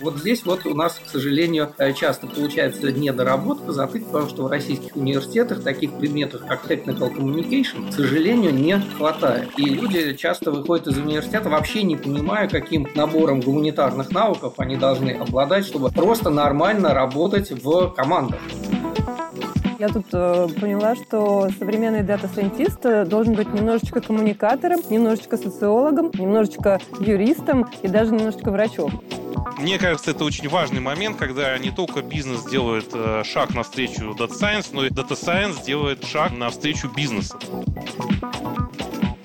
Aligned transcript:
Вот 0.00 0.16
здесь 0.18 0.44
вот 0.44 0.64
у 0.66 0.74
нас, 0.74 0.98
к 1.04 1.08
сожалению, 1.08 1.72
э, 1.78 1.92
часто 1.92 2.26
получается 2.26 2.90
недоработка, 2.90 3.72
затык, 3.72 4.06
потому 4.06 4.28
что 4.28 4.44
в 4.44 4.50
российских 4.50 4.96
университетах 4.96 5.62
таких 5.62 5.92
предметов, 5.92 6.42
как 6.46 6.70
Technical 6.70 7.14
Communication, 7.14 7.90
к 7.90 7.94
сожалению, 7.94 8.54
не 8.54 8.80
хватает. 8.96 9.50
И 9.58 9.64
люди 9.64 10.14
часто 10.14 10.50
выходят 10.50 10.86
из 10.86 10.96
университета 10.98 11.50
вообще 11.50 11.82
не 11.82 11.96
понимая, 11.96 12.48
каким 12.48 12.88
набором 12.94 13.40
гуманитарных 13.40 14.10
навыков 14.10 14.54
они 14.58 14.76
должны 14.76 15.10
обладать, 15.10 15.66
чтобы 15.66 15.90
просто 15.90 16.30
нормально 16.30 16.94
работать 16.94 17.50
в 17.50 17.90
командах. 17.90 18.40
Я 19.78 19.88
тут 19.88 20.06
э, 20.12 20.46
поняла, 20.60 20.94
что 20.94 21.48
современный 21.58 22.02
дата-сайентист 22.02 22.84
э, 22.84 23.06
должен 23.06 23.34
быть 23.34 23.50
немножечко 23.54 24.02
коммуникатором, 24.02 24.80
немножечко 24.90 25.38
социологом, 25.38 26.10
немножечко 26.12 26.80
юристом 27.00 27.66
и 27.80 27.88
даже 27.88 28.12
немножечко 28.12 28.50
врачом. 28.50 29.02
Мне 29.58 29.78
кажется, 29.78 30.12
это 30.12 30.24
очень 30.24 30.48
важный 30.48 30.80
момент, 30.80 31.16
когда 31.18 31.56
не 31.58 31.70
только 31.70 32.02
бизнес 32.02 32.44
делает 32.44 32.90
э, 32.92 33.22
шаг 33.24 33.54
навстречу 33.54 34.12
Data 34.12 34.30
Science, 34.30 34.68
но 34.72 34.86
и 34.86 34.90
Data 34.90 35.10
Science 35.10 35.64
делает 35.64 36.04
шаг 36.04 36.32
навстречу 36.32 36.88
бизнесу. 36.88 37.38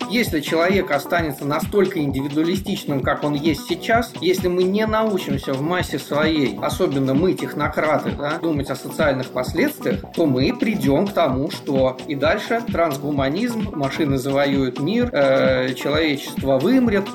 Если 0.09 0.39
человек 0.39 0.91
останется 0.91 1.45
настолько 1.45 1.99
индивидуалистичным, 1.99 3.01
как 3.01 3.23
он 3.23 3.33
есть 3.33 3.67
сейчас, 3.67 4.13
если 4.21 4.47
мы 4.47 4.63
не 4.63 4.85
научимся 4.85 5.53
в 5.53 5.61
массе 5.61 5.99
своей, 5.99 6.57
особенно 6.61 7.13
мы, 7.13 7.33
технократы, 7.33 8.11
да, 8.11 8.37
думать 8.37 8.69
о 8.69 8.75
социальных 8.75 9.31
последствиях, 9.31 10.01
то 10.15 10.25
мы 10.25 10.55
придем 10.55 11.07
к 11.07 11.13
тому, 11.13 11.49
что 11.49 11.97
и 12.07 12.15
дальше 12.15 12.61
трансгуманизм, 12.65 13.71
машины 13.75 14.17
завоюют 14.17 14.79
мир, 14.79 15.09
э, 15.11 15.73
человечество 15.73 16.59
вымрет. 16.59 17.05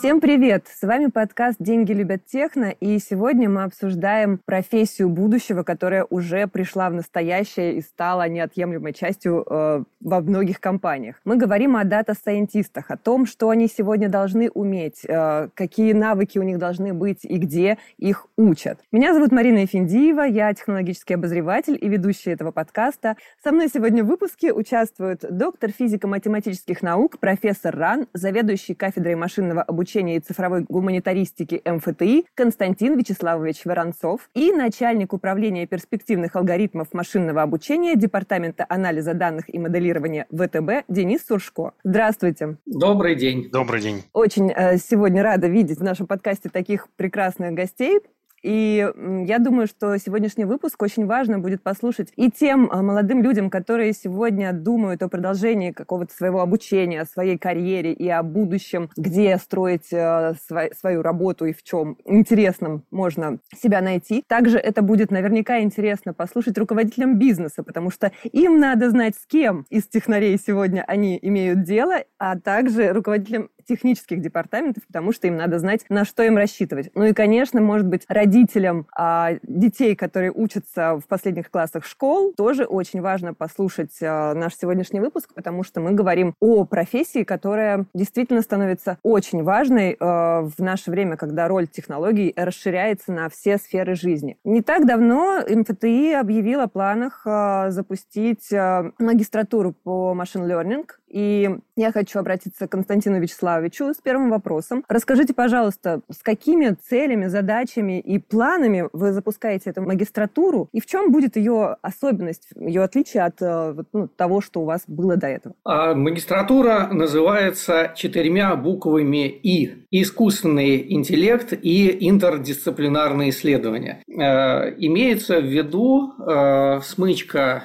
Всем 0.00 0.18
привет! 0.22 0.64
С 0.66 0.80
вами 0.80 1.08
подкаст 1.08 1.58
«Деньги 1.60 1.92
любят 1.92 2.24
техно», 2.24 2.70
и 2.80 2.98
сегодня 2.98 3.50
мы 3.50 3.64
обсуждаем 3.64 4.40
профессию 4.46 5.10
будущего, 5.10 5.62
которая 5.62 6.06
уже 6.08 6.46
пришла 6.46 6.88
в 6.88 6.94
настоящее 6.94 7.74
и 7.74 7.82
стала 7.82 8.26
неотъемлемой 8.26 8.94
частью 8.94 9.44
э, 9.46 9.84
во 10.00 10.20
многих 10.22 10.58
компаниях. 10.58 11.20
Мы 11.26 11.36
говорим 11.36 11.76
о 11.76 11.84
дата-сайентистах, 11.84 12.90
о 12.90 12.96
том, 12.96 13.26
что 13.26 13.50
они 13.50 13.68
сегодня 13.68 14.08
должны 14.08 14.48
уметь, 14.48 15.04
э, 15.06 15.48
какие 15.52 15.92
навыки 15.92 16.38
у 16.38 16.44
них 16.44 16.56
должны 16.56 16.94
быть 16.94 17.26
и 17.26 17.36
где 17.36 17.76
их 17.98 18.26
учат. 18.38 18.78
Меня 18.92 19.12
зовут 19.12 19.32
Марина 19.32 19.58
Ефиндиева, 19.58 20.22
я 20.22 20.54
технологический 20.54 21.12
обозреватель 21.12 21.76
и 21.78 21.88
ведущая 21.90 22.32
этого 22.32 22.52
подкаста. 22.52 23.18
Со 23.44 23.52
мной 23.52 23.68
сегодня 23.68 24.02
в 24.02 24.06
выпуске 24.06 24.54
участвуют 24.54 25.26
доктор 25.28 25.72
физико-математических 25.72 26.80
наук, 26.80 27.18
профессор 27.18 27.76
РАН, 27.76 28.06
заведующий 28.14 28.74
кафедрой 28.74 29.14
машинного 29.14 29.60
обучения 29.60 29.89
обучения 29.90 30.16
и 30.16 30.20
цифровой 30.20 30.64
гуманитаристики 30.68 31.60
МФТИ 31.64 32.26
Константин 32.34 32.96
Вячеславович 32.96 33.64
Воронцов 33.64 34.30
и 34.34 34.52
начальник 34.52 35.12
управления 35.12 35.66
перспективных 35.66 36.36
алгоритмов 36.36 36.92
машинного 36.92 37.42
обучения 37.42 37.96
Департамента 37.96 38.64
анализа 38.68 39.14
данных 39.14 39.52
и 39.52 39.58
моделирования 39.58 40.26
ВТБ 40.30 40.84
Денис 40.88 41.26
Суршко. 41.26 41.72
Здравствуйте. 41.82 42.56
Добрый 42.66 43.16
день. 43.16 43.50
Добрый 43.50 43.80
день. 43.80 44.04
Очень 44.12 44.52
э, 44.52 44.76
сегодня 44.78 45.24
рада 45.24 45.48
видеть 45.48 45.78
в 45.78 45.82
нашем 45.82 46.06
подкасте 46.06 46.48
таких 46.48 46.86
прекрасных 46.96 47.52
гостей. 47.54 48.00
И 48.42 48.88
я 49.26 49.38
думаю, 49.38 49.66
что 49.66 49.96
сегодняшний 49.98 50.44
выпуск 50.44 50.80
очень 50.82 51.06
важно 51.06 51.38
будет 51.38 51.62
послушать 51.62 52.08
и 52.16 52.30
тем 52.30 52.70
а, 52.70 52.82
молодым 52.82 53.22
людям, 53.22 53.50
которые 53.50 53.92
сегодня 53.92 54.52
думают 54.52 55.02
о 55.02 55.08
продолжении 55.08 55.72
какого-то 55.72 56.14
своего 56.14 56.40
обучения, 56.40 57.02
о 57.02 57.06
своей 57.06 57.36
карьере 57.36 57.92
и 57.92 58.08
о 58.08 58.22
будущем, 58.22 58.90
где 58.96 59.36
строить 59.36 59.92
э, 59.92 60.34
свою 60.78 61.02
работу 61.02 61.44
и 61.44 61.52
в 61.52 61.62
чем 61.62 61.98
интересном 62.04 62.84
можно 62.90 63.38
себя 63.54 63.80
найти. 63.80 64.24
Также 64.26 64.58
это 64.58 64.82
будет 64.82 65.10
наверняка 65.10 65.60
интересно 65.60 66.14
послушать 66.14 66.56
руководителям 66.56 67.18
бизнеса, 67.18 67.62
потому 67.62 67.90
что 67.90 68.12
им 68.32 68.58
надо 68.58 68.90
знать, 68.90 69.16
с 69.16 69.26
кем 69.26 69.66
из 69.70 69.86
технарей 69.86 70.38
сегодня 70.38 70.84
они 70.86 71.18
имеют 71.20 71.62
дело, 71.62 72.04
а 72.18 72.38
также 72.38 72.92
руководителям 72.92 73.50
технических 73.70 74.20
департаментов, 74.20 74.84
потому 74.88 75.12
что 75.12 75.28
им 75.28 75.36
надо 75.36 75.60
знать, 75.60 75.84
на 75.88 76.04
что 76.04 76.24
им 76.24 76.36
рассчитывать. 76.36 76.90
Ну 76.94 77.04
и, 77.04 77.12
конечно, 77.12 77.60
может 77.60 77.86
быть, 77.86 78.04
родителям 78.08 78.88
а, 78.96 79.34
детей, 79.44 79.94
которые 79.94 80.32
учатся 80.32 80.98
в 80.98 81.06
последних 81.06 81.52
классах 81.52 81.84
школ, 81.84 82.32
тоже 82.36 82.64
очень 82.64 83.00
важно 83.00 83.32
послушать 83.32 83.96
а, 84.02 84.34
наш 84.34 84.56
сегодняшний 84.56 84.98
выпуск, 84.98 85.32
потому 85.34 85.62
что 85.62 85.80
мы 85.80 85.92
говорим 85.92 86.34
о 86.40 86.64
профессии, 86.64 87.22
которая 87.22 87.86
действительно 87.94 88.42
становится 88.42 88.98
очень 89.04 89.44
важной 89.44 89.96
а, 90.00 90.42
в 90.42 90.58
наше 90.58 90.90
время, 90.90 91.16
когда 91.16 91.46
роль 91.46 91.68
технологий 91.68 92.32
расширяется 92.36 93.12
на 93.12 93.28
все 93.28 93.56
сферы 93.56 93.94
жизни. 93.94 94.36
Не 94.42 94.62
так 94.62 94.84
давно 94.84 95.42
МФТИ 95.48 96.14
объявил 96.14 96.60
о 96.60 96.66
планах 96.66 97.22
а, 97.24 97.70
запустить 97.70 98.52
а, 98.52 98.90
магистратуру 98.98 99.72
по 99.72 100.12
машин 100.12 100.42
learning, 100.42 100.86
и 101.10 101.50
я 101.76 101.92
хочу 101.92 102.18
обратиться 102.18 102.66
к 102.66 102.70
Константину 102.70 103.20
Вячеславовичу 103.20 103.92
с 103.92 103.96
первым 103.96 104.30
вопросом. 104.30 104.84
Расскажите, 104.88 105.34
пожалуйста, 105.34 106.00
с 106.10 106.22
какими 106.22 106.76
целями, 106.88 107.26
задачами 107.26 107.98
и 108.00 108.18
планами 108.18 108.88
вы 108.92 109.12
запускаете 109.12 109.70
эту 109.70 109.82
магистратуру, 109.82 110.68
и 110.72 110.80
в 110.80 110.86
чем 110.86 111.10
будет 111.10 111.36
ее 111.36 111.76
особенность, 111.82 112.48
ее 112.56 112.82
отличие 112.82 113.24
от 113.24 113.40
э, 113.40 113.74
ну, 113.92 114.08
того, 114.08 114.40
что 114.40 114.60
у 114.60 114.64
вас 114.64 114.82
было 114.86 115.16
до 115.16 115.26
этого? 115.26 115.54
А, 115.64 115.94
магистратура 115.94 116.88
называется 116.92 117.92
четырьмя 117.96 118.56
буквами 118.56 119.28
«И». 119.28 119.86
Искусственный 119.90 120.92
интеллект 120.92 121.52
и 121.52 122.08
интердисциплинарные 122.08 123.30
исследования. 123.30 124.02
Э, 124.08 124.72
имеется 124.78 125.40
в 125.40 125.44
виду 125.44 126.12
э, 126.18 126.80
смычка 126.84 127.64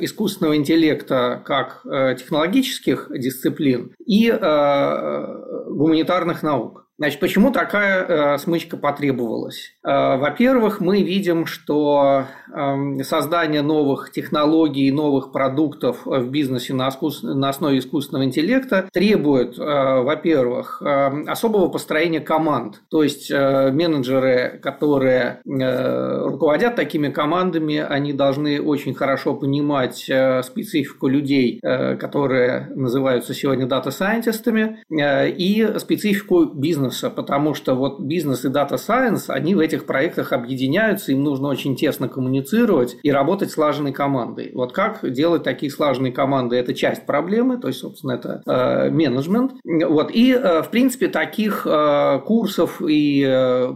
искусственного 0.00 0.56
интеллекта 0.56 1.42
как 1.44 1.84
э, 1.84 2.16
технологических 2.16 3.08
дисциплин 3.10 3.94
и 4.04 4.28
э, 4.28 5.66
гуманитарных 5.68 6.42
наук. 6.42 6.89
Значит, 7.00 7.18
почему 7.18 7.50
такая 7.50 8.04
э, 8.04 8.38
смычка 8.38 8.76
потребовалась? 8.76 9.72
Э, 9.82 10.18
во-первых, 10.18 10.80
мы 10.80 11.02
видим, 11.02 11.46
что 11.46 12.26
э, 12.54 13.02
создание 13.04 13.62
новых 13.62 14.12
технологий, 14.12 14.90
новых 14.90 15.32
продуктов 15.32 16.04
в 16.04 16.28
бизнесе 16.28 16.74
на, 16.74 16.88
искус... 16.88 17.22
на 17.22 17.48
основе 17.48 17.78
искусственного 17.78 18.24
интеллекта 18.24 18.86
требует, 18.92 19.58
э, 19.58 19.62
во-первых, 19.62 20.82
э, 20.84 21.24
особого 21.26 21.68
построения 21.68 22.20
команд. 22.20 22.82
То 22.90 23.02
есть 23.02 23.30
э, 23.30 23.70
менеджеры, 23.72 24.60
которые 24.62 25.40
э, 25.46 26.22
руководят 26.26 26.76
такими 26.76 27.08
командами, 27.08 27.78
они 27.78 28.12
должны 28.12 28.60
очень 28.60 28.92
хорошо 28.92 29.32
понимать 29.34 30.04
э, 30.10 30.42
специфику 30.42 31.08
людей, 31.08 31.60
э, 31.62 31.96
которые 31.96 32.70
называются 32.76 33.32
сегодня 33.32 33.64
дата-сайентистами, 33.64 34.84
э, 34.90 35.30
и 35.30 35.78
специфику 35.78 36.44
бизнеса 36.44 36.89
бизнеса, 36.90 37.10
потому 37.10 37.54
что 37.54 37.74
вот 37.74 38.00
бизнес 38.00 38.44
и 38.44 38.48
Data 38.48 38.74
Science, 38.74 39.24
они 39.28 39.54
в 39.54 39.60
этих 39.60 39.86
проектах 39.86 40.32
объединяются, 40.32 41.12
им 41.12 41.22
нужно 41.22 41.48
очень 41.48 41.76
тесно 41.76 42.08
коммуницировать 42.08 42.96
и 43.02 43.12
работать 43.12 43.50
слаженной 43.50 43.92
командой. 43.92 44.50
Вот 44.54 44.72
как 44.72 44.98
делать 45.02 45.42
такие 45.42 45.70
слаженные 45.70 46.12
команды, 46.12 46.56
это 46.56 46.74
часть 46.74 47.06
проблемы, 47.06 47.58
то 47.58 47.68
есть, 47.68 47.80
собственно, 47.80 48.12
это 48.12 48.42
э, 48.46 48.90
менеджмент. 48.90 49.52
Вот. 49.64 50.10
И, 50.12 50.32
э, 50.32 50.62
в 50.62 50.68
принципе, 50.70 51.08
таких 51.08 51.66
э, 51.66 52.20
курсов 52.26 52.82
и 52.86 53.20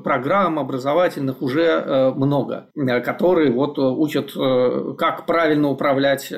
программ 0.02 0.58
образовательных 0.58 1.42
уже 1.42 2.12
много, 2.16 2.68
которые 3.04 3.52
вот 3.52 3.78
учат, 3.78 4.32
как 4.98 5.26
правильно 5.26 5.68
управлять 5.68 6.32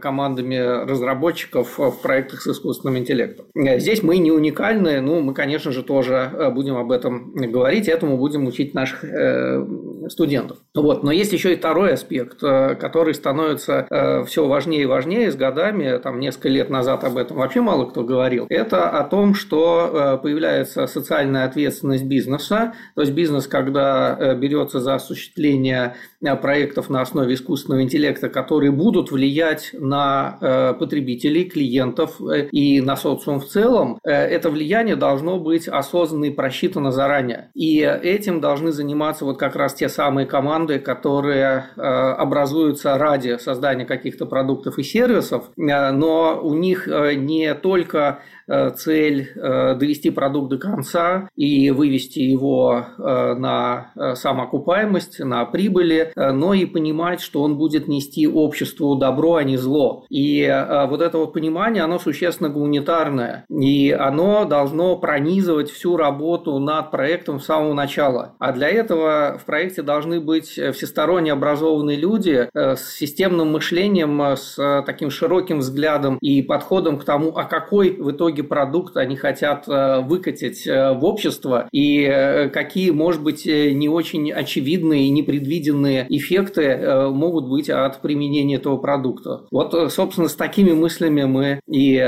командами 0.00 0.56
разработчиков 0.88 1.78
в 1.78 2.02
проектах 2.02 2.42
с 2.42 2.46
искусственным 2.48 2.98
интеллектом. 2.98 3.46
Здесь 3.54 4.02
мы 4.02 4.18
не 4.18 4.32
уникальны, 4.32 5.00
ну, 5.00 5.20
мы, 5.20 5.34
конечно 5.34 5.72
же, 5.72 5.82
тоже 5.82 6.17
Э, 6.26 6.50
будем 6.50 6.76
об 6.76 6.90
этом 6.90 7.32
говорить, 7.32 7.88
этому 7.88 8.16
будем 8.16 8.46
учить 8.46 8.74
наших 8.74 9.04
э, 9.04 9.64
студентов. 10.08 10.58
Вот. 10.74 11.02
Но 11.02 11.12
есть 11.12 11.32
еще 11.32 11.52
и 11.52 11.56
второй 11.56 11.94
аспект, 11.94 12.42
э, 12.42 12.74
который 12.74 13.14
становится 13.14 13.86
все 14.26 14.46
важнее 14.46 14.82
и 14.82 14.86
важнее 14.86 15.30
с 15.30 15.36
годами. 15.36 15.98
Там 15.98 16.20
несколько 16.20 16.48
лет 16.48 16.70
назад 16.70 17.04
об 17.04 17.16
этом 17.16 17.36
вообще 17.38 17.60
мало 17.60 17.86
кто 17.86 18.04
говорил. 18.04 18.46
Это 18.48 18.88
о 18.88 19.04
том, 19.04 19.34
что 19.34 20.18
появляется 20.22 20.86
социальная 20.86 21.44
ответственность 21.44 22.04
бизнеса. 22.04 22.74
То 22.94 23.02
есть 23.02 23.12
бизнес, 23.12 23.46
когда 23.46 24.34
берется 24.34 24.80
за 24.80 24.94
осуществление 24.94 25.94
проектов 26.42 26.90
на 26.90 27.00
основе 27.00 27.34
искусственного 27.34 27.82
интеллекта, 27.82 28.28
которые 28.28 28.72
будут 28.72 29.10
влиять 29.10 29.70
на 29.72 30.74
потребителей, 30.78 31.44
клиентов 31.44 32.20
и 32.52 32.80
на 32.80 32.96
социум 32.96 33.40
в 33.40 33.46
целом, 33.46 33.98
это 34.02 34.50
влияние 34.50 34.96
должно 34.96 35.38
быть 35.38 35.68
осознанно 35.68 36.26
и 36.26 36.30
просчитано 36.30 36.92
заранее. 36.92 37.50
И 37.54 37.80
этим 37.80 38.40
должны 38.40 38.72
заниматься 38.72 39.24
вот 39.24 39.38
как 39.38 39.56
раз 39.56 39.74
те 39.74 39.88
самые 39.98 40.26
команды, 40.26 40.78
которые 40.78 41.66
образуются 41.76 42.96
ради 42.98 43.36
создания 43.38 43.84
каких-то 43.84 44.26
продуктов 44.26 44.78
и 44.78 44.84
сервисов, 44.84 45.50
но 45.56 46.40
у 46.40 46.54
них 46.54 46.86
не 46.86 47.52
только 47.54 47.98
Э, 48.08 48.37
цель 48.76 49.30
э, 49.34 49.74
довести 49.74 50.10
продукт 50.10 50.50
до 50.50 50.58
конца 50.58 51.28
и 51.36 51.70
вывести 51.70 52.20
его 52.20 52.84
э, 52.98 53.34
на 53.34 53.92
самоокупаемость, 54.14 55.20
на 55.20 55.44
прибыли, 55.44 56.12
но 56.16 56.54
и 56.54 56.64
понимать, 56.66 57.20
что 57.20 57.42
он 57.42 57.58
будет 57.58 57.88
нести 57.88 58.26
обществу 58.26 58.96
добро, 58.96 59.36
а 59.36 59.44
не 59.44 59.56
зло. 59.56 60.04
И 60.08 60.46
вот 60.88 61.02
этого 61.02 61.26
понимания, 61.26 61.82
оно 61.82 61.98
существенно 61.98 62.48
гуманитарное, 62.48 63.44
и 63.48 63.90
оно 63.90 64.44
должно 64.44 64.96
пронизывать 64.96 65.70
всю 65.70 65.96
работу 65.96 66.58
над 66.58 66.90
проектом 66.90 67.40
с 67.40 67.46
самого 67.46 67.74
начала. 67.74 68.34
А 68.38 68.52
для 68.52 68.68
этого 68.68 69.38
в 69.40 69.44
проекте 69.44 69.82
должны 69.82 70.20
быть 70.20 70.48
всесторонне 70.48 71.32
образованные 71.32 71.96
люди 71.96 72.48
с 72.54 72.96
системным 72.96 73.52
мышлением, 73.52 74.20
с 74.36 74.56
таким 74.86 75.10
широким 75.10 75.58
взглядом 75.58 76.18
и 76.20 76.42
подходом 76.42 76.98
к 76.98 77.04
тому, 77.04 77.36
а 77.36 77.44
какой 77.44 77.90
в 77.90 78.10
итоге 78.10 78.37
итоге 78.38 78.42
продукт 78.44 78.96
они 78.96 79.16
хотят 79.16 79.68
э, 79.68 80.00
выкатить 80.00 80.66
э, 80.66 80.92
в 80.92 81.04
общество, 81.04 81.68
и 81.72 82.02
э, 82.02 82.48
какие, 82.48 82.90
может 82.90 83.22
быть, 83.22 83.46
не 83.46 83.88
очень 83.88 84.32
очевидные 84.32 85.06
и 85.06 85.10
непредвиденные 85.10 86.06
эффекты 86.08 87.08
могут 87.10 87.48
быть 87.48 87.70
от 87.70 88.00
применения 88.00 88.56
этого 88.56 88.76
продукта. 88.76 89.42
Вот, 89.50 89.92
собственно, 89.92 90.28
с 90.28 90.34
такими 90.34 90.72
мыслями 90.72 91.24
мы 91.24 91.60
и 91.68 91.98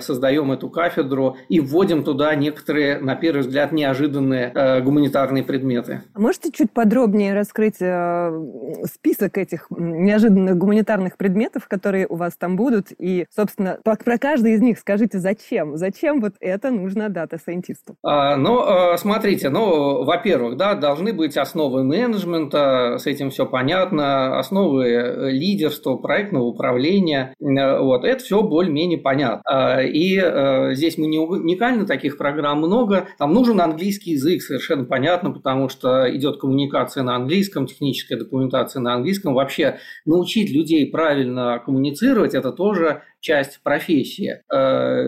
создаем 0.00 0.52
эту 0.52 0.68
кафедру 0.68 1.36
и 1.48 1.60
вводим 1.60 2.04
туда 2.04 2.34
некоторые, 2.34 2.98
на 2.98 3.14
первый 3.14 3.40
взгляд, 3.40 3.72
неожиданные 3.72 4.80
гуманитарные 4.82 5.42
предметы. 5.42 6.02
Можете 6.14 6.50
чуть 6.52 6.72
подробнее 6.72 7.34
раскрыть 7.34 7.76
список 7.76 9.38
этих 9.38 9.66
неожиданных 9.70 10.56
гуманитарных 10.56 11.16
предметов, 11.16 11.68
которые 11.68 12.06
у 12.06 12.16
вас 12.16 12.36
там 12.36 12.56
будут, 12.56 12.88
и, 12.98 13.26
собственно, 13.34 13.78
про 13.82 14.18
каждый 14.18 14.54
из 14.54 14.60
них 14.60 14.78
скажите, 14.78 15.18
зачем? 15.18 15.75
Зачем 15.76 16.20
вот 16.20 16.34
это 16.40 16.70
нужно 16.70 17.08
дата-сайентисту? 17.08 17.96
А, 18.02 18.36
ну, 18.36 18.60
а, 18.60 18.96
смотрите, 18.96 19.50
ну, 19.50 20.04
во-первых, 20.04 20.56
да, 20.56 20.74
должны 20.74 21.12
быть 21.12 21.36
основы 21.36 21.84
менеджмента, 21.84 22.96
с 22.98 23.06
этим 23.06 23.30
все 23.30 23.46
понятно, 23.46 24.38
основы 24.38 24.86
э, 24.86 25.30
лидерства, 25.30 25.96
проектного 25.96 26.44
управления, 26.44 27.34
э, 27.40 27.78
вот, 27.80 28.04
это 28.04 28.22
все 28.24 28.42
более-менее 28.42 28.98
понятно. 28.98 29.42
А, 29.44 29.82
и 29.82 30.18
э, 30.18 30.74
здесь 30.74 30.98
мы 30.98 31.06
не 31.06 31.18
уникальны, 31.18 31.86
таких 31.86 32.16
программ 32.16 32.58
много, 32.58 33.08
там 33.18 33.32
нужен 33.32 33.60
английский 33.60 34.12
язык, 34.12 34.42
совершенно 34.42 34.84
понятно, 34.84 35.30
потому 35.30 35.68
что 35.68 36.06
идет 36.14 36.40
коммуникация 36.40 37.02
на 37.02 37.16
английском, 37.16 37.66
техническая 37.66 38.18
документация 38.18 38.80
на 38.80 38.94
английском, 38.94 39.34
вообще 39.34 39.78
научить 40.04 40.50
людей 40.50 40.90
правильно 40.90 41.62
коммуницировать, 41.64 42.34
это 42.34 42.52
тоже 42.52 43.02
часть 43.26 43.60
профессии, 43.64 44.40
э, 44.52 45.02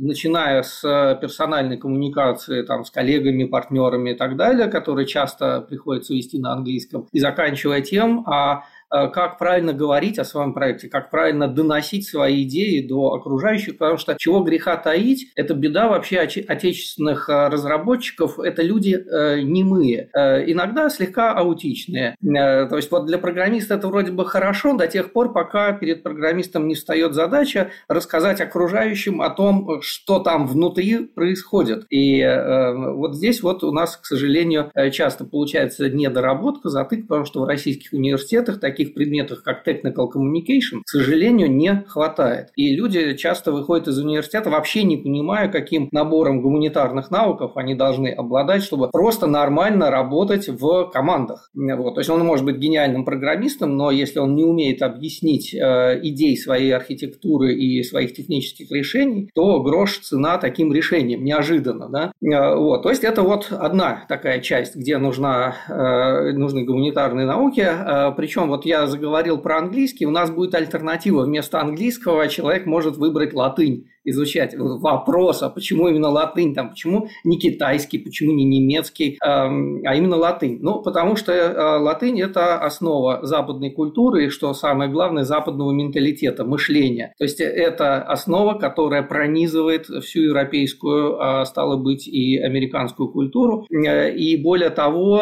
начиная 0.00 0.62
с 0.62 0.82
персональной 1.22 1.78
коммуникации 1.78 2.62
там, 2.62 2.84
с 2.84 2.90
коллегами, 2.90 3.44
партнерами 3.44 4.10
и 4.10 4.14
так 4.14 4.36
далее, 4.36 4.68
которые 4.68 5.06
часто 5.06 5.62
приходится 5.62 6.12
вести 6.12 6.38
на 6.38 6.52
английском, 6.52 7.08
и 7.12 7.18
заканчивая 7.18 7.80
тем, 7.80 8.24
а 8.26 8.64
как 8.92 9.38
правильно 9.38 9.72
говорить 9.72 10.18
о 10.18 10.24
своем 10.24 10.52
проекте, 10.52 10.88
как 10.88 11.10
правильно 11.10 11.48
доносить 11.48 12.06
свои 12.06 12.42
идеи 12.44 12.86
до 12.86 13.14
окружающих, 13.14 13.78
потому 13.78 13.98
что 13.98 14.16
чего 14.18 14.40
греха 14.40 14.76
таить, 14.76 15.32
это 15.34 15.54
беда 15.54 15.88
вообще 15.88 16.18
отечественных 16.18 17.28
э, 17.28 17.48
разработчиков, 17.48 18.38
это 18.38 18.62
люди 18.62 18.94
э, 18.94 19.40
немые, 19.40 20.10
э, 20.14 20.50
иногда 20.50 20.90
слегка 20.90 21.32
аутичные. 21.32 22.16
Э, 22.22 22.66
то 22.66 22.76
есть 22.76 22.90
вот 22.90 23.06
для 23.06 23.18
программиста 23.18 23.74
это 23.74 23.88
вроде 23.88 24.12
бы 24.12 24.24
хорошо 24.26 24.76
до 24.76 24.86
тех 24.86 25.12
пор, 25.12 25.32
пока 25.32 25.72
перед 25.72 26.02
программистом 26.02 26.68
не 26.68 26.74
встает 26.74 27.14
задача 27.14 27.70
рассказать 27.88 28.40
окружающим 28.40 29.22
о 29.22 29.30
том, 29.30 29.80
что 29.82 30.18
там 30.18 30.46
внутри 30.46 31.06
происходит. 31.06 31.86
И 31.90 32.20
э, 32.20 32.74
вот 32.74 33.16
здесь 33.16 33.42
вот 33.42 33.64
у 33.64 33.72
нас, 33.72 33.96
к 33.96 34.04
сожалению, 34.04 34.70
часто 34.92 35.24
получается 35.24 35.88
недоработка, 35.88 36.68
затык, 36.68 37.06
потому 37.06 37.24
что 37.24 37.42
в 37.42 37.44
российских 37.44 37.92
университетах 37.92 38.60
такие 38.60 38.81
таких 38.82 38.94
предметах, 38.94 39.42
как 39.42 39.66
technical 39.66 40.08
communication, 40.12 40.82
к 40.84 40.88
сожалению, 40.88 41.50
не 41.50 41.84
хватает. 41.86 42.48
И 42.56 42.74
люди 42.74 43.14
часто 43.16 43.52
выходят 43.52 43.88
из 43.88 43.98
университета 43.98 44.50
вообще 44.50 44.82
не 44.84 44.96
понимая, 44.96 45.48
каким 45.48 45.88
набором 45.92 46.42
гуманитарных 46.42 47.10
навыков 47.10 47.52
они 47.56 47.74
должны 47.74 48.08
обладать, 48.08 48.62
чтобы 48.62 48.90
просто 48.90 49.26
нормально 49.26 49.90
работать 49.90 50.48
в 50.48 50.90
командах. 50.92 51.50
Вот. 51.54 51.94
То 51.94 52.00
есть 52.00 52.10
он 52.10 52.24
может 52.24 52.44
быть 52.44 52.56
гениальным 52.56 53.04
программистом, 53.04 53.76
но 53.76 53.90
если 53.90 54.18
он 54.18 54.34
не 54.34 54.44
умеет 54.44 54.82
объяснить 54.82 55.54
э, 55.54 56.00
идей 56.02 56.36
своей 56.36 56.72
архитектуры 56.72 57.54
и 57.54 57.82
своих 57.82 58.14
технических 58.14 58.70
решений, 58.70 59.30
то 59.34 59.60
грош 59.62 59.98
цена 59.98 60.38
таким 60.38 60.72
решением, 60.72 61.24
неожиданно. 61.24 61.88
Да? 61.88 62.12
Э, 62.22 62.56
вот. 62.56 62.82
То 62.82 62.90
есть 62.90 63.04
это 63.04 63.22
вот 63.22 63.48
одна 63.50 64.04
такая 64.08 64.40
часть, 64.40 64.76
где 64.76 64.98
нужна, 64.98 65.56
э, 65.68 66.32
нужны 66.32 66.64
гуманитарные 66.64 67.26
науки. 67.26 67.60
Э, 67.60 68.12
причем 68.16 68.48
вот 68.48 68.64
я 68.64 68.71
я 68.72 68.86
заговорил 68.86 69.38
про 69.38 69.58
английский, 69.58 70.06
у 70.06 70.10
нас 70.10 70.30
будет 70.30 70.54
альтернатива. 70.54 71.24
Вместо 71.24 71.60
английского 71.60 72.26
человек 72.28 72.66
может 72.66 72.96
выбрать 72.96 73.34
латынь 73.34 73.90
изучать 74.04 74.54
вопрос, 74.56 75.42
а 75.42 75.48
почему 75.48 75.88
именно 75.88 76.08
латынь, 76.08 76.54
там, 76.54 76.70
почему 76.70 77.08
не 77.24 77.38
китайский, 77.38 77.98
почему 77.98 78.32
не 78.32 78.44
немецкий, 78.44 79.18
эм, 79.24 79.82
а 79.86 79.94
именно 79.94 80.16
латынь. 80.16 80.58
Ну, 80.60 80.82
потому 80.82 81.16
что 81.16 81.32
э, 81.32 81.78
латынь– 81.78 82.20
это 82.22 82.58
основа 82.58 83.20
западной 83.22 83.70
культуры 83.70 84.26
и, 84.26 84.28
что 84.28 84.52
самое 84.54 84.90
главное, 84.90 85.24
западного 85.24 85.72
менталитета, 85.72 86.44
мышления. 86.44 87.14
То 87.18 87.24
есть 87.24 87.40
это 87.40 88.02
основа, 88.02 88.58
которая 88.58 89.02
пронизывает 89.02 89.86
всю 89.86 90.22
европейскую, 90.22 91.20
а 91.20 91.44
стало 91.44 91.76
быть, 91.76 92.08
и 92.08 92.38
американскую 92.38 93.08
культуру. 93.08 93.66
Э, 93.70 94.12
и 94.12 94.36
более 94.36 94.70
того, 94.70 95.20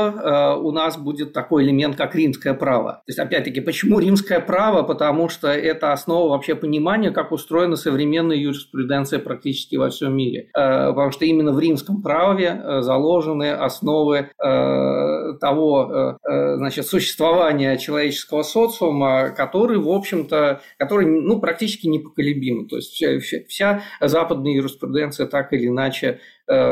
у 0.60 0.70
нас 0.72 0.96
будет 0.96 1.32
такой 1.32 1.64
элемент, 1.64 1.96
как 1.96 2.14
римское 2.14 2.54
право. 2.54 2.92
То 2.92 3.08
есть, 3.08 3.18
опять-таки, 3.18 3.60
почему 3.60 3.98
римское 3.98 4.40
право? 4.40 4.82
Потому 4.82 5.28
что 5.28 5.48
это 5.48 5.92
основа 5.92 6.30
вообще 6.30 6.54
понимания, 6.54 7.10
как 7.10 7.32
устроена 7.32 7.76
современная 7.76 8.36
юриспруденция 8.36 8.69
юриспруденция 8.70 9.18
практически 9.18 9.76
во 9.76 9.90
всем 9.90 10.16
мире. 10.16 10.48
Э, 10.56 10.88
потому 10.88 11.10
что 11.10 11.24
именно 11.24 11.52
в 11.52 11.58
римском 11.58 12.02
праве 12.02 12.60
э, 12.62 12.82
заложены 12.82 13.52
основы 13.52 14.30
э, 14.42 15.38
того 15.40 16.18
значит, 16.22 16.86
существования 16.86 17.76
человеческого 17.76 18.42
социума, 18.42 19.30
который, 19.30 19.78
в 19.78 19.88
общем-то, 19.88 20.60
который 20.78 21.06
ну, 21.06 21.40
практически 21.40 21.86
непоколебим. 21.86 22.68
То 22.68 22.76
есть 22.76 22.92
вся, 22.92 23.40
вся 23.48 23.82
западная 24.00 24.52
юриспруденция 24.52 25.26
так 25.26 25.52
или 25.52 25.68
иначе 25.68 26.20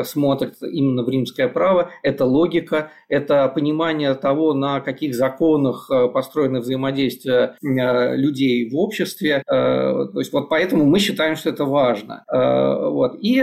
смотрят 0.03 0.55
именно 0.61 1.03
в 1.03 1.09
римское 1.09 1.47
право. 1.47 1.91
Это 2.03 2.25
логика, 2.25 2.91
это 3.07 3.47
понимание 3.47 4.13
того, 4.13 4.53
на 4.53 4.79
каких 4.79 5.15
законах 5.15 5.89
э, 5.89 6.07
построено 6.09 6.59
взаимодействие 6.59 7.55
э, 7.61 8.15
людей 8.15 8.69
в 8.69 8.75
обществе. 8.75 9.43
То 9.45 10.11
есть 10.15 10.31
вот 10.33 10.49
поэтому 10.49 10.85
мы 10.85 10.99
считаем, 10.99 11.35
что 11.35 11.49
это 11.49 11.65
важно. 11.65 12.23
Вот. 12.29 13.17
И 13.21 13.41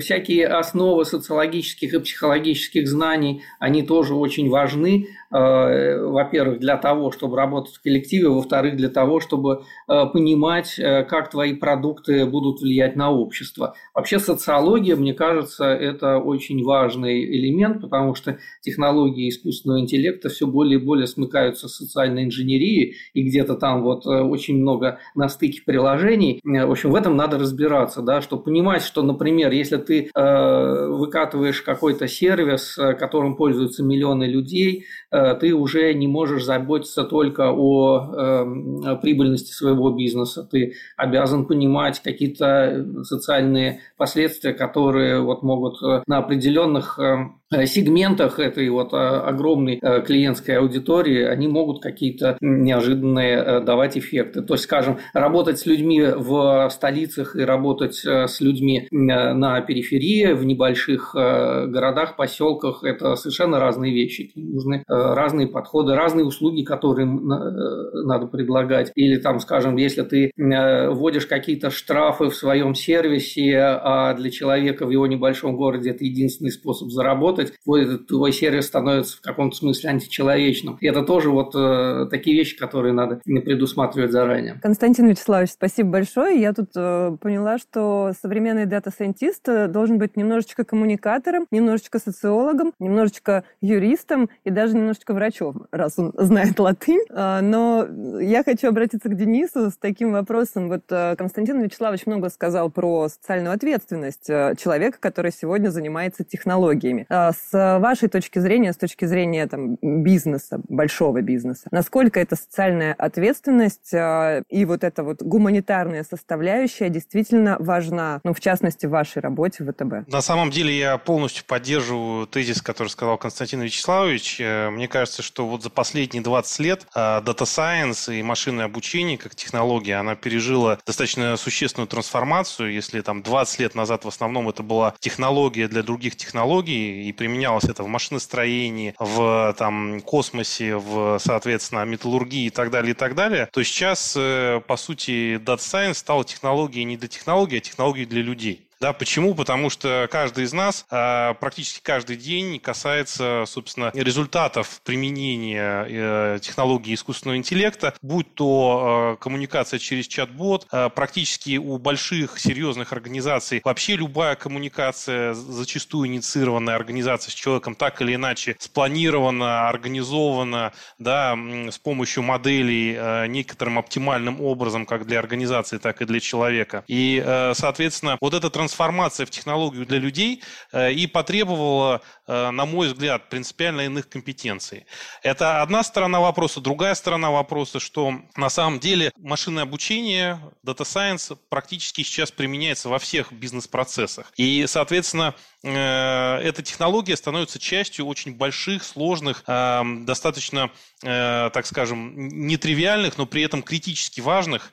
всякие 0.00 0.46
основы 0.46 1.04
социологических 1.04 1.94
и 1.94 1.98
психологических 1.98 2.88
знаний, 2.88 3.42
они 3.58 3.82
тоже 3.82 4.14
очень 4.14 4.48
важны. 4.48 5.06
Во-первых, 5.30 6.58
для 6.58 6.76
того, 6.76 7.12
чтобы 7.12 7.36
работать 7.36 7.74
в 7.74 7.82
коллективе, 7.82 8.28
во-вторых, 8.28 8.76
для 8.76 8.88
того, 8.88 9.20
чтобы 9.20 9.62
понимать, 9.86 10.74
как 10.76 11.30
твои 11.30 11.54
продукты 11.54 12.26
будут 12.26 12.60
влиять 12.60 12.96
на 12.96 13.10
общество. 13.10 13.74
Вообще 13.94 14.18
социология 14.18 14.96
мне 14.96 15.14
кажется, 15.14 15.66
это 15.66 16.18
очень 16.18 16.62
важный 16.64 17.24
элемент, 17.24 17.80
потому 17.80 18.14
что 18.14 18.38
технологии 18.60 19.28
искусственного 19.28 19.80
интеллекта 19.80 20.28
все 20.28 20.46
более 20.46 20.80
и 20.80 20.82
более 20.82 21.06
смыкаются 21.06 21.68
с 21.68 21.76
социальной 21.76 22.24
инженерией, 22.24 22.96
и 23.14 23.22
где-то 23.22 23.54
там 23.54 23.82
вот 23.82 24.06
э, 24.06 24.08
очень 24.08 24.58
много 24.60 24.98
на 25.14 25.28
стыке 25.28 25.62
приложений. 25.64 26.40
Э, 26.44 26.66
в 26.66 26.70
общем, 26.70 26.90
в 26.90 26.94
этом 26.94 27.16
надо 27.16 27.38
разбираться, 27.38 28.02
да, 28.02 28.20
чтобы 28.20 28.44
понимать, 28.44 28.82
что, 28.82 29.02
например, 29.02 29.52
если 29.52 29.76
ты 29.76 30.10
э, 30.14 30.86
выкатываешь 30.88 31.62
какой-то 31.62 32.08
сервис, 32.08 32.78
э, 32.78 32.94
которым 32.94 33.36
пользуются 33.36 33.82
миллионы 33.82 34.24
людей, 34.24 34.84
э, 35.10 35.19
ты 35.40 35.54
уже 35.54 35.92
не 35.94 36.06
можешь 36.06 36.44
заботиться 36.44 37.04
только 37.04 37.50
о 37.52 38.12
э, 38.12 38.96
прибыльности 39.00 39.52
своего 39.52 39.90
бизнеса, 39.90 40.46
ты 40.50 40.74
обязан 40.96 41.46
понимать 41.46 42.00
какие-то 42.00 42.86
социальные 43.04 43.80
последствия, 43.96 44.52
которые 44.52 45.20
вот 45.20 45.42
могут 45.42 45.82
э, 45.82 46.02
на 46.06 46.18
определенных 46.18 46.98
э, 46.98 47.30
сегментах 47.52 48.38
этой 48.38 48.68
вот 48.68 48.92
огромной 48.92 49.80
клиентской 50.06 50.58
аудитории 50.58 51.24
они 51.24 51.48
могут 51.48 51.82
какие-то 51.82 52.36
неожиданные 52.40 53.60
давать 53.60 53.96
эффекты. 53.98 54.42
То 54.42 54.54
есть, 54.54 54.64
скажем, 54.64 54.98
работать 55.14 55.58
с 55.58 55.66
людьми 55.66 56.02
в 56.02 56.68
столицах 56.70 57.36
и 57.36 57.40
работать 57.40 57.96
с 58.04 58.40
людьми 58.40 58.86
на 58.90 59.60
периферии, 59.62 60.32
в 60.32 60.44
небольших 60.44 61.12
городах, 61.14 62.16
поселках– 62.16 62.82
это 62.84 63.16
совершенно 63.16 63.58
разные 63.58 63.92
вещи. 63.92 64.30
Нужны 64.34 64.84
разные 64.86 65.46
подходы, 65.46 65.94
разные 65.94 66.24
услуги, 66.24 66.62
которые 66.62 67.06
надо 67.06 68.26
предлагать. 68.26 68.92
Или 68.94 69.16
там, 69.16 69.40
скажем, 69.40 69.76
если 69.76 70.02
ты 70.02 70.32
вводишь 70.36 71.26
какие-то 71.26 71.70
штрафы 71.70 72.28
в 72.30 72.34
своем 72.34 72.74
сервисе, 72.74 73.58
а 73.58 74.14
для 74.14 74.30
человека 74.30 74.86
в 74.86 74.90
его 74.90 75.06
небольшом 75.06 75.56
городе 75.56 75.90
это 75.90 76.04
единственный 76.04 76.50
способ 76.50 76.90
заработать, 76.90 77.39
твой, 77.46 77.98
твой 77.98 78.32
сервис 78.32 78.66
становится 78.66 79.16
в 79.18 79.20
каком-то 79.20 79.56
смысле 79.56 79.90
античеловечным. 79.90 80.78
И 80.80 80.86
это 80.86 81.02
тоже 81.02 81.30
вот 81.30 81.54
э, 81.54 82.06
такие 82.10 82.36
вещи, 82.36 82.56
которые 82.56 82.92
надо 82.92 83.20
предусматривать 83.24 84.12
заранее. 84.12 84.58
Константин 84.62 85.08
Вячеславович, 85.08 85.50
спасибо 85.50 85.90
большое. 85.90 86.40
Я 86.40 86.52
тут 86.52 86.70
э, 86.76 87.16
поняла, 87.20 87.58
что 87.58 88.12
современный 88.20 88.66
дата-сайентист 88.66 89.48
э, 89.48 89.68
должен 89.68 89.98
быть 89.98 90.16
немножечко 90.16 90.64
коммуникатором, 90.64 91.46
немножечко 91.50 91.98
социологом, 91.98 92.72
немножечко 92.78 93.44
юристом 93.60 94.30
и 94.44 94.50
даже 94.50 94.76
немножечко 94.76 95.14
врачом, 95.14 95.66
раз 95.70 95.98
он 95.98 96.12
знает 96.16 96.58
латынь. 96.58 97.04
Э, 97.10 97.40
но 97.40 97.86
я 98.20 98.42
хочу 98.44 98.68
обратиться 98.68 99.08
к 99.08 99.16
Денису 99.16 99.70
с 99.70 99.76
таким 99.76 100.12
вопросом. 100.12 100.68
Вот 100.68 100.82
э, 100.90 101.16
Константин 101.16 101.60
Вячеславович 101.62 102.06
много 102.06 102.28
сказал 102.30 102.70
про 102.70 103.08
социальную 103.08 103.54
ответственность 103.54 104.28
э, 104.28 104.54
человека, 104.58 104.98
который 105.00 105.32
сегодня 105.32 105.70
занимается 105.70 106.24
технологиями. 106.24 107.06
Э, 107.30 107.32
с 107.50 107.78
вашей 107.78 108.08
точки 108.08 108.38
зрения, 108.38 108.72
с 108.72 108.76
точки 108.76 109.04
зрения 109.04 109.46
там, 109.46 109.76
бизнеса, 109.80 110.60
большого 110.68 111.22
бизнеса, 111.22 111.68
насколько 111.70 112.20
эта 112.20 112.36
социальная 112.36 112.94
ответственность 112.94 113.92
и 113.92 114.64
вот 114.64 114.84
эта 114.84 115.02
вот 115.02 115.22
гуманитарная 115.22 116.04
составляющая 116.04 116.88
действительно 116.88 117.56
важна, 117.58 118.20
ну, 118.24 118.34
в 118.34 118.40
частности, 118.40 118.86
в 118.86 118.90
вашей 118.90 119.22
работе 119.22 119.64
в 119.64 119.72
ВТБ? 119.72 120.10
На 120.10 120.20
самом 120.20 120.50
деле 120.50 120.76
я 120.76 120.98
полностью 120.98 121.44
поддерживаю 121.46 122.26
тезис, 122.26 122.62
который 122.62 122.88
сказал 122.88 123.18
Константин 123.18 123.62
Вячеславович. 123.62 124.40
Мне 124.40 124.88
кажется, 124.88 125.22
что 125.22 125.46
вот 125.46 125.62
за 125.62 125.70
последние 125.70 126.22
20 126.22 126.58
лет 126.60 126.86
Data 126.94 127.44
Science 127.44 128.14
и 128.14 128.22
машинное 128.22 128.66
обучение 128.66 129.18
как 129.18 129.34
технология, 129.34 129.96
она 129.96 130.14
пережила 130.14 130.78
достаточно 130.86 131.36
существенную 131.36 131.88
трансформацию. 131.88 132.72
Если 132.72 133.00
там 133.00 133.22
20 133.22 133.60
лет 133.60 133.74
назад 133.74 134.04
в 134.04 134.08
основном 134.08 134.48
это 134.48 134.62
была 134.62 134.94
технология 135.00 135.68
для 135.68 135.82
других 135.82 136.16
технологий, 136.16 137.08
и 137.08 137.12
применялось 137.20 137.64
это 137.64 137.82
в 137.82 137.86
машиностроении, 137.86 138.94
в 138.98 139.54
там, 139.58 140.00
космосе, 140.00 140.76
в, 140.76 141.18
соответственно, 141.18 141.84
металлургии 141.84 142.46
и 142.46 142.50
так 142.50 142.70
далее, 142.70 142.92
и 142.92 142.94
так 142.94 143.14
далее, 143.14 143.46
то 143.52 143.62
сейчас, 143.62 144.14
э, 144.16 144.62
по 144.66 144.78
сути, 144.78 145.36
Data 145.36 145.58
Science 145.58 145.94
стала 145.94 146.24
технологией 146.24 146.84
не 146.84 146.96
для 146.96 147.08
технологий, 147.08 147.58
а 147.58 147.60
технологией 147.60 148.06
для 148.06 148.22
людей. 148.22 148.69
Да, 148.80 148.94
почему? 148.94 149.34
Потому 149.34 149.68
что 149.68 150.08
каждый 150.10 150.44
из 150.44 150.54
нас 150.54 150.86
э, 150.90 151.34
практически 151.34 151.82
каждый 151.82 152.16
день 152.16 152.58
касается, 152.58 153.44
собственно, 153.46 153.90
результатов 153.92 154.80
применения 154.84 155.84
э, 155.86 156.38
технологии 156.40 156.94
искусственного 156.94 157.36
интеллекта, 157.36 157.92
будь 158.00 158.34
то 158.34 159.16
э, 159.18 159.22
коммуникация 159.22 159.78
через 159.78 160.06
чат-бот, 160.08 160.66
э, 160.72 160.88
практически 160.94 161.58
у 161.58 161.76
больших 161.76 162.38
серьезных 162.38 162.94
организаций 162.94 163.60
вообще 163.62 163.96
любая 163.96 164.34
коммуникация, 164.34 165.34
зачастую 165.34 166.08
инициированная 166.08 166.74
организация 166.74 167.32
с 167.32 167.34
человеком, 167.34 167.74
так 167.74 168.00
или 168.00 168.14
иначе 168.14 168.56
спланирована, 168.58 169.68
организована, 169.68 170.72
да, 170.98 171.36
с 171.70 171.78
помощью 171.78 172.22
моделей 172.22 173.28
некоторым 173.28 173.78
оптимальным 173.78 174.40
образом, 174.40 174.86
как 174.86 175.06
для 175.06 175.18
организации, 175.18 175.76
так 175.76 176.00
и 176.00 176.06
для 176.06 176.20
человека. 176.20 176.82
И, 176.86 177.22
э, 177.22 177.52
соответственно, 177.54 178.16
вот 178.22 178.32
эта 178.32 178.48
трансформация 178.48 178.69
трансформация 178.70 179.26
в 179.26 179.30
технологию 179.30 179.84
для 179.84 179.98
людей 179.98 180.42
э, 180.72 180.92
и 180.92 181.06
потребовала, 181.06 182.02
э, 182.26 182.50
на 182.50 182.64
мой 182.66 182.88
взгляд, 182.88 183.28
принципиально 183.28 183.82
иных 183.82 184.08
компетенций. 184.08 184.86
Это 185.22 185.62
одна 185.62 185.82
сторона 185.82 186.20
вопроса. 186.20 186.60
Другая 186.60 186.94
сторона 186.94 187.30
вопроса, 187.30 187.80
что 187.80 188.14
на 188.36 188.48
самом 188.48 188.78
деле 188.78 189.10
машинное 189.16 189.64
обучение, 189.64 190.40
Data 190.64 190.84
Science 190.84 191.36
практически 191.48 192.02
сейчас 192.02 192.30
применяется 192.30 192.88
во 192.88 192.98
всех 192.98 193.32
бизнес-процессах. 193.32 194.32
И, 194.36 194.64
соответственно, 194.68 195.34
эта 195.62 196.62
технология 196.62 197.16
становится 197.16 197.58
частью 197.58 198.06
очень 198.06 198.34
больших, 198.34 198.82
сложных, 198.82 199.44
достаточно, 199.46 200.70
э, 201.02 201.50
так 201.52 201.66
скажем, 201.66 202.46
нетривиальных, 202.46 203.18
но 203.18 203.26
при 203.26 203.42
этом 203.42 203.62
критически 203.62 204.20
важных 204.20 204.72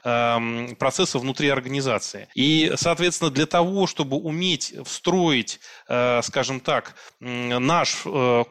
процессов 0.79 1.21
внутри 1.21 1.49
организации. 1.49 2.29
И, 2.35 2.71
соответственно, 2.77 3.31
для 3.31 3.45
того, 3.45 3.85
чтобы 3.85 4.17
уметь 4.17 4.73
встроить, 4.85 5.59
э, 5.89 6.21
скажем 6.23 6.61
так, 6.61 6.95
наш 7.19 8.03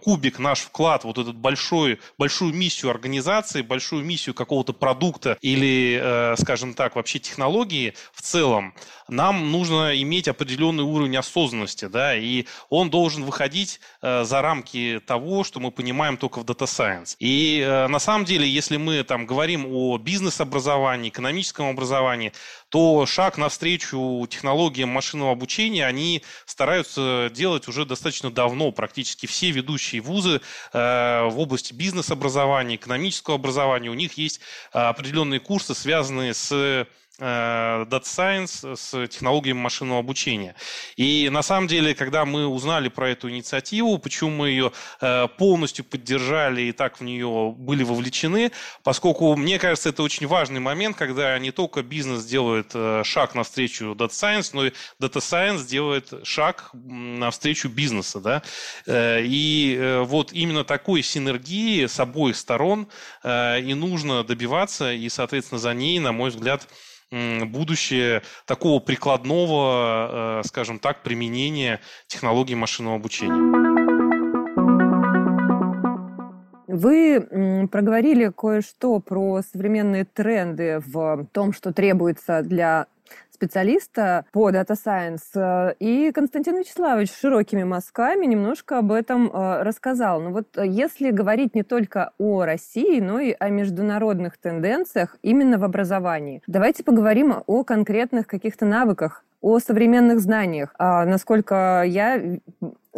кубик, 0.02 0.38
наш 0.38 0.61
вклад, 0.61 1.05
вот 1.05 1.19
этот 1.19 1.37
большой, 1.37 2.00
большую 2.19 2.52
миссию 2.52 2.90
организации, 2.90 3.62
большую 3.62 4.05
миссию 4.05 4.35
какого-то 4.35 4.73
продукта 4.73 5.38
или, 5.40 6.35
скажем 6.38 6.75
так, 6.75 6.97
вообще 6.97 7.19
технологии 7.19 7.95
в 8.12 8.21
целом, 8.21 8.75
нам 9.09 9.50
нужно 9.52 10.00
иметь 10.02 10.28
определенный 10.28 10.85
уровень 10.85 11.16
осознанности, 11.16 11.87
да, 11.87 12.16
и 12.16 12.25
он 12.68 12.90
должен 12.90 13.25
выходить 13.25 13.80
э, 14.02 14.25
за 14.25 14.42
рамки 14.42 15.00
того, 15.06 15.45
что 15.45 15.61
мы 15.61 15.71
понимаем 15.71 16.16
только 16.16 16.40
в 16.40 16.45
Data 16.45 16.66
Science. 16.66 17.16
И 17.18 17.61
э, 17.61 17.87
на 17.88 17.99
самом 17.99 18.25
деле, 18.25 18.49
если 18.49 18.76
мы 18.76 19.02
там 19.02 19.26
говорим 19.26 19.66
о 19.66 19.99
бизнес-образовании, 19.99 21.11
экономическом 21.11 21.68
образовании, 21.68 22.33
то 22.68 23.06
шаг 23.06 23.38
навстречу 23.38 24.26
технологиям 24.28 24.88
машинного 24.88 25.33
обучения 25.33 25.87
они 25.87 26.23
стараются 26.45 27.30
делать 27.33 27.68
уже 27.68 27.85
достаточно 27.85 28.30
давно. 28.30 28.73
Практически 28.73 29.26
все 29.26 29.50
ведущие 29.50 30.00
вузы 30.00 30.40
э, 30.73 31.28
в 31.28 31.38
области 31.38 31.73
бизнес-образования, 31.73 32.76
экономического 32.76 33.37
образования, 33.37 33.90
у 33.90 33.95
них 33.95 34.14
есть 34.14 34.40
определенные 34.73 35.40
курсы, 35.40 35.75
связанные 35.75 36.35
с 36.35 36.87
Data 37.18 38.02
Science 38.02 38.76
с 38.76 39.08
технологиями 39.08 39.58
машинного 39.58 40.00
обучения. 40.00 40.54
И 40.96 41.28
на 41.30 41.42
самом 41.42 41.66
деле, 41.66 41.94
когда 41.94 42.25
мы 42.25 42.46
узнали 42.46 42.88
про 42.88 43.11
эту 43.11 43.30
инициативу, 43.30 43.96
почему 43.99 44.30
мы 44.30 44.50
ее 44.50 44.73
э, 45.00 45.28
полностью 45.38 45.85
поддержали 45.85 46.62
и 46.62 46.73
так 46.73 47.00
в 47.00 47.04
нее 47.04 47.54
были 47.56 47.85
вовлечены, 47.85 48.52
поскольку, 48.82 49.35
мне 49.37 49.58
кажется, 49.58 49.88
это 49.88 50.02
очень 50.02 50.26
важный 50.26 50.61
момент, 50.61 50.96
когда 50.96 51.38
не 51.38 51.52
только 51.52 51.82
бизнес 51.82 52.25
делает 52.26 52.73
э, 52.75 53.02
шаг 53.04 53.35
навстречу 53.35 53.94
Data 53.94 54.11
Science, 54.11 54.50
но 54.52 54.66
и 54.66 54.73
Data 55.00 55.20
Science 55.20 55.66
делает 55.66 56.12
шаг 56.25 56.70
навстречу 56.75 57.68
бизнеса. 57.68 58.20
Да? 58.20 58.42
И 58.87 60.02
вот 60.04 60.32
именно 60.32 60.64
такой 60.64 61.02
синергии 61.02 61.87
с 61.87 61.99
обоих 61.99 62.37
сторон 62.37 62.88
и 63.25 63.73
нужно 63.75 64.25
добиваться, 64.25 64.92
и, 64.92 65.08
соответственно, 65.08 65.58
за 65.58 65.75
ней, 65.75 65.99
на 65.99 66.12
мой 66.12 66.30
взгляд, 66.30 66.68
будущее 67.10 68.22
такого 68.46 68.80
прикладного, 68.80 70.40
э, 70.40 70.46
скажем 70.46 70.78
так, 70.78 71.02
применения 71.02 71.80
технологий 72.08 72.54
машинного 72.54 72.96
обучения. 72.96 73.86
Вы 76.68 77.68
проговорили 77.68 78.30
кое-что 78.36 79.00
про 79.00 79.40
современные 79.42 80.04
тренды 80.04 80.82
в 80.84 81.26
том, 81.32 81.52
что 81.52 81.72
требуется 81.72 82.42
для 82.42 82.86
специалиста 83.36 84.25
по 84.32 84.50
Data 84.50 84.75
Science. 84.75 85.76
И 85.78 86.10
Константин 86.12 86.56
Вячеславович 86.56 87.12
широкими 87.12 87.64
мазками 87.64 88.26
немножко 88.26 88.78
об 88.78 88.92
этом 88.92 89.26
э, 89.26 89.62
рассказал. 89.62 90.20
Но 90.20 90.30
вот 90.30 90.56
э, 90.56 90.66
если 90.66 91.10
говорить 91.10 91.54
не 91.54 91.62
только 91.62 92.12
о 92.18 92.44
России, 92.44 93.00
но 93.00 93.20
и 93.20 93.36
о 93.38 93.50
международных 93.50 94.38
тенденциях 94.38 95.16
именно 95.22 95.58
в 95.58 95.64
образовании, 95.64 96.42
давайте 96.46 96.82
поговорим 96.82 97.42
о 97.46 97.64
конкретных 97.64 98.26
каких-то 98.26 98.64
навыках, 98.64 99.22
о 99.42 99.58
современных 99.58 100.20
знаниях. 100.20 100.75
А, 100.78 101.04
насколько 101.04 101.84
я 101.86 102.38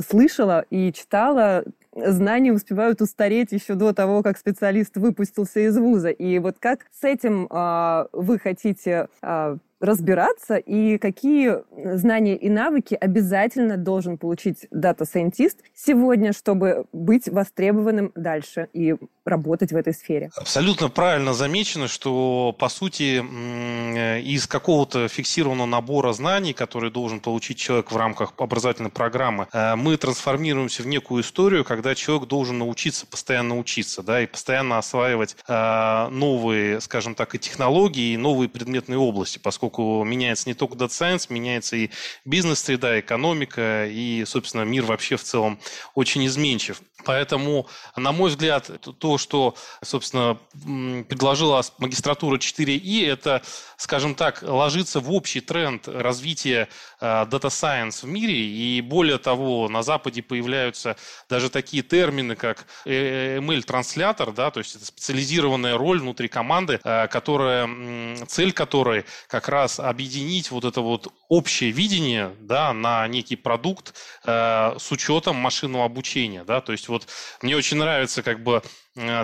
слышала 0.00 0.64
и 0.70 0.92
читала, 0.92 1.64
знания 1.94 2.52
успевают 2.52 3.00
устареть 3.00 3.52
еще 3.52 3.74
до 3.74 3.92
того, 3.92 4.22
как 4.22 4.38
специалист 4.38 4.96
выпустился 4.96 5.60
из 5.60 5.76
вуза. 5.76 6.10
И 6.10 6.38
вот 6.38 6.56
как 6.58 6.86
с 6.92 7.04
этим 7.04 7.48
а, 7.50 8.06
вы 8.12 8.38
хотите 8.38 9.08
а, 9.20 9.56
разбираться 9.80 10.56
и 10.56 10.98
какие 10.98 11.58
знания 11.96 12.36
и 12.36 12.48
навыки 12.48 12.96
обязательно 13.00 13.76
должен 13.76 14.18
получить 14.18 14.66
дата-сайентист 14.70 15.58
сегодня, 15.74 16.32
чтобы 16.32 16.86
быть 16.92 17.28
востребованным 17.28 18.12
дальше 18.14 18.68
и 18.72 18.96
работать 19.24 19.72
в 19.72 19.76
этой 19.76 19.92
сфере. 19.92 20.30
Абсолютно 20.36 20.88
правильно 20.88 21.34
замечено, 21.34 21.86
что, 21.86 22.54
по 22.58 22.68
сути, 22.68 23.22
из 24.22 24.46
какого-то 24.46 25.06
фиксированного 25.08 25.66
набора 25.66 26.12
знаний, 26.12 26.54
который 26.54 26.90
должен 26.90 27.20
получить 27.20 27.58
человек 27.58 27.92
в 27.92 27.96
рамках 27.96 28.32
образовательной 28.38 28.90
программы, 28.90 29.46
э, 29.52 29.76
мы 29.76 29.96
трансформируемся 29.96 30.82
в 30.82 30.86
некую 30.86 31.22
историю, 31.22 31.64
когда 31.64 31.94
человек 31.94 32.28
должен 32.28 32.58
научиться 32.58 33.06
постоянно 33.06 33.58
учиться, 33.58 34.02
да, 34.02 34.22
и 34.22 34.26
постоянно 34.26 34.78
осваивать 34.78 35.36
э, 35.46 36.08
новые, 36.10 36.80
скажем 36.80 37.14
так, 37.14 37.34
и 37.34 37.38
технологии, 37.38 38.14
и 38.14 38.16
новые 38.16 38.48
предметные 38.48 38.98
области, 38.98 39.38
поскольку 39.38 39.67
меняется 39.76 40.48
не 40.48 40.54
только 40.54 40.76
Data 40.76 40.88
Science, 40.88 41.26
меняется 41.28 41.76
и 41.76 41.90
бизнес-среда, 42.24 43.00
экономика, 43.00 43.86
и, 43.86 44.24
собственно, 44.24 44.62
мир 44.62 44.84
вообще 44.84 45.16
в 45.16 45.22
целом 45.22 45.58
очень 45.94 46.26
изменчив. 46.26 46.80
Поэтому, 47.04 47.68
на 47.96 48.12
мой 48.12 48.30
взгляд, 48.30 48.70
то, 48.98 49.18
что, 49.18 49.54
собственно, 49.82 50.38
предложила 51.08 51.62
магистратура 51.78 52.38
4И, 52.38 53.06
это, 53.06 53.42
скажем 53.76 54.14
так, 54.16 54.42
ложится 54.42 54.98
в 54.98 55.12
общий 55.12 55.40
тренд 55.40 55.86
развития 55.86 56.68
э, 57.00 57.06
Data 57.06 57.48
Science 57.48 58.04
в 58.04 58.08
мире. 58.08 58.34
И 58.34 58.80
более 58.80 59.18
того, 59.18 59.68
на 59.68 59.82
Западе 59.82 60.22
появляются 60.22 60.96
даже 61.28 61.50
такие 61.50 61.84
термины, 61.84 62.34
как 62.34 62.66
э, 62.84 63.38
ML-транслятор, 63.38 64.32
да, 64.32 64.50
то 64.50 64.58
есть 64.58 64.74
это 64.74 64.84
специализированная 64.84 65.78
роль 65.78 66.00
внутри 66.00 66.26
команды, 66.26 66.80
э, 66.82 67.06
которая, 67.06 68.26
цель 68.26 68.52
которой 68.52 69.04
как 69.28 69.48
раз 69.48 69.78
объединить 69.78 70.50
вот 70.50 70.64
это 70.64 70.80
вот 70.80 71.12
общее 71.28 71.70
видение 71.70 72.34
да, 72.40 72.72
на 72.72 73.06
некий 73.06 73.36
продукт 73.36 73.94
с 74.24 74.90
учетом 74.90 75.36
машинного 75.36 75.84
обучения. 75.84 76.42
Да, 76.44 76.60
то 76.60 76.72
есть 76.72 76.87
вот 76.88 77.06
мне 77.42 77.56
очень 77.56 77.76
нравится 77.76 78.22
как 78.22 78.42
бы 78.42 78.62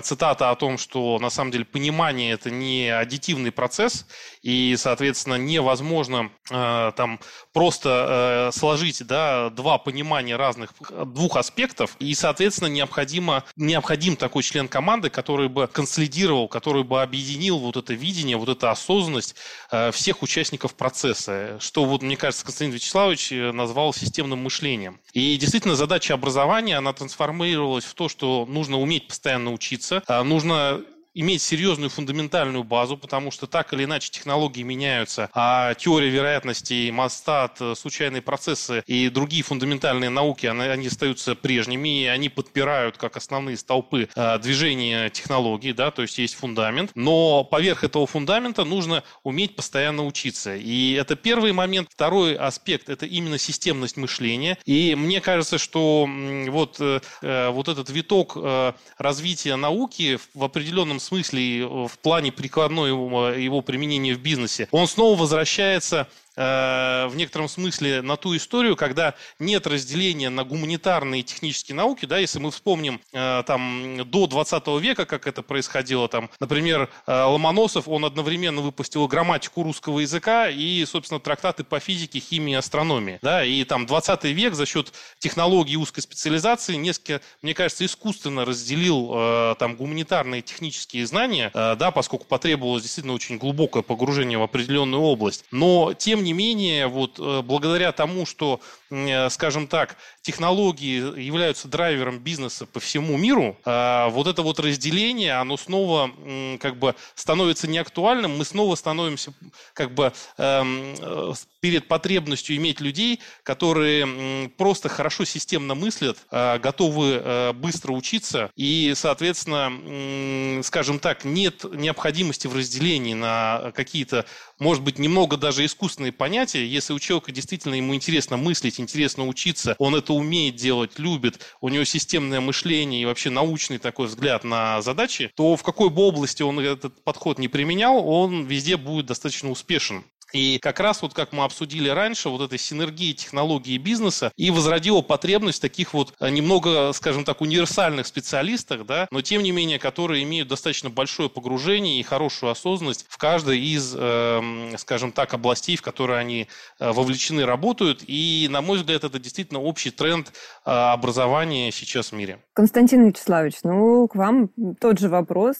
цитата 0.03 0.49
о 0.49 0.55
том, 0.55 0.77
что 0.77 1.19
на 1.19 1.29
самом 1.29 1.51
деле 1.51 1.65
понимание 1.65 2.31
это 2.33 2.49
не 2.49 2.89
аддитивный 2.89 3.51
процесс, 3.51 4.05
и, 4.41 4.75
соответственно, 4.77 5.35
невозможно 5.35 6.31
э, 6.49 6.91
там 6.95 7.19
просто 7.51 8.49
э, 8.49 8.57
сложить 8.57 9.05
да, 9.05 9.49
два 9.49 9.77
понимания 9.77 10.35
разных 10.35 10.71
двух 11.05 11.37
аспектов, 11.37 11.95
и, 11.99 12.13
соответственно, 12.13 12.67
необходимо, 12.67 13.43
необходим 13.55 14.15
такой 14.15 14.43
член 14.43 14.67
команды, 14.67 15.09
который 15.09 15.49
бы 15.49 15.67
консолидировал, 15.67 16.47
который 16.47 16.83
бы 16.83 17.01
объединил 17.01 17.57
вот 17.57 17.77
это 17.77 17.93
видение, 17.93 18.37
вот 18.37 18.49
эту 18.49 18.69
осознанность 18.69 19.35
э, 19.71 19.91
всех 19.91 20.21
участников 20.21 20.75
процесса, 20.75 21.57
что, 21.59 21.85
вот, 21.85 22.01
мне 22.01 22.17
кажется, 22.17 22.45
Константин 22.45 22.75
Вячеславович 22.75 23.31
э, 23.31 23.51
назвал 23.51 23.93
системным 23.93 24.39
мышлением. 24.39 24.99
И 25.13 25.37
действительно 25.37 25.75
задача 25.75 26.13
образования, 26.13 26.77
она 26.77 26.93
трансформировалась 26.93 27.85
в 27.85 27.93
то, 27.93 28.09
что 28.09 28.45
нужно 28.47 28.79
уметь 28.79 29.07
постоянно 29.07 29.51
учиться, 29.51 29.64
учиться, 29.65 30.03
а, 30.07 30.23
нужно 30.23 30.81
иметь 31.15 31.41
серьезную 31.41 31.89
фундаментальную 31.89 32.63
базу, 32.63 32.97
потому 32.97 33.31
что 33.31 33.47
так 33.47 33.73
или 33.73 33.85
иначе 33.85 34.11
технологии 34.11 34.61
меняются, 34.61 35.29
а 35.33 35.73
теория 35.73 36.09
вероятностей, 36.09 36.91
мастат, 36.91 37.59
случайные 37.75 38.21
процессы 38.21 38.83
и 38.85 39.09
другие 39.09 39.43
фундаментальные 39.43 40.09
науки, 40.09 40.45
они, 40.45 40.61
они 40.61 40.87
остаются 40.87 41.35
прежними, 41.35 42.03
и 42.03 42.05
они 42.05 42.29
подпирают 42.29 42.97
как 42.97 43.17
основные 43.17 43.57
столпы 43.57 44.09
э, 44.13 44.39
движения 44.39 45.09
технологий, 45.09 45.73
да, 45.73 45.89
то 45.91 46.01
есть 46.01 46.17
есть 46.17 46.35
фундамент, 46.35 46.91
но 46.93 47.43
поверх 47.43 47.83
этого 47.83 48.05
фундамента 48.05 48.63
нужно 48.65 49.03
уметь 49.23 49.55
постоянно 49.55 50.05
учиться. 50.05 50.55
И 50.55 50.93
это 50.93 51.15
первый 51.15 51.53
момент. 51.53 51.89
Второй 51.91 52.35
аспект– 52.35 52.89
это 52.89 53.05
именно 53.05 53.37
системность 53.37 53.97
мышления. 53.97 54.57
И 54.65 54.95
мне 54.95 55.21
кажется, 55.21 55.57
что 55.57 56.07
вот, 56.49 56.77
э, 56.79 56.99
э, 57.21 57.49
вот 57.49 57.67
этот 57.67 57.89
виток 57.89 58.33
э, 58.35 58.73
развития 58.97 59.55
науки 59.55 60.19
в 60.33 60.43
определенном 60.43 60.99
смысле 61.05 61.61
э, 61.61 61.65
в 61.87 61.97
плане 62.01 62.31
прикладного 62.31 63.33
его 63.33 63.61
применения 63.61 64.13
в 64.13 64.19
бизнесе, 64.19 64.67
он 64.71 64.87
снова 64.87 65.19
возвращается 65.19 66.07
в 66.35 67.11
некотором 67.15 67.47
смысле 67.47 68.01
на 68.01 68.17
ту 68.17 68.35
историю, 68.35 68.75
когда 68.75 69.15
нет 69.39 69.67
разделения 69.67 70.29
на 70.29 70.43
гуманитарные 70.43 71.21
и 71.21 71.23
технические 71.23 71.75
науки, 71.75 72.05
да, 72.05 72.17
если 72.17 72.39
мы 72.39 72.51
вспомним 72.51 72.99
э, 73.13 73.43
там 73.47 74.09
до 74.09 74.27
20 74.27 74.67
века, 74.81 75.05
как 75.05 75.27
это 75.27 75.41
происходило, 75.41 76.07
там, 76.07 76.29
например, 76.39 76.89
э, 77.07 77.23
Ломоносов, 77.23 77.87
он 77.87 78.05
одновременно 78.05 78.61
выпустил 78.61 79.07
грамматику 79.07 79.63
русского 79.63 79.99
языка 79.99 80.49
и, 80.49 80.83
собственно, 80.85 81.19
трактаты 81.19 81.63
по 81.63 81.79
физике, 81.79 82.19
химии 82.19 82.55
астрономии, 82.55 83.19
да, 83.21 83.45
и 83.45 83.63
там 83.63 83.85
20 83.85 84.25
век 84.25 84.55
за 84.55 84.65
счет 84.65 84.91
технологий 85.19 85.77
узкой 85.77 86.01
специализации 86.01 86.75
несколько, 86.75 87.21
мне 87.41 87.53
кажется, 87.53 87.85
искусственно 87.85 88.43
разделил 88.43 89.55
там 89.57 89.75
гуманитарные 89.75 90.39
и 90.39 90.43
технические 90.43 91.05
знания, 91.05 91.51
да, 91.53 91.91
поскольку 91.91 92.25
потребовалось 92.25 92.83
действительно 92.83 93.13
очень 93.13 93.37
глубокое 93.37 93.83
погружение 93.83 94.37
в 94.37 94.43
определенную 94.43 95.01
область, 95.01 95.45
но 95.51 95.93
тем 95.93 96.23
не 96.25 96.33
менее, 96.33 96.87
вот 96.87 97.19
э, 97.19 97.41
благодаря 97.41 97.91
тому, 97.91 98.25
что, 98.25 98.59
э, 98.89 99.29
скажем 99.29 99.67
так, 99.67 99.95
технологии 100.21 101.21
являются 101.21 101.67
драйвером 101.67 102.19
бизнеса 102.19 102.65
по 102.65 102.79
всему 102.79 103.15
миру, 103.15 103.57
а 103.63 104.09
вот 104.09 104.27
это 104.27 104.41
вот 104.41 104.59
разделение, 104.59 105.33
оно 105.33 105.55
снова 105.55 106.11
как 106.59 106.77
бы 106.77 106.95
становится 107.13 107.67
неактуальным, 107.67 108.37
мы 108.37 108.43
снова 108.43 108.75
становимся 108.75 109.33
как 109.73 109.93
бы 109.93 110.11
эм, 110.37 110.95
э, 110.99 111.33
перед 111.65 111.87
потребностью 111.87 112.55
иметь 112.57 112.79
людей, 112.79 113.21
которые 113.41 114.49
просто 114.49 114.87
хорошо 114.87 115.25
системно 115.25 115.73
мыслят, 115.73 116.19
готовы 116.29 117.53
быстро 117.55 117.91
учиться 117.91 118.51
и, 118.55 118.93
соответственно, 118.95 120.61
скажем 120.61 120.99
так, 120.99 121.25
нет 121.25 121.65
необходимости 121.73 122.45
в 122.45 122.55
разделении 122.55 123.15
на 123.15 123.71
какие-то, 123.73 124.27
может 124.59 124.83
быть, 124.83 124.99
немного 124.99 125.37
даже 125.37 125.65
искусственные 125.65 126.11
понятия. 126.11 126.67
Если 126.67 126.93
у 126.93 126.99
человека 126.99 127.31
действительно 127.31 127.73
ему 127.73 127.95
интересно 127.95 128.37
мыслить, 128.37 128.79
интересно 128.79 129.25
учиться, 129.25 129.75
он 129.79 129.95
это 129.95 130.13
умеет 130.13 130.57
делать, 130.57 130.99
любит, 130.99 131.39
у 131.61 131.69
него 131.69 131.83
системное 131.83 132.41
мышление 132.41 133.01
и 133.01 133.05
вообще 133.05 133.31
научный 133.31 133.79
такой 133.79 134.05
взгляд 134.05 134.43
на 134.43 134.83
задачи, 134.83 135.31
то 135.35 135.55
в 135.55 135.63
какой 135.63 135.89
бы 135.89 136.03
области 136.03 136.43
он 136.43 136.59
этот 136.59 137.03
подход 137.03 137.39
не 137.39 137.47
применял, 137.47 138.07
он 138.07 138.45
везде 138.45 138.77
будет 138.77 139.07
достаточно 139.07 139.49
успешен. 139.49 140.03
И 140.33 140.59
как 140.59 140.79
раз 140.79 141.01
вот 141.01 141.13
как 141.13 141.31
мы 141.31 141.43
обсудили 141.43 141.89
раньше, 141.89 142.29
вот 142.29 142.41
этой 142.41 142.57
синергии 142.57 143.13
технологии 143.13 143.73
и 143.73 143.77
бизнеса 143.77 144.31
и 144.35 144.51
возродила 144.51 145.01
потребность 145.01 145.61
таких 145.61 145.93
вот 145.93 146.13
э, 146.19 146.29
немного, 146.29 146.91
скажем 146.93 147.23
так, 147.23 147.41
универсальных 147.41 148.07
специалистах, 148.07 148.85
да, 148.85 149.07
но 149.11 149.21
тем 149.21 149.43
не 149.43 149.51
менее, 149.51 149.79
которые 149.79 150.23
имеют 150.23 150.47
достаточно 150.47 150.89
большое 150.89 151.29
погружение 151.29 151.99
и 151.99 152.03
хорошую 152.03 152.51
осознанность 152.51 153.05
в 153.07 153.17
каждой 153.17 153.59
из, 153.59 153.95
э, 153.97 154.41
скажем 154.77 155.11
так, 155.11 155.33
областей, 155.33 155.77
в 155.77 155.81
которые 155.81 156.19
они 156.19 156.47
э, 156.79 156.91
вовлечены, 156.91 157.45
работают. 157.45 158.03
И, 158.07 158.47
на 158.49 158.61
мой 158.61 158.79
взгляд, 158.79 159.03
это 159.03 159.19
действительно 159.19 159.61
общий 159.61 159.91
тренд 159.91 160.27
э, 160.65 160.69
образования 160.69 161.71
сейчас 161.71 162.11
в 162.11 162.15
мире. 162.15 162.39
Константин 162.53 163.07
Вячеславович, 163.07 163.55
ну, 163.63 164.07
к 164.07 164.15
вам 164.15 164.49
тот 164.79 164.99
же 164.99 165.09
вопрос. 165.09 165.55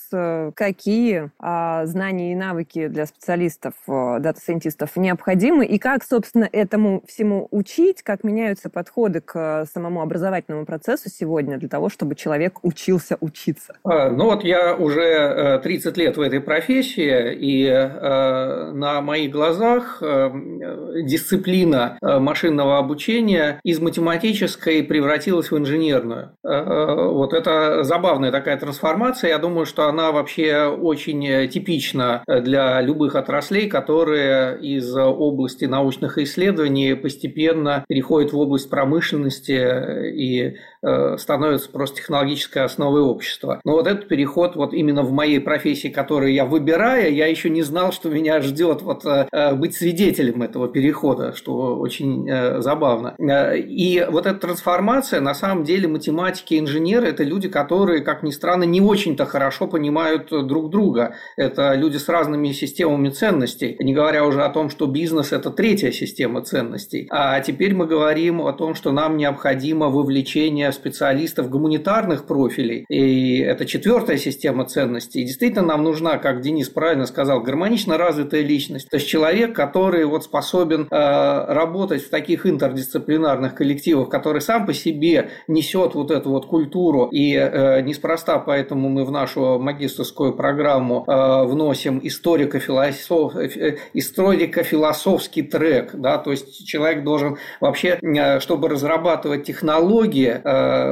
Какие 0.55 1.31
а, 1.39 1.85
знания 1.85 2.31
и 2.31 2.35
навыки 2.35 2.87
для 2.87 3.05
специалистов 3.05 3.73
дата-сайентистов 3.87 4.54
дантистов 4.55 4.95
необходимы, 4.95 5.65
и 5.65 5.77
как, 5.77 6.03
собственно, 6.03 6.47
этому 6.51 7.03
всему 7.07 7.47
учить, 7.51 8.01
как 8.03 8.23
меняются 8.23 8.69
подходы 8.69 9.19
к 9.19 9.35
э, 9.35 9.65
самому 9.71 10.01
образовательному 10.01 10.65
процессу 10.65 11.09
сегодня 11.09 11.57
для 11.57 11.67
того, 11.67 11.89
чтобы 11.89 12.15
человек 12.15 12.59
учился 12.63 13.17
учиться? 13.19 13.75
А, 13.83 14.09
ну 14.09 14.25
вот 14.25 14.43
я 14.43 14.75
уже 14.75 15.59
30 15.61 15.97
э, 15.97 16.01
лет 16.01 16.17
в 16.17 16.21
этой 16.21 16.39
профессии, 16.39 17.33
и 17.35 17.65
э, 17.67 18.71
на 18.71 19.01
моих 19.01 19.31
глазах 19.31 20.01
дисциплина 20.01 21.97
машинного 22.01 22.77
обучения 22.77 23.59
из 23.63 23.79
математической 23.79 24.83
превратилась 24.83 25.51
в 25.51 25.57
инженерную. 25.57 26.31
Вот 26.43 27.33
это 27.33 27.83
забавная 27.83 28.31
такая 28.31 28.57
трансформация. 28.57 29.29
Я 29.29 29.37
думаю, 29.37 29.65
что 29.65 29.87
она 29.87 30.11
вообще 30.11 30.65
очень 30.65 31.49
типична 31.49 32.23
для 32.27 32.81
любых 32.81 33.15
отраслей, 33.15 33.67
которые 33.67 34.44
из 34.53 34.95
области 34.95 35.65
научных 35.65 36.17
исследований 36.17 36.95
постепенно 36.95 37.85
переходит 37.87 38.33
в 38.33 38.37
область 38.37 38.69
промышленности 38.69 40.11
и 40.13 40.41
э, 40.41 40.55
становится 41.17 41.69
просто 41.69 41.97
технологической 41.97 42.63
основой 42.63 43.01
общества. 43.01 43.59
Но 43.63 43.73
вот 43.73 43.87
этот 43.87 44.07
переход 44.07 44.55
вот 44.55 44.73
именно 44.73 45.01
в 45.03 45.11
моей 45.11 45.39
профессии, 45.39 45.87
которую 45.87 46.33
я 46.33 46.45
выбираю, 46.45 47.13
я 47.13 47.27
еще 47.27 47.49
не 47.49 47.63
знал, 47.63 47.91
что 47.91 48.09
меня 48.09 48.41
ждет 48.41 48.81
вот 48.81 49.05
э, 49.05 49.27
э, 49.31 49.55
быть 49.55 49.75
свидетелем 49.75 50.43
этого 50.43 50.67
перехода, 50.67 51.33
что 51.33 51.77
очень 51.77 52.29
забавно. 52.61 53.15
И 53.17 54.05
вот 54.09 54.25
эта 54.25 54.39
трансформация, 54.39 55.21
на 55.21 55.33
самом 55.33 55.63
деле 55.63 55.87
математики 55.87 56.59
инженеры– 56.59 57.07
это 57.09 57.23
люди, 57.23 57.49
которые, 57.49 58.01
как 58.01 58.23
ни 58.23 58.31
странно, 58.31 58.63
не 58.63 58.81
очень-то 58.81 59.25
хорошо 59.25 59.67
понимают 59.67 60.29
друг 60.29 60.69
друга. 60.69 61.15
Это 61.37 61.73
люди 61.73 61.97
с 61.97 62.07
разными 62.09 62.51
системами 62.51 63.09
ценностей, 63.09 63.75
не 63.79 63.93
говоря 63.93 64.25
уже 64.25 64.43
о 64.43 64.49
том, 64.49 64.69
что 64.69 64.85
бизнес– 64.85 65.31
это 65.31 65.49
третья 65.49 65.91
система 65.91 66.41
ценностей. 66.41 67.07
А 67.09 67.39
теперь 67.39 67.73
мы 67.73 67.87
говорим 67.87 68.41
о 68.41 68.53
том, 68.53 68.75
что 68.75 68.91
нам 68.91 69.17
необходимо 69.17 69.89
вовлечение 69.89 70.71
специалистов 70.75 71.49
гуманитарных 71.49 72.25
профилей. 72.25 72.85
И 72.89 73.39
это 73.39 73.65
четвертая 73.65 74.17
система 74.17 74.65
ценностей. 74.65 75.21
И 75.21 75.25
действительно 75.25 75.63
нам 75.63 75.83
нужна, 75.83 76.17
как 76.17 76.41
Денис 76.41 76.69
правильно 76.69 77.05
сказал, 77.05 77.41
гармонично 77.41 77.97
развитая 77.97 78.41
личность. 78.41 78.89
То 78.89 78.97
есть 78.97 79.07
человек, 79.07 79.55
который 79.55 80.05
вот 80.05 80.23
способен 80.23 80.87
э, 80.89 81.53
работать 81.53 82.03
в 82.03 82.09
таких 82.09 82.45
интердисциплинарных 82.45 83.55
коллективах, 83.55 84.09
который 84.09 84.41
сам 84.41 84.65
по 84.65 84.73
себе 84.73 85.29
несет 85.47 85.95
вот 85.95 86.11
эту 86.11 86.29
вот 86.29 86.45
культуру. 86.45 87.09
И 87.11 87.33
э, 87.33 87.81
неспроста 87.81 88.39
поэтому 88.39 88.89
мы 88.89 89.05
в 89.05 89.11
нашу 89.11 89.59
магистрскую 89.59 90.33
программу 90.33 91.05
э, 91.07 91.45
вносим 91.45 91.99
историко-философ... 92.03 93.35
Э, 93.35 93.77
историко-философский 93.93 95.43
трек. 95.43 95.91
Да? 95.93 96.17
То 96.17 96.31
есть 96.31 96.65
человек 96.67 97.03
должен 97.03 97.37
вообще, 97.61 97.99
э, 98.01 98.39
чтобы 98.39 98.69
разрабатывать 98.69 99.43
технологии, 99.43 100.29
э, 100.29 100.39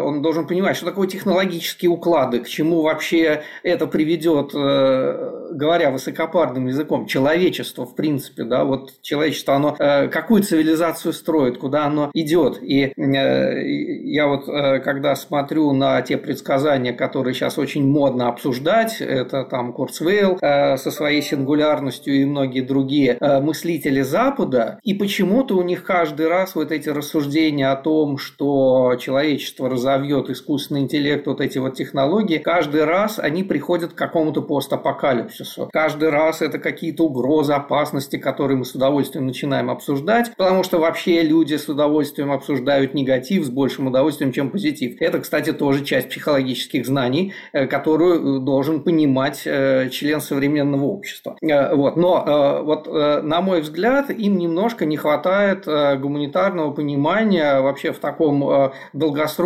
он 0.03 0.21
должен 0.21 0.47
понимать, 0.47 0.75
что 0.75 0.85
такое 0.85 1.07
технологические 1.07 1.91
уклады, 1.91 2.39
к 2.39 2.47
чему 2.47 2.81
вообще 2.81 3.43
это 3.63 3.87
приведет, 3.87 4.51
э, 4.53 5.49
говоря 5.51 5.91
высокопарным 5.91 6.67
языком, 6.67 7.05
человечество, 7.05 7.85
в 7.85 7.95
принципе, 7.95 8.43
да, 8.43 8.65
вот 8.65 9.01
человечество, 9.01 9.55
оно 9.55 9.75
э, 9.77 10.07
какую 10.07 10.43
цивилизацию 10.43 11.13
строит, 11.13 11.57
куда 11.57 11.85
оно 11.85 12.09
идет. 12.13 12.59
И 12.61 12.93
я 12.95 14.27
вот, 14.27 14.45
когда 14.45 15.15
смотрю 15.15 15.73
на 15.73 16.01
те 16.01 16.17
предсказания, 16.17 16.93
которые 16.93 17.33
сейчас 17.33 17.57
очень 17.57 17.85
модно 17.85 18.29
обсуждать, 18.29 19.01
это 19.01 19.43
там 19.43 19.73
Курцвейл 19.73 20.37
со 20.39 20.91
своей 20.91 21.21
сингулярностью 21.21 22.15
и 22.15 22.25
многие 22.25 22.61
другие 22.61 23.17
мыслители 23.41 24.01
Запада, 24.01 24.79
и 24.83 24.93
почему-то 24.93 25.55
у 25.55 25.63
них 25.63 25.83
каждый 25.83 26.27
раз 26.27 26.55
вот 26.55 26.71
эти 26.71 26.89
рассуждения 26.89 27.71
о 27.71 27.75
том, 27.75 28.17
что 28.17 28.95
человечество 28.99 29.52
разовьет 29.59 30.29
искусственный 30.29 30.81
интеллект, 30.81 31.25
вот 31.27 31.41
эти 31.41 31.57
вот 31.57 31.75
технологии, 31.75 32.37
каждый 32.37 32.85
раз 32.85 33.19
они 33.19 33.43
приходят 33.43 33.93
к 33.93 33.95
какому-то 33.95 34.41
постапокалипсису. 34.41 35.69
Каждый 35.71 36.09
раз 36.09 36.41
это 36.41 36.59
какие-то 36.59 37.05
угрозы, 37.05 37.53
опасности, 37.53 38.17
которые 38.17 38.57
мы 38.57 38.65
с 38.65 38.75
удовольствием 38.75 39.25
начинаем 39.27 39.69
обсуждать, 39.69 40.31
потому 40.35 40.63
что 40.63 40.79
вообще 40.79 41.21
люди 41.21 41.55
с 41.55 41.69
удовольствием 41.69 42.31
обсуждают 42.31 42.93
негатив 42.93 43.45
с 43.45 43.49
большим 43.49 43.87
удовольствием, 43.87 44.31
чем 44.31 44.49
позитив. 44.49 44.97
Это, 44.99 45.19
кстати, 45.19 45.53
тоже 45.53 45.83
часть 45.85 46.09
психологических 46.09 46.85
знаний, 46.85 47.33
э, 47.53 47.67
которую 47.67 48.37
э, 48.37 48.39
должен 48.39 48.83
понимать 48.83 49.43
э, 49.45 49.89
член 49.89 50.21
современного 50.21 50.85
общества. 50.85 51.37
Вот. 51.41 51.97
Но 51.97 52.61
вот, 52.63 52.87
на 52.87 53.41
мой 53.41 53.61
взгляд, 53.61 54.09
им 54.09 54.37
немножко 54.37 54.85
не 54.85 54.97
хватает 54.97 55.65
гуманитарного 55.65 56.71
понимания 56.71 57.59
вообще 57.61 57.91
в 57.91 57.99
таком 57.99 58.71
долгосрочном 58.93 59.42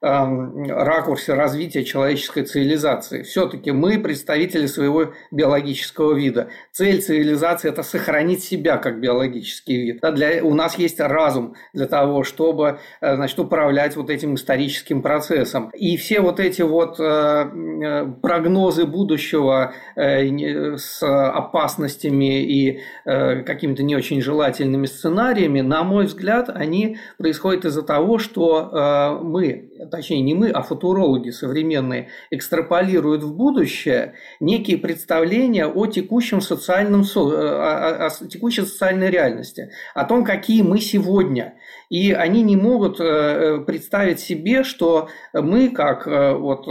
эм, 0.00 0.64
ракурсе 0.68 1.34
развития 1.34 1.84
человеческой 1.84 2.44
цивилизации. 2.44 3.22
Все-таки 3.22 3.72
мы 3.72 3.98
представители 3.98 4.66
своего 4.66 5.12
биологического 5.30 6.14
вида. 6.14 6.48
Цель 6.72 7.02
цивилизации– 7.02 7.68
это 7.70 7.82
сохранить 7.82 8.42
себя 8.42 8.76
как 8.76 9.00
биологический 9.00 9.76
вид. 9.82 9.98
Да, 10.02 10.10
для, 10.12 10.44
у 10.44 10.54
нас 10.54 10.78
есть 10.78 11.00
разум 11.00 11.54
для 11.72 11.86
того, 11.86 12.24
чтобы 12.24 12.78
э, 13.00 13.16
значит, 13.16 13.38
управлять 13.38 13.96
вот 13.96 14.10
этим 14.10 14.34
историческим 14.34 15.02
процессом. 15.02 15.70
И 15.70 15.96
все 15.96 16.20
вот 16.20 16.40
эти 16.40 16.62
вот 16.62 16.98
э, 17.00 17.02
э 17.02 18.06
прогнозы 18.22 18.86
будущего 18.86 19.72
э, 19.96 20.76
с 20.76 21.02
опасностями 21.02 22.42
и 22.42 22.80
э, 23.04 23.42
какими-то 23.42 23.82
не 23.82 23.96
очень 23.96 24.20
желательными 24.20 24.86
сценариями, 24.86 25.60
на 25.60 25.82
мой 25.82 26.06
взгляд, 26.06 26.48
они 26.48 26.98
происходят 27.18 27.64
из-за 27.64 27.82
того, 27.82 28.18
что 28.18 28.70
э, 28.72 29.24
мы, 29.30 29.70
точнее 29.90 30.20
не 30.22 30.34
мы, 30.34 30.50
а 30.50 30.62
футурологи 30.62 31.30
современные, 31.30 32.08
экстраполируют 32.30 33.22
в 33.22 33.36
будущее 33.36 34.14
некие 34.40 34.78
представления 34.78 35.66
о 35.66 35.86
текущем 35.86 36.40
социальном, 36.40 37.04
о, 37.14 37.20
о, 37.20 38.06
о 38.06 38.10
текущей 38.28 38.62
социальной 38.62 39.10
реальности, 39.10 39.70
о 39.94 40.04
том, 40.04 40.24
какие 40.24 40.62
мы 40.62 40.80
сегодня. 40.80 41.54
И 41.88 42.12
они 42.12 42.42
не 42.42 42.56
могут 42.56 43.00
э, 43.00 43.60
представить 43.66 44.20
себе, 44.20 44.62
что 44.64 45.08
мы, 45.32 45.70
как 45.70 46.06
э, 46.06 46.34
вот 46.34 46.66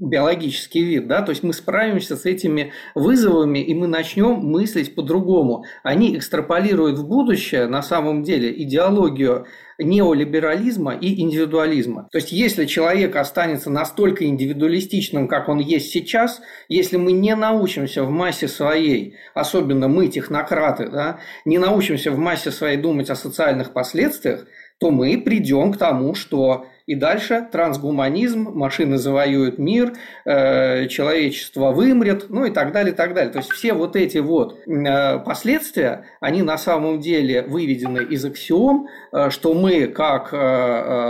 биологический 0.00 0.82
вид, 0.82 1.06
да, 1.06 1.22
то 1.22 1.30
есть 1.30 1.42
мы 1.42 1.52
справимся 1.52 2.16
с 2.16 2.24
этими 2.24 2.72
вызовами, 2.94 3.58
и 3.58 3.74
мы 3.74 3.86
начнем 3.86 4.34
мыслить 4.34 4.94
по-другому. 4.94 5.64
Они 5.82 6.16
экстраполируют 6.16 6.98
в 6.98 7.06
будущее, 7.06 7.66
на 7.66 7.82
самом 7.82 8.22
деле, 8.22 8.52
идеологию 8.62 9.46
неолиберализма 9.78 10.94
и 10.94 11.20
индивидуализма. 11.20 12.08
То 12.10 12.18
есть, 12.18 12.32
если 12.32 12.64
человек 12.64 13.14
останется 13.16 13.70
настолько 13.70 14.24
индивидуалистичным, 14.24 15.28
как 15.28 15.48
он 15.48 15.58
есть 15.58 15.90
сейчас, 15.90 16.40
если 16.68 16.96
мы 16.96 17.12
не 17.12 17.34
научимся 17.34 18.04
в 18.04 18.10
массе 18.10 18.48
своей, 18.48 19.16
особенно 19.34 19.88
мы, 19.88 20.08
технократы, 20.08 20.88
да, 20.88 21.18
не 21.44 21.58
научимся 21.58 22.10
в 22.10 22.18
массе 22.18 22.50
своей 22.50 22.78
думать 22.78 23.10
о 23.10 23.16
социальных 23.16 23.72
последствиях, 23.72 24.46
то 24.78 24.90
мы 24.90 25.18
придем 25.18 25.72
к 25.72 25.78
тому, 25.78 26.14
что 26.14 26.66
и 26.86 26.94
дальше 26.94 27.46
трансгуманизм, 27.50 28.52
машины 28.54 28.96
завоюют 28.96 29.58
мир, 29.58 29.94
э, 30.24 30.86
человечество 30.86 31.72
вымрет, 31.72 32.26
ну 32.28 32.44
и 32.44 32.50
так 32.50 32.72
далее, 32.72 32.92
и 32.92 32.96
так 32.96 33.12
далее. 33.12 33.32
То 33.32 33.38
есть 33.38 33.50
все 33.50 33.72
вот 33.72 33.96
эти 33.96 34.18
вот 34.18 34.56
э, 34.66 35.18
последствия, 35.18 36.06
они 36.20 36.42
на 36.42 36.56
самом 36.56 37.00
деле 37.00 37.42
выведены 37.42 38.04
из 38.04 38.24
аксиом, 38.24 38.86
э, 39.12 39.30
что 39.30 39.52
мы 39.54 39.88
как 39.88 40.28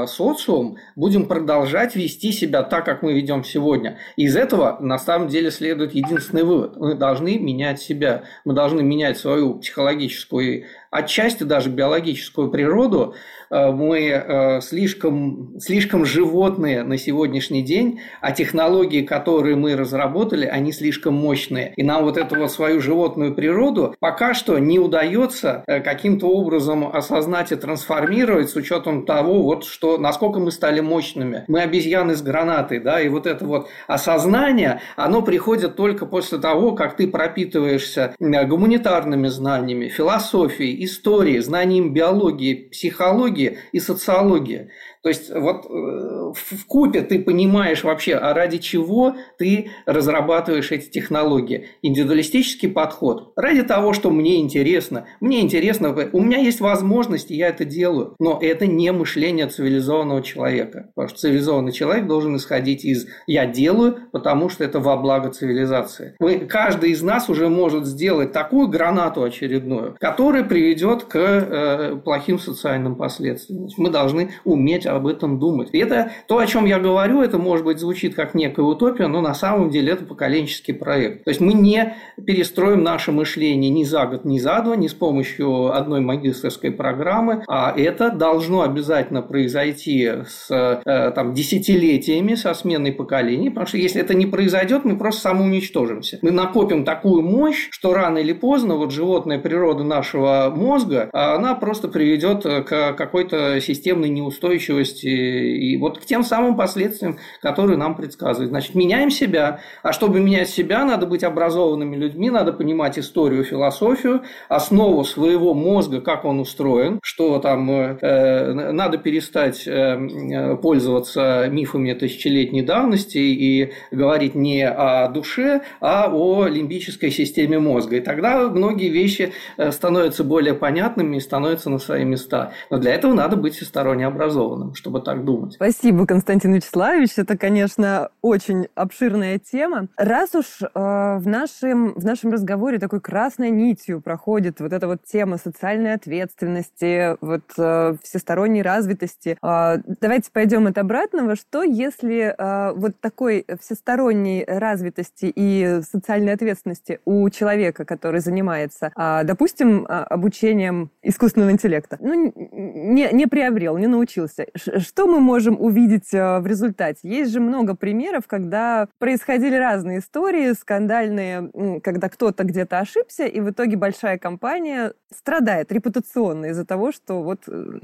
социум 0.08 0.78
будем 0.94 1.26
продолжать 1.26 1.96
вести 1.96 2.32
себя 2.32 2.62
так, 2.62 2.84
как 2.84 3.02
мы 3.02 3.12
ведем 3.12 3.44
сегодня. 3.44 3.98
из 4.16 4.36
этого 4.36 4.78
на 4.80 4.98
самом 4.98 5.28
деле 5.28 5.50
следует 5.50 5.94
единственный 5.94 6.44
вывод. 6.44 6.76
Мы 6.76 6.94
должны 6.94 7.38
менять 7.38 7.80
себя, 7.80 8.24
мы 8.44 8.54
должны 8.54 8.82
менять 8.82 9.18
свою 9.18 9.54
психологическую 9.58 10.64
отчасти 10.90 11.42
даже 11.42 11.68
биологическую 11.68 12.50
природу, 12.50 13.14
Э, 13.50 13.70
мы 13.70 14.08
э, 14.08 14.60
слишком, 14.60 15.58
слишком 15.66 16.04
животные 16.04 16.84
на 16.84 16.96
сегодняшний 16.96 17.62
день, 17.62 18.00
а 18.20 18.32
технологии, 18.32 19.02
которые 19.02 19.56
мы 19.56 19.76
разработали, 19.76 20.46
они 20.46 20.72
слишком 20.72 21.14
мощные. 21.14 21.72
И 21.76 21.82
нам 21.82 22.04
вот 22.04 22.16
эту 22.16 22.36
вот 22.36 22.52
свою 22.52 22.80
животную 22.80 23.34
природу 23.34 23.94
пока 23.98 24.32
что 24.32 24.58
не 24.58 24.78
удается 24.78 25.64
э, 25.66 25.80
каким-то 25.80 26.28
образом 26.28 26.86
осознать 26.86 27.52
и 27.52 27.56
трансформировать 27.56 28.50
с 28.50 28.56
учетом 28.56 29.04
того, 29.04 29.42
вот 29.42 29.64
что, 29.64 29.98
насколько 29.98 30.38
мы 30.38 30.52
стали 30.52 30.80
мощными. 30.80 31.44
Мы 31.48 31.60
обезьяны 31.60 32.14
с 32.14 32.22
гранатой, 32.22 32.78
да, 32.78 33.00
и 33.00 33.08
вот 33.08 33.26
это 33.26 33.44
вот 33.44 33.68
осознание, 33.88 34.80
оно 34.96 35.22
приходит 35.22 35.76
только 35.76 36.06
после 36.06 36.38
того, 36.38 36.72
как 36.72 36.96
ты 36.96 37.08
пропитываешься 37.08 38.14
гуманитарными 38.20 39.26
знаниями, 39.26 39.88
философией, 39.88 40.84
историей, 40.84 41.40
знанием 41.40 41.92
биологии, 41.92 42.68
психологии, 42.70 43.58
и 43.72 43.80
социология. 43.80 44.70
То 45.06 45.10
есть 45.10 45.32
вот 45.32 45.66
э, 45.66 46.32
в 46.34 46.66
купе 46.66 47.02
ты 47.02 47.20
понимаешь 47.20 47.84
вообще, 47.84 48.14
а 48.14 48.34
ради 48.34 48.58
чего 48.58 49.14
ты 49.38 49.70
разрабатываешь 49.86 50.72
эти 50.72 50.90
технологии. 50.90 51.68
Индивидуалистический 51.82 52.68
подход. 52.68 53.32
Ради 53.36 53.62
того, 53.62 53.92
что 53.92 54.10
мне 54.10 54.40
интересно. 54.40 55.06
Мне 55.20 55.42
интересно, 55.42 55.94
у 56.12 56.20
меня 56.20 56.38
есть 56.38 56.58
возможности, 56.58 57.34
я 57.34 57.50
это 57.50 57.64
делаю. 57.64 58.16
Но 58.18 58.40
это 58.42 58.66
не 58.66 58.90
мышление 58.90 59.46
цивилизованного 59.46 60.22
человека. 60.22 60.90
Потому 60.96 61.10
что 61.10 61.20
цивилизованный 61.20 61.70
человек 61.70 62.08
должен 62.08 62.34
исходить 62.36 62.84
из 62.84 63.06
«я 63.28 63.46
делаю, 63.46 64.08
потому 64.10 64.48
что 64.48 64.64
это 64.64 64.80
во 64.80 64.96
благо 64.96 65.30
цивилизации». 65.30 66.16
Мы, 66.18 66.40
каждый 66.40 66.90
из 66.90 67.02
нас 67.02 67.28
уже 67.28 67.48
может 67.48 67.86
сделать 67.86 68.32
такую 68.32 68.66
гранату 68.66 69.22
очередную, 69.22 69.96
которая 70.00 70.42
приведет 70.42 71.04
к 71.04 71.16
э, 71.16 71.96
плохим 72.04 72.40
социальным 72.40 72.96
последствиям. 72.96 73.68
Мы 73.76 73.90
должны 73.90 74.30
уметь 74.44 74.84
об 74.96 75.06
этом 75.06 75.38
думать. 75.38 75.70
И 75.72 75.78
это 75.78 76.10
то, 76.26 76.38
о 76.38 76.46
чем 76.46 76.64
я 76.66 76.78
говорю, 76.78 77.22
это, 77.22 77.38
может 77.38 77.64
быть, 77.64 77.78
звучит 77.78 78.14
как 78.14 78.34
некая 78.34 78.62
утопия, 78.62 79.06
но 79.06 79.20
на 79.20 79.34
самом 79.34 79.70
деле 79.70 79.92
это 79.92 80.04
поколенческий 80.04 80.74
проект. 80.74 81.24
То 81.24 81.30
есть 81.30 81.40
мы 81.40 81.52
не 81.52 81.94
перестроим 82.24 82.82
наше 82.82 83.12
мышление 83.12 83.70
ни 83.70 83.84
за 83.84 84.06
год, 84.06 84.24
ни 84.24 84.38
за 84.38 84.60
два, 84.62 84.76
ни 84.76 84.86
с 84.86 84.94
помощью 84.94 85.74
одной 85.76 86.00
магистрской 86.00 86.70
программы, 86.70 87.44
а 87.48 87.72
это 87.76 88.10
должно 88.10 88.62
обязательно 88.62 89.22
произойти 89.22 90.10
с 90.26 90.50
э, 90.50 91.12
там, 91.14 91.34
десятилетиями 91.34 92.34
со 92.34 92.54
сменой 92.54 92.92
поколений, 92.92 93.50
потому 93.50 93.66
что 93.66 93.78
если 93.78 94.00
это 94.00 94.14
не 94.14 94.26
произойдет, 94.26 94.84
мы 94.84 94.96
просто 94.96 95.22
самоуничтожимся. 95.22 96.18
Мы 96.22 96.30
накопим 96.30 96.84
такую 96.84 97.22
мощь, 97.22 97.68
что 97.70 97.92
рано 97.92 98.18
или 98.18 98.32
поздно 98.32 98.76
вот 98.76 98.92
животная 98.92 99.38
природа 99.38 99.84
нашего 99.84 100.52
мозга, 100.54 101.10
она 101.12 101.54
просто 101.54 101.88
приведет 101.88 102.42
к 102.44 102.92
какой-то 102.92 103.60
системной 103.60 104.08
неустойчивости 104.08 104.75
устойчивости 104.76 105.06
и 105.06 105.76
вот 105.76 105.98
к 105.98 106.04
тем 106.04 106.22
самым 106.22 106.56
последствиям, 106.56 107.18
которые 107.40 107.76
нам 107.76 107.94
предсказывают. 107.94 108.50
Значит, 108.50 108.74
меняем 108.74 109.10
себя, 109.10 109.60
а 109.82 109.92
чтобы 109.92 110.20
менять 110.20 110.48
себя, 110.48 110.84
надо 110.84 111.06
быть 111.06 111.24
образованными 111.24 111.96
людьми, 111.96 112.30
надо 112.30 112.52
понимать 112.52 112.98
историю, 112.98 113.44
философию, 113.44 114.22
основу 114.48 115.04
своего 115.04 115.54
мозга, 115.54 116.00
как 116.00 116.24
он 116.24 116.40
устроен, 116.40 116.98
что 117.02 117.38
там 117.38 117.70
э, 117.70 118.52
надо 118.72 118.98
перестать 118.98 119.66
э, 119.66 120.56
пользоваться 120.62 121.48
мифами 121.50 121.92
тысячелетней 121.92 122.62
давности 122.62 123.18
и 123.18 123.72
говорить 123.90 124.34
не 124.34 124.66
о 124.68 125.08
душе, 125.08 125.62
а 125.80 126.10
о 126.12 126.46
лимбической 126.46 127.10
системе 127.10 127.58
мозга. 127.58 127.96
И 127.96 128.00
тогда 128.00 128.48
многие 128.48 128.88
вещи 128.88 129.32
э, 129.56 129.70
становятся 129.70 130.24
более 130.24 130.54
понятными 130.54 131.16
и 131.16 131.20
становятся 131.20 131.70
на 131.70 131.78
свои 131.78 132.04
места. 132.04 132.52
Но 132.70 132.78
для 132.78 132.94
этого 132.94 133.14
надо 133.14 133.36
быть 133.36 133.54
всесторонне 133.54 134.06
образованным, 134.06 134.65
чтобы 134.74 135.00
так 135.00 135.24
думать. 135.24 135.54
Спасибо, 135.54 136.06
Константин 136.06 136.54
Вячеславович. 136.54 137.18
Это, 137.18 137.36
конечно, 137.36 138.10
очень 138.22 138.68
обширная 138.74 139.38
тема. 139.38 139.88
Раз 139.96 140.34
уж 140.34 140.62
э, 140.62 140.68
в, 140.74 141.26
нашем, 141.26 141.94
в 141.94 142.04
нашем 142.04 142.32
разговоре 142.32 142.78
такой 142.78 143.00
красной 143.00 143.50
нитью 143.50 144.00
проходит 144.00 144.60
вот 144.60 144.72
эта 144.72 144.86
вот 144.86 145.04
тема 145.04 145.38
социальной 145.38 145.94
ответственности, 145.94 147.16
вот 147.20 147.44
э, 147.58 147.96
всесторонней 148.02 148.62
развитости, 148.62 149.38
э, 149.42 149.76
давайте 150.00 150.30
пойдем 150.32 150.66
от 150.66 150.78
обратного. 150.78 151.36
Что 151.36 151.62
если 151.62 152.34
э, 152.36 152.72
вот 152.74 153.00
такой 153.00 153.44
всесторонней 153.60 154.44
развитости 154.46 155.32
и 155.34 155.80
социальной 155.82 156.32
ответственности 156.32 157.00
у 157.04 157.28
человека, 157.30 157.84
который 157.84 158.20
занимается, 158.20 158.92
э, 158.96 159.20
допустим, 159.24 159.84
э, 159.84 159.88
обучением 159.88 160.90
искусственного 161.02 161.50
интеллекта, 161.50 161.98
ну, 162.00 162.14
не, 162.14 163.08
не 163.12 163.26
приобрел, 163.26 163.76
не 163.78 163.86
научился, 163.86 164.46
что 164.56 165.06
мы 165.06 165.20
можем 165.20 165.60
увидеть 165.60 166.12
э, 166.12 166.38
в 166.40 166.46
результате? 166.46 167.00
Есть 167.02 167.32
же 167.32 167.40
много 167.40 167.74
примеров, 167.74 168.26
когда 168.26 168.88
происходили 168.98 169.56
разные 169.56 169.98
истории, 169.98 170.52
скандальные, 170.52 171.80
когда 171.82 172.08
кто-то 172.08 172.44
где-то 172.44 172.78
ошибся, 172.78 173.26
и 173.26 173.40
в 173.40 173.50
итоге 173.50 173.76
большая 173.76 174.18
компания 174.18 174.92
страдает 175.14 175.72
репутационно 175.72 176.46
из-за 176.46 176.64
того, 176.64 176.92
что 176.92 177.22
вот 177.22 177.42
э, 177.48 177.78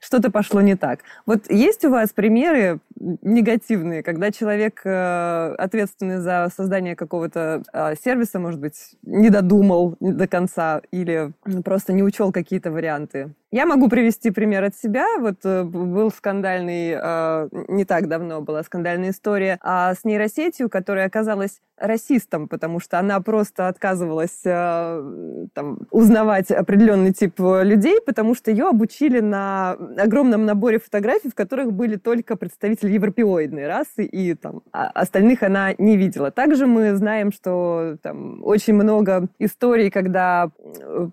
что-то 0.00 0.30
пошло 0.30 0.60
не 0.60 0.76
так. 0.76 1.00
Вот 1.26 1.50
есть 1.50 1.84
у 1.84 1.90
вас 1.90 2.10
примеры 2.10 2.80
негативные, 2.96 4.02
когда 4.02 4.30
человек, 4.30 4.80
э, 4.84 5.54
ответственный 5.58 6.18
за 6.18 6.48
создание 6.54 6.96
какого-то 6.96 7.62
сервиса, 8.02 8.38
может 8.38 8.60
быть, 8.60 8.96
не 9.02 9.30
додумал 9.30 9.96
до 10.00 10.26
конца 10.26 10.82
или 10.90 11.32
просто 11.64 11.92
не 11.92 12.02
учел 12.02 12.32
какие-то 12.32 12.70
варианты? 12.70 13.34
Я 13.52 13.66
могу 13.66 13.90
привести 13.90 14.30
пример 14.30 14.64
от 14.64 14.74
себя. 14.74 15.06
Вот 15.18 15.44
э, 15.44 15.62
был 15.62 16.10
скандальный, 16.10 16.96
э, 16.98 17.48
не 17.68 17.84
так 17.84 18.08
давно 18.08 18.40
была 18.40 18.62
скандальная 18.62 19.10
история 19.10 19.58
а 19.60 19.94
с 19.94 20.04
нейросетью, 20.04 20.70
которая 20.70 21.06
оказалась 21.06 21.60
расистом, 21.76 22.48
потому 22.48 22.80
что 22.80 22.98
она 22.98 23.20
просто 23.20 23.68
отказывалась 23.68 24.40
э, 24.44 25.46
там, 25.52 25.80
узнавать 25.90 26.50
определенный 26.50 27.12
тип 27.12 27.34
людей, 27.38 27.98
потому 28.00 28.34
что 28.34 28.50
ее 28.50 28.68
обучили 28.68 29.20
на 29.20 29.72
огромном 29.98 30.46
наборе 30.46 30.78
фотографий, 30.78 31.28
в 31.28 31.34
которых 31.34 31.74
были 31.74 31.96
только 31.96 32.36
представители 32.36 32.92
европеоидной 32.92 33.66
расы, 33.66 34.04
и 34.04 34.32
там, 34.32 34.62
а 34.72 34.86
остальных 34.94 35.42
она 35.42 35.74
не 35.76 35.98
видела. 35.98 36.30
Также 36.30 36.66
мы 36.66 36.94
знаем, 36.94 37.32
что 37.32 37.96
там 38.00 38.42
очень 38.44 38.72
много 38.72 39.26
историй, 39.38 39.90
когда 39.90 40.50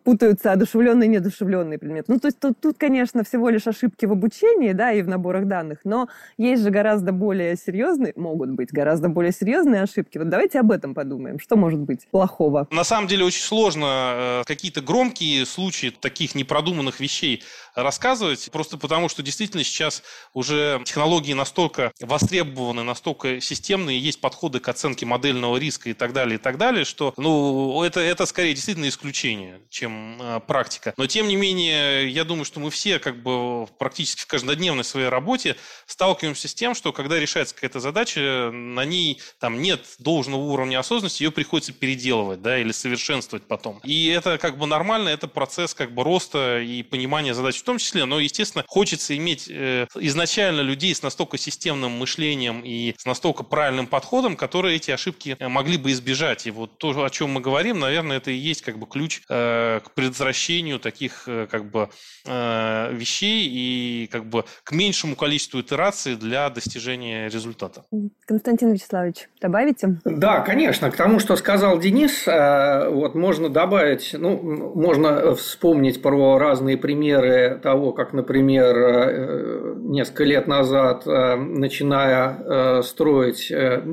путаются 0.05 0.53
одушевленные 0.53 1.07
и 1.07 1.09
неодушевленные 1.09 1.77
предметы. 1.77 2.13
Ну, 2.13 2.19
то 2.19 2.28
есть 2.29 2.39
тут, 2.39 2.59
тут, 2.61 2.77
конечно, 2.77 3.23
всего 3.23 3.49
лишь 3.49 3.67
ошибки 3.67 4.05
в 4.05 4.11
обучении, 4.11 4.71
да, 4.71 4.91
и 4.91 5.01
в 5.01 5.07
наборах 5.07 5.45
данных, 5.45 5.79
но 5.83 6.07
есть 6.37 6.63
же 6.63 6.69
гораздо 6.69 7.11
более 7.11 7.57
серьезные, 7.57 8.13
могут 8.15 8.51
быть 8.51 8.71
гораздо 8.71 9.09
более 9.09 9.31
серьезные 9.31 9.83
ошибки. 9.83 10.17
Вот 10.17 10.29
давайте 10.29 10.59
об 10.59 10.71
этом 10.71 10.93
подумаем. 10.93 11.39
Что 11.39 11.55
может 11.55 11.79
быть 11.79 12.07
плохого? 12.11 12.67
На 12.71 12.83
самом 12.83 13.07
деле 13.07 13.25
очень 13.25 13.41
сложно 13.41 13.85
э, 13.85 14.43
какие-то 14.45 14.81
громкие 14.81 15.45
случаи 15.45 15.89
таких 15.89 16.35
непродуманных 16.35 16.99
вещей 16.99 17.43
рассказывать, 17.75 18.49
просто 18.51 18.77
потому 18.77 19.09
что 19.09 19.23
действительно 19.23 19.63
сейчас 19.63 20.03
уже 20.33 20.81
технологии 20.85 21.33
настолько 21.33 21.91
востребованы, 21.99 22.83
настолько 22.83 23.41
системные, 23.41 23.99
есть 23.99 24.21
подходы 24.21 24.59
к 24.59 24.67
оценке 24.67 25.05
модельного 25.05 25.57
риска 25.57 25.89
и 25.89 25.93
так 25.93 26.13
далее, 26.13 26.35
и 26.35 26.41
так 26.41 26.57
далее, 26.57 26.85
что 26.85 27.13
ну, 27.17 27.83
это, 27.83 27.99
это 27.99 28.25
скорее 28.25 28.53
действительно 28.53 28.87
исключение, 28.87 29.61
чем 29.69 30.21
э, 30.21 30.39
практика. 30.45 30.93
Но 30.97 31.07
тем 31.07 31.27
не 31.27 31.35
менее, 31.35 32.09
я 32.19 32.25
думаю, 32.25 32.45
что 32.45 32.59
мы 32.59 32.69
все 32.69 32.99
как 32.99 33.23
бы 33.23 33.65
практически 33.77 34.21
в 34.21 34.27
каждодневной 34.27 34.83
своей 34.83 35.07
работе 35.07 35.55
сталкиваемся 35.85 36.47
с 36.49 36.53
тем, 36.53 36.75
что 36.75 36.91
когда 36.91 37.17
решается 37.17 37.55
какая-то 37.55 37.79
задача, 37.79 38.51
на 38.51 38.83
ней 38.83 39.21
там 39.39 39.61
нет 39.61 39.85
должного 39.99 40.41
уровня 40.41 40.79
осознанности, 40.79 41.23
ее 41.23 41.31
приходится 41.31 41.71
переделывать, 41.71 42.41
да, 42.41 42.59
или 42.59 42.71
совершенствовать 42.73 43.43
потом. 43.47 43.79
И 43.83 44.07
это 44.07 44.37
как 44.37 44.57
бы 44.57 44.67
нормально, 44.67 45.09
это 45.09 45.27
процесс 45.27 45.73
как 45.73 45.93
бы 45.93 46.03
роста 46.03 46.59
и 46.59 46.83
понимания 46.83 47.33
задач 47.33 47.57
в 47.57 47.63
том 47.63 47.77
числе, 47.77 48.03
но, 48.03 48.19
естественно, 48.19 48.65
хочется 48.67 49.15
иметь 49.15 49.47
э, 49.49 49.87
изначально 49.95 50.61
людей 50.61 50.93
с 50.93 51.01
настолько 51.01 51.37
системным 51.37 51.91
мышлением 51.91 52.61
и 52.65 52.95
с 52.97 53.05
настолько 53.05 53.43
правильным 53.43 53.87
подходом, 53.87 54.35
которые 54.35 54.75
эти 54.75 54.91
ошибки 54.91 55.37
э, 55.39 55.47
могли 55.47 55.77
бы 55.77 55.91
избежать. 55.91 56.47
И 56.47 56.51
вот 56.51 56.77
то, 56.77 56.89
о 57.03 57.09
чем 57.09 57.31
мы 57.31 57.39
говорим, 57.39 57.79
наверное, 57.79 58.17
это 58.17 58.31
и 58.31 58.35
есть 58.35 58.61
как 58.61 58.77
бы 58.77 58.87
ключ 58.87 59.21
э, 59.29 59.79
к 59.85 59.91
предотвращению 59.93 60.79
таких 60.79 61.23
как 61.25 61.71
бы 61.71 61.89
вещей 62.25 63.47
и 63.49 64.07
как 64.11 64.25
бы 64.25 64.43
к 64.63 64.71
меньшему 64.71 65.15
количеству 65.15 65.61
итераций 65.61 66.15
для 66.15 66.49
достижения 66.49 67.29
результата. 67.29 67.85
Константин 68.27 68.73
Вячеславович, 68.73 69.29
добавите? 69.41 69.99
Да, 70.05 70.41
конечно. 70.41 70.91
К 70.91 70.95
тому, 70.95 71.19
что 71.19 71.35
сказал 71.37 71.79
Денис, 71.79 72.25
вот 72.27 73.15
можно 73.15 73.49
добавить, 73.49 74.15
ну, 74.17 74.37
можно 74.75 75.33
вспомнить 75.35 76.01
про 76.01 76.37
разные 76.37 76.77
примеры 76.77 77.59
того, 77.61 77.93
как, 77.93 78.13
например, 78.13 78.75
э, 78.77 79.75
несколько 79.77 80.23
лет 80.23 80.47
назад, 80.47 81.05
э, 81.05 81.35
начиная 81.35 82.37
э, 82.39 82.81
строить 82.83 83.51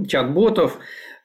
чат-ботов, 0.09 0.79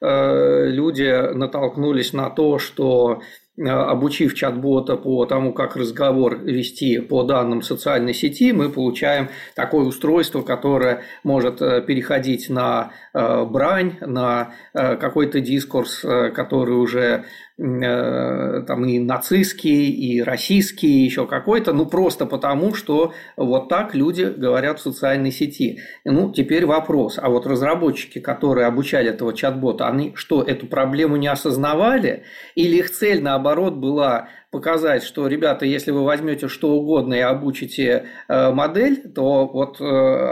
люди 0.04 1.32
натолкнулись 1.32 2.12
на 2.12 2.28
то, 2.28 2.58
что 2.58 3.22
обучив 3.58 4.34
чат-бота 4.34 4.96
по 4.96 5.26
тому, 5.26 5.52
как 5.52 5.76
разговор 5.76 6.38
вести 6.38 6.98
по 7.00 7.22
данным 7.22 7.62
социальной 7.62 8.14
сети, 8.14 8.52
мы 8.52 8.70
получаем 8.70 9.28
такое 9.54 9.84
устройство, 9.84 10.42
которое 10.42 11.02
может 11.22 11.58
переходить 11.58 12.48
на 12.48 12.92
брань, 13.12 13.98
на 14.00 14.54
какой-то 14.72 15.40
дискурс, 15.40 16.00
который 16.00 16.76
уже 16.76 17.24
Э, 17.51 17.51
там 17.58 18.84
и 18.86 18.98
нацистский, 18.98 19.90
и 19.90 20.22
российский, 20.22 21.00
и 21.00 21.04
еще 21.04 21.26
какой-то, 21.26 21.72
ну 21.72 21.86
просто 21.86 22.26
потому, 22.26 22.74
что 22.74 23.12
вот 23.36 23.68
так 23.68 23.94
люди 23.94 24.24
говорят 24.24 24.78
в 24.78 24.82
социальной 24.82 25.30
сети. 25.30 25.80
Ну, 26.04 26.32
теперь 26.32 26.66
вопрос, 26.66 27.18
а 27.20 27.28
вот 27.28 27.46
разработчики, 27.46 28.20
которые 28.20 28.66
обучали 28.66 29.10
этого 29.10 29.34
чат-бота, 29.34 29.88
они 29.88 30.12
что, 30.14 30.42
эту 30.42 30.66
проблему 30.66 31.16
не 31.16 31.28
осознавали? 31.28 32.24
Или 32.54 32.76
их 32.76 32.90
цель, 32.90 33.22
наоборот, 33.22 33.74
была 33.74 34.28
показать, 34.52 35.02
что, 35.02 35.26
ребята, 35.26 35.64
если 35.64 35.90
вы 35.92 36.04
возьмете 36.04 36.46
что 36.46 36.72
угодно 36.72 37.14
и 37.14 37.20
обучите 37.20 38.04
э, 38.28 38.50
модель, 38.52 39.10
то 39.14 39.46
вот 39.46 39.80
э, 39.80 39.84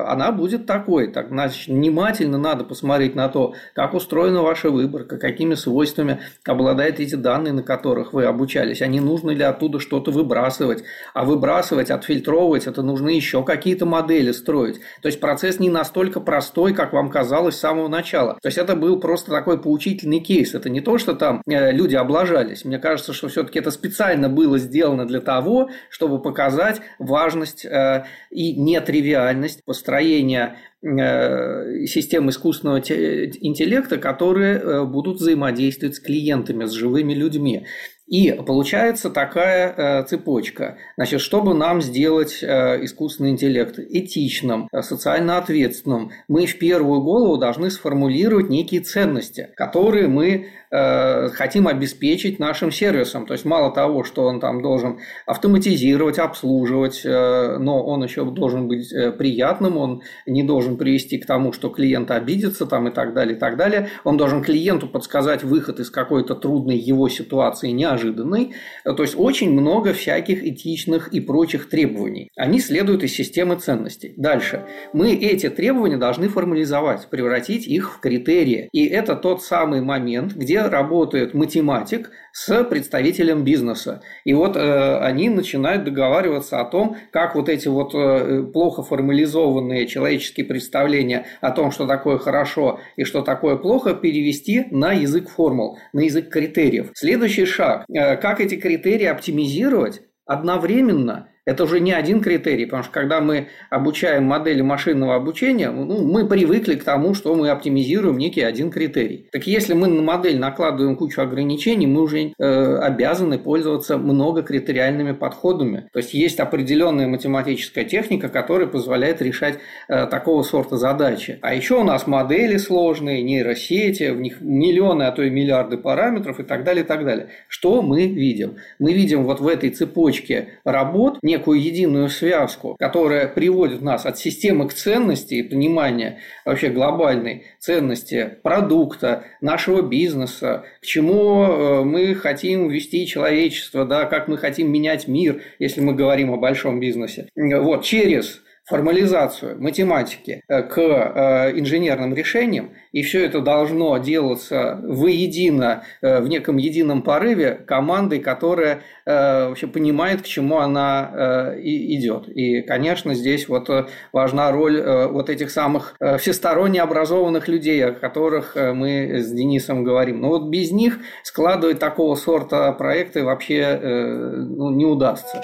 она 0.07 0.31
будет 0.31 0.67
такой. 0.67 1.11
Так, 1.11 1.29
значит, 1.29 1.69
внимательно 1.69 2.37
надо 2.37 2.65
посмотреть 2.65 3.15
на 3.15 3.31
то, 3.31 3.55
как 3.75 3.95
устроена 3.95 4.43
ваша 4.43 4.69
выборка, 4.69 5.17
какими 5.17 5.55
свойствами 5.55 6.21
обладают 6.45 7.01
эти 7.01 7.15
данные, 7.15 7.55
на 7.55 7.63
которых 7.63 8.13
вы 8.13 8.27
обучались. 8.27 8.83
А 8.83 8.87
не 8.87 9.01
нужно 9.01 9.31
ли 9.31 9.43
оттуда 9.43 9.81
что-то 9.81 10.11
выбрасывать? 10.11 10.85
А 11.15 11.25
выбрасывать, 11.25 11.91
отфильтровывать, 11.91 12.67
это 12.67 12.83
нужны 12.83 13.11
еще 13.11 13.43
какие-то 13.43 13.87
модели 13.87 14.33
строить. 14.33 14.81
То 15.01 15.09
есть 15.09 15.19
процесс 15.19 15.59
не 15.59 15.71
настолько 15.71 16.21
простой, 16.21 16.75
как 16.75 16.93
вам 16.93 17.09
казалось 17.09 17.57
с 17.57 17.61
самого 17.61 17.89
начала. 17.89 18.35
То 18.43 18.49
есть 18.49 18.59
это 18.59 18.77
был 18.77 19.01
просто 19.01 19.31
такой 19.31 19.59
поучительный 19.59 20.21
кейс. 20.21 20.55
Это 20.55 20.69
не 20.69 20.83
то, 20.83 20.99
что 20.99 21.15
там 21.15 21.41
э, 21.49 21.73
люди 21.73 21.95
облажались. 21.95 22.67
Мне 22.67 22.79
кажется, 22.79 23.15
что 23.15 23.29
все-таки 23.29 23.59
это 23.59 23.71
специально 23.71 24.10
специально 24.11 24.29
было 24.29 24.59
сделано 24.59 25.07
для 25.07 25.21
того, 25.21 25.71
чтобы 25.89 26.21
показать 26.21 26.81
важность 26.99 27.65
э, 27.65 28.05
и 28.31 28.55
нетривиальность 28.57 29.65
построения 29.65 30.57
э, 30.83 31.87
систем 31.87 32.29
искусственного 32.29 32.79
интеллекта, 32.79 33.99
которые 33.99 34.59
э, 34.59 34.85
будут 34.85 35.19
взаимодействовать 35.19 35.95
с 35.95 36.01
клиентами, 36.01 36.65
с 36.65 36.73
живыми 36.73 37.15
людьми. 37.15 37.67
И 38.11 38.33
получается 38.33 39.09
такая 39.09 39.73
э, 39.73 40.05
цепочка. 40.05 40.79
Значит, 40.97 41.21
чтобы 41.21 41.55
нам 41.55 41.81
сделать 41.81 42.43
э, 42.43 42.85
искусственный 42.85 43.31
интеллект 43.31 43.79
этичным, 43.79 44.69
э, 44.73 44.83
социально 44.83 45.39
ответственным, 45.39 46.11
мы 46.27 46.47
в 46.47 46.59
первую 46.59 47.03
голову 47.03 47.37
должны 47.37 47.71
сформулировать 47.71 48.49
некие 48.49 48.81
ценности, 48.81 49.51
которые 49.55 50.09
мы 50.09 50.49
Э, 50.73 51.31
хотим 51.31 51.67
обеспечить 51.67 52.39
нашим 52.39 52.71
сервисом. 52.71 53.27
То 53.27 53.33
есть 53.33 53.45
мало 53.45 53.73
того, 53.75 54.05
что 54.05 54.23
он 54.23 54.39
там 54.39 54.63
должен 54.63 55.01
автоматизировать, 55.27 56.21
обслуживать, 56.21 57.05
э, 57.05 57.57
но 57.59 57.83
он 57.83 58.05
еще 58.05 58.25
должен 58.25 58.69
быть 58.69 58.93
э, 58.93 59.11
приятным, 59.11 59.77
он 59.77 60.03
не 60.27 60.45
должен 60.45 60.77
привести 60.77 61.19
к 61.19 61.27
тому, 61.27 61.53
что 61.53 61.71
клиент 61.71 62.13
обидится 62.13 62.67
там 62.67 62.87
и 62.87 62.93
так 62.93 63.15
далее, 63.15 63.37
и 63.37 63.39
так 63.39 63.57
далее. 63.57 63.89
Он 64.05 64.17
должен 64.17 64.45
клиенту 64.45 64.87
подсказать 64.87 65.43
выход 65.43 65.81
из 65.81 65.91
какой-то 65.91 66.37
трудной 66.37 66.79
его 66.79 67.09
ситуации, 67.09 67.71
неожиданной. 68.01 68.53
То 68.85 69.03
есть 69.03 69.15
очень 69.17 69.53
много 69.53 69.93
всяких 69.93 70.45
этичных 70.45 71.09
и 71.09 71.21
прочих 71.21 71.69
требований. 71.69 72.31
Они 72.37 72.61
следуют 72.61 73.03
из 73.03 73.15
системы 73.15 73.57
ценностей. 73.57 74.15
Дальше. 74.17 74.65
Мы 74.93 75.15
эти 75.15 75.49
требования 75.49 75.97
должны 75.97 76.29
формализовать, 76.29 77.09
превратить 77.11 77.67
их 77.67 77.97
в 77.97 78.01
критерии. 78.01 78.69
И 78.73 78.87
это 78.87 79.17
тот 79.17 79.43
самый 79.43 79.81
момент, 79.81 80.35
где 80.35 80.63
работает 80.63 81.35
математик 81.35 82.11
с 82.33 82.65
представителем 82.65 83.45
бизнеса. 83.45 84.03
И 84.25 84.35
вот 84.35 84.57
э, 84.57 84.99
они 84.99 85.29
начинают 85.29 85.85
договариваться 85.85 86.61
о 86.61 86.65
том, 86.65 86.97
как 87.11 87.35
вот 87.35 87.49
эти 87.49 87.69
вот 87.69 87.95
э, 87.95 88.45
плохо 88.53 88.83
формализованные 88.83 89.87
человеческие 89.87 90.47
представления 90.47 91.27
о 91.41 91.51
том, 91.51 91.73
что 91.73 91.87
такое 91.87 92.19
хорошо 92.19 92.81
и 92.97 93.05
что 93.05 93.23
такое 93.23 93.57
плохо, 93.57 93.95
перевести 93.95 94.67
на 94.71 94.93
язык 94.93 95.29
формул, 95.29 95.79
на 95.93 96.01
язык 96.01 96.29
критериев. 96.29 96.91
Следующий 96.95 97.45
шаг. 97.45 97.85
Э, 97.95 98.17
как 98.17 98.41
эти 98.41 98.57
критерии 98.57 99.07
оптимизировать 99.07 100.03
одновременно 100.25 101.29
это 101.51 101.65
уже 101.65 101.81
не 101.81 101.91
один 101.91 102.21
критерий, 102.21 102.65
потому 102.65 102.85
что 102.85 102.93
когда 102.93 103.21
мы 103.21 103.49
обучаем 103.71 104.23
модели 104.23 104.61
машинного 104.61 105.17
обучения, 105.17 105.73
ну, 105.73 106.05
мы 106.05 106.29
привыкли 106.29 106.77
к 106.77 106.85
тому, 106.85 107.13
что 107.13 107.35
мы 107.35 107.49
оптимизируем 107.51 108.19
некий 108.19 108.43
один 108.43 108.71
критерий. 108.71 109.29
Так 109.33 109.49
если 109.49 109.75
мы 109.75 109.89
на 109.89 110.01
модель 110.01 110.39
накладываем 110.39 110.95
кучу 110.95 111.21
ограничений, 111.21 111.89
мы 111.89 112.03
уже 112.03 112.35
э, 112.39 112.77
обязаны 112.79 113.37
пользоваться 113.37 113.99
многокритериальными 113.99 115.11
подходами. 115.11 115.89
То 115.93 115.99
есть 115.99 116.15
есть 116.15 116.39
определенная 116.39 117.09
математическая 117.09 117.85
техника, 117.85 118.29
которая 118.29 118.69
позволяет 118.69 119.21
решать 119.21 119.59
э, 119.89 120.07
такого 120.07 120.45
сорта 120.45 120.77
задачи. 120.77 121.41
А 121.43 121.53
еще 121.53 121.81
у 121.81 121.85
нас 121.85 122.07
модели 122.07 122.59
сложные, 122.59 123.23
нейросети, 123.23 124.11
в 124.11 124.21
них 124.21 124.41
миллионы, 124.41 125.03
а 125.03 125.11
то 125.11 125.25
и 125.25 125.31
миллиарды 125.31 125.79
параметров 125.79 126.39
и 126.39 126.45
так 126.45 126.63
далее, 126.63 126.85
и 126.85 126.87
так 126.87 127.05
далее. 127.05 127.31
Что 127.49 127.83
мы 127.83 128.07
видим? 128.07 128.59
Мы 128.79 128.93
видим 128.93 129.25
вот 129.25 129.41
в 129.41 129.49
этой 129.49 129.71
цепочке 129.71 130.51
работ 130.65 131.19
некую 131.41 131.61
единую 131.61 132.09
связку, 132.11 132.77
которая 132.79 133.27
приводит 133.27 133.81
нас 133.81 134.05
от 134.05 134.19
системы 134.19 134.69
к 134.69 134.75
ценности 134.75 135.35
и 135.35 135.43
понимания 135.43 136.19
вообще 136.45 136.69
глобальной 136.69 137.45
ценности 137.59 138.37
продукта, 138.43 139.25
нашего 139.41 139.83
бизнеса, 139.83 140.65
к 140.83 140.87
чему 140.87 141.45
э, 141.45 141.85
мы 141.85 142.15
хотим 142.15 142.69
вести 142.69 143.07
человечество, 143.07 143.87
да, 143.87 144.05
как 144.05 144.29
мы 144.29 144.37
хотим 144.37 144.71
менять 144.71 145.09
мир, 145.09 145.41
если 145.59 145.81
мы 145.81 145.95
говорим 145.95 146.33
о 146.33 146.37
большом 146.37 146.79
бизнесе. 146.79 147.29
Вот 147.35 147.85
через 147.85 148.43
формализацию 148.71 149.61
математики 149.61 150.45
э, 150.49 150.63
к 150.63 150.79
э, 150.79 151.59
инженерным 151.59 152.15
решениям, 152.15 152.71
и 152.93 153.03
все 153.03 153.25
это 153.25 153.41
должно 153.41 153.99
делаться 153.99 154.79
воедино, 154.85 155.83
э, 156.01 156.21
в 156.21 156.29
неком 156.29 156.57
едином 156.57 157.03
порыве 157.03 157.61
командой, 157.67 158.21
которая 158.21 158.83
вообще 159.07 159.67
понимает, 159.67 160.23
к 160.23 160.27
чему 160.27 160.59
она 160.59 161.57
идет. 161.59 162.29
И, 162.29 162.63
конечно, 162.63 163.15
здесь 163.15 163.49
вот 163.49 163.69
важна 164.13 164.53
роль 164.53 164.81
вот 165.09 165.31
этих 165.31 165.51
самых 165.51 165.97
всесторонне 166.19 166.81
образованных 166.81 167.49
людей, 167.49 167.85
о 167.85 167.93
которых 167.93 168.55
мы 168.55 169.19
с 169.19 169.33
Денисом 169.33 169.83
говорим. 169.83 170.21
Но 170.21 170.29
вот 170.29 170.49
без 170.49 170.71
них 170.71 171.01
складывать 171.25 171.81
такого 171.81 172.15
сорта 172.15 172.71
проекты 172.73 173.25
вообще 173.25 173.81
ну, 173.83 174.71
не 174.71 174.85
удастся. 174.85 175.43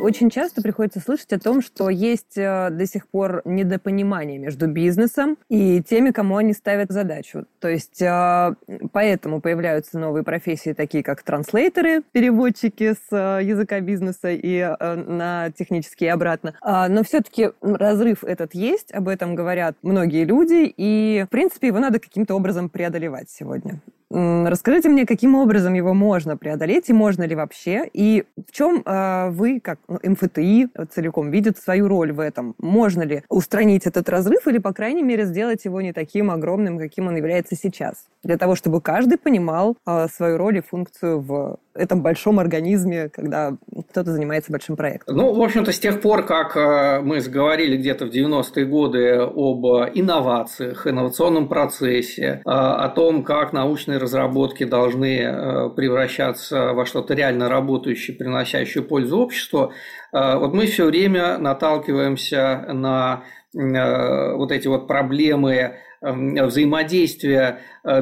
Очень 0.00 0.30
часто 0.30 0.62
приходится 0.62 1.00
слышать 1.00 1.32
о 1.32 1.40
том, 1.40 1.60
что 1.60 1.90
есть 1.90 2.36
э, 2.38 2.70
до 2.70 2.86
сих 2.86 3.08
пор 3.08 3.42
недопонимание 3.44 4.38
между 4.38 4.68
бизнесом 4.68 5.36
и 5.48 5.82
теми, 5.82 6.12
кому 6.12 6.36
они 6.36 6.52
ставят 6.52 6.92
задачу. 6.92 7.46
То 7.58 7.68
есть 7.68 8.00
э, 8.00 8.54
поэтому 8.92 9.40
появляются 9.40 9.98
новые 9.98 10.22
профессии, 10.22 10.72
такие 10.72 11.02
как 11.02 11.22
транслейтеры, 11.24 12.02
переводчики 12.12 12.92
с 12.92 13.08
э, 13.10 13.44
языка 13.44 13.80
бизнеса 13.80 14.30
и 14.30 14.60
на 14.80 15.50
технический 15.50 16.04
и 16.04 16.08
обратно. 16.08 16.54
А, 16.60 16.88
но 16.88 17.02
все-таки 17.02 17.50
разрыв 17.60 18.22
этот 18.22 18.54
есть, 18.54 18.92
об 18.94 19.08
этом 19.08 19.34
говорят 19.34 19.74
многие 19.82 20.24
люди, 20.24 20.72
и, 20.76 21.24
в 21.26 21.30
принципе, 21.30 21.66
его 21.66 21.80
надо 21.80 21.98
каким-то 21.98 22.34
образом 22.34 22.68
преодолевать 22.68 23.30
сегодня. 23.30 23.80
Расскажите 24.10 24.88
мне, 24.88 25.04
каким 25.04 25.34
образом 25.34 25.74
его 25.74 25.92
можно 25.92 26.36
преодолеть 26.36 26.88
и 26.88 26.94
можно 26.94 27.24
ли 27.24 27.34
вообще, 27.34 27.88
и 27.92 28.24
в 28.36 28.52
чем 28.52 28.82
э, 28.84 29.28
вы, 29.30 29.60
как 29.60 29.80
ну, 29.86 29.98
МФТИ, 30.02 30.68
целиком 30.90 31.30
видит 31.30 31.58
свою 31.58 31.88
роль 31.88 32.12
в 32.12 32.20
этом? 32.20 32.54
Можно 32.58 33.02
ли 33.02 33.22
устранить 33.28 33.86
этот 33.86 34.08
разрыв 34.08 34.46
или, 34.48 34.58
по 34.58 34.72
крайней 34.72 35.02
мере, 35.02 35.26
сделать 35.26 35.66
его 35.66 35.82
не 35.82 35.92
таким 35.92 36.30
огромным, 36.30 36.78
каким 36.78 37.08
он 37.08 37.16
является 37.16 37.54
сейчас? 37.54 38.06
Для 38.22 38.38
того, 38.38 38.54
чтобы 38.54 38.80
каждый 38.80 39.18
понимал 39.18 39.76
э, 39.86 40.06
свою 40.08 40.38
роль 40.38 40.58
и 40.58 40.62
функцию 40.62 41.20
в 41.20 41.58
этом 41.78 42.02
большом 42.02 42.38
организме, 42.38 43.08
когда 43.08 43.56
кто-то 43.90 44.12
занимается 44.12 44.52
большим 44.52 44.76
проектом? 44.76 45.16
Ну, 45.16 45.32
в 45.32 45.42
общем-то, 45.42 45.72
с 45.72 45.78
тех 45.78 46.00
пор, 46.00 46.24
как 46.24 46.56
э, 46.56 47.00
мы 47.00 47.20
заговорили 47.20 47.76
где-то 47.76 48.06
в 48.06 48.10
90-е 48.10 48.66
годы 48.66 49.14
об 49.16 49.64
инновациях, 49.94 50.86
инновационном 50.86 51.48
процессе, 51.48 52.42
э, 52.44 52.50
о 52.50 52.88
том, 52.88 53.24
как 53.24 53.52
научные 53.52 53.98
разработки 53.98 54.64
должны 54.64 55.20
э, 55.20 55.70
превращаться 55.70 56.72
во 56.72 56.84
что-то 56.86 57.14
реально 57.14 57.48
работающее, 57.48 58.16
приносящее 58.16 58.82
пользу 58.82 59.18
обществу, 59.18 59.72
вот 60.10 60.54
мы 60.54 60.66
все 60.66 60.86
время 60.86 61.36
наталкиваемся 61.36 62.64
на 62.72 63.24
вот 63.52 64.52
эти 64.52 64.66
вот 64.68 64.88
проблемы 64.88 65.76
взаимодействия 66.00 67.60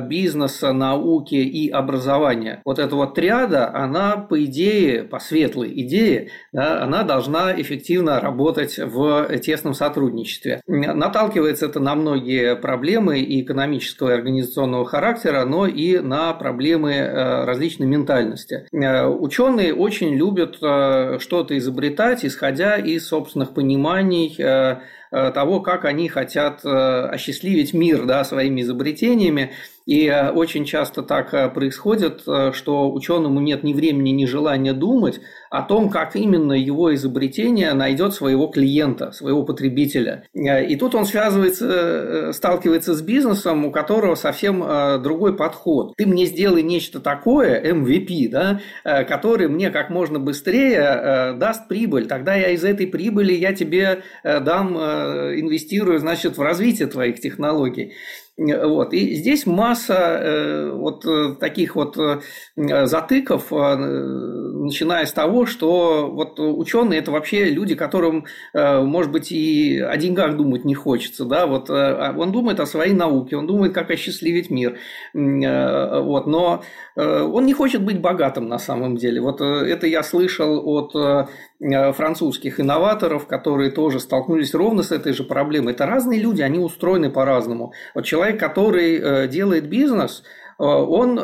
бизнеса, 0.09 0.73
науки 0.73 1.35
и 1.35 1.71
образования. 1.71 2.61
Вот 2.65 2.79
эта 2.79 2.95
вот 2.97 3.15
триада, 3.15 3.75
она 3.75 4.17
по 4.17 4.43
идее, 4.45 5.05
по 5.05 5.19
светлой 5.19 5.73
идее, 5.83 6.31
да, 6.53 6.83
она 6.83 7.03
должна 7.03 7.59
эффективно 7.61 8.21
работать 8.21 8.79
в 8.79 9.39
тесном 9.39 9.75
сотрудничестве. 9.75 10.61
Наталкивается 10.67 11.67
это 11.67 11.81
на 11.81 11.95
многие 11.95 12.57
проблемы 12.57 13.21
и 13.21 13.43
экономического 13.43 14.11
и 14.11 14.15
организационного 14.15 14.85
характера, 14.85 15.45
но 15.45 15.67
и 15.67 15.99
на 15.99 16.33
проблемы 16.35 16.93
э, 16.93 17.45
различной 17.45 17.87
ментальности. 17.87 18.67
Э, 18.73 19.07
ученые 19.07 19.75
очень 19.75 20.15
любят 20.15 20.57
что-то 20.57 21.57
изобретать, 21.59 22.25
исходя 22.25 22.77
из 22.77 23.07
собственных 23.07 23.55
пониманий 23.55 24.37
Э, 25.13 25.31
того, 25.31 25.61
как 25.61 25.85
они 25.85 26.09
хотят 26.09 26.65
э, 26.65 26.69
осчастливить 26.69 27.73
мир 27.73 28.07
да, 28.07 28.25
своими 28.25 28.63
изобретениями. 28.63 29.53
И 29.87 30.07
э, 30.07 30.31
очень 30.31 30.65
часто 30.65 31.03
так 31.03 31.55
происходит, 31.55 32.23
что 32.53 32.93
ученому 32.93 33.41
нет 33.41 33.63
ни 33.63 33.73
времени, 33.73 34.11
ни 34.11 34.25
желания 34.25 34.73
думать 34.73 35.21
о 35.51 35.63
том, 35.63 35.91
как 35.91 36.17
именно 36.17 36.53
его 36.53 36.95
изобретение 36.95 37.73
найдет 37.73 38.13
своего 38.15 38.49
клиента, 38.49 39.13
своего 39.13 39.45
потребителя. 39.45 40.25
И 40.35 40.77
тут 40.77 40.95
он 40.95 41.07
связывается, 41.07 42.33
сталкивается 42.33 42.95
с 42.95 43.01
бизнесом, 43.01 43.65
у 43.65 43.71
которого 43.71 44.17
совсем 44.17 44.61
другой 45.03 45.37
подход. 45.37 45.95
Ты 45.97 46.07
мне 46.07 46.27
сделай 46.27 46.63
нечто 46.63 47.01
такое, 47.01 47.63
MVP, 47.73 48.29
да, 48.29 48.61
который 49.05 49.49
мне 49.49 49.71
как 49.71 49.89
можно 49.91 50.19
быстрее 50.19 51.35
даст 51.39 51.69
прибыль. 51.69 52.07
Тогда 52.07 52.35
я 52.35 52.51
из 52.51 52.65
этой 52.65 52.87
прибыли 52.87 53.33
я 53.33 53.55
тебе 53.55 54.03
дам 54.25 54.77
инвестирую, 54.77 55.99
значит, 56.01 56.37
в 56.37 56.43
развитие 56.43 56.89
твоих 56.89 57.21
технологий. 57.21 57.93
Вот. 58.39 58.93
И 58.93 59.15
здесь 59.15 59.47
масса 59.47 59.95
э, 59.95 60.71
вот 60.71 61.07
э, 61.07 61.37
таких 61.41 61.75
вот 61.75 61.97
э, 61.97 62.21
затыков, 62.55 63.51
начиная 63.51 65.07
с 65.07 65.13
того, 65.13 65.47
что 65.47 66.11
вот 66.11 66.39
ученые 66.39 66.99
это 66.99 67.13
вообще 67.13 67.47
люди, 67.47 67.75
которым, 67.75 68.27
может 68.53 69.11
быть, 69.11 69.33
и 69.33 69.79
о 69.81 69.97
деньгах 69.97 70.37
думать 70.37 70.65
не 70.65 70.75
хочется. 70.75 71.25
Да? 71.25 71.47
Вот, 71.47 71.71
а 71.71 72.15
он 72.17 72.33
думает 72.33 72.61
о 72.61 72.67
своей 72.67 72.93
науке, 72.93 73.37
он 73.37 73.47
думает, 73.47 73.73
как 73.73 73.91
осчастливить 73.91 74.51
мир. 74.51 74.79
Вот. 75.15 76.27
Но 76.27 76.63
он 76.97 77.47
не 77.47 77.53
хочет 77.53 77.83
быть 77.83 78.01
богатым 78.01 78.49
на 78.49 78.59
самом 78.59 78.97
деле. 78.97 79.21
Вот 79.21 79.41
это 79.41 79.87
я 79.87 80.03
слышал 80.03 80.63
от 80.67 81.29
французских 81.95 82.61
инноваторов, 82.61 83.27
которые 83.27 83.71
тоже 83.71 84.01
столкнулись 84.01 84.55
ровно 84.55 84.83
с 84.83 84.93
этой 84.93 85.13
же 85.13 85.25
проблемой. 85.25 85.73
Это 85.73 85.87
разные 85.87 86.21
люди, 86.21 86.43
они 86.43 86.59
устроены 86.59 87.11
по-разному. 87.11 87.73
Вот 87.95 88.05
человек 88.05 88.26
человек, 88.27 88.41
который 88.41 88.99
э, 88.99 89.29
делает 89.29 89.69
бизнес, 89.69 90.23
он 90.59 91.19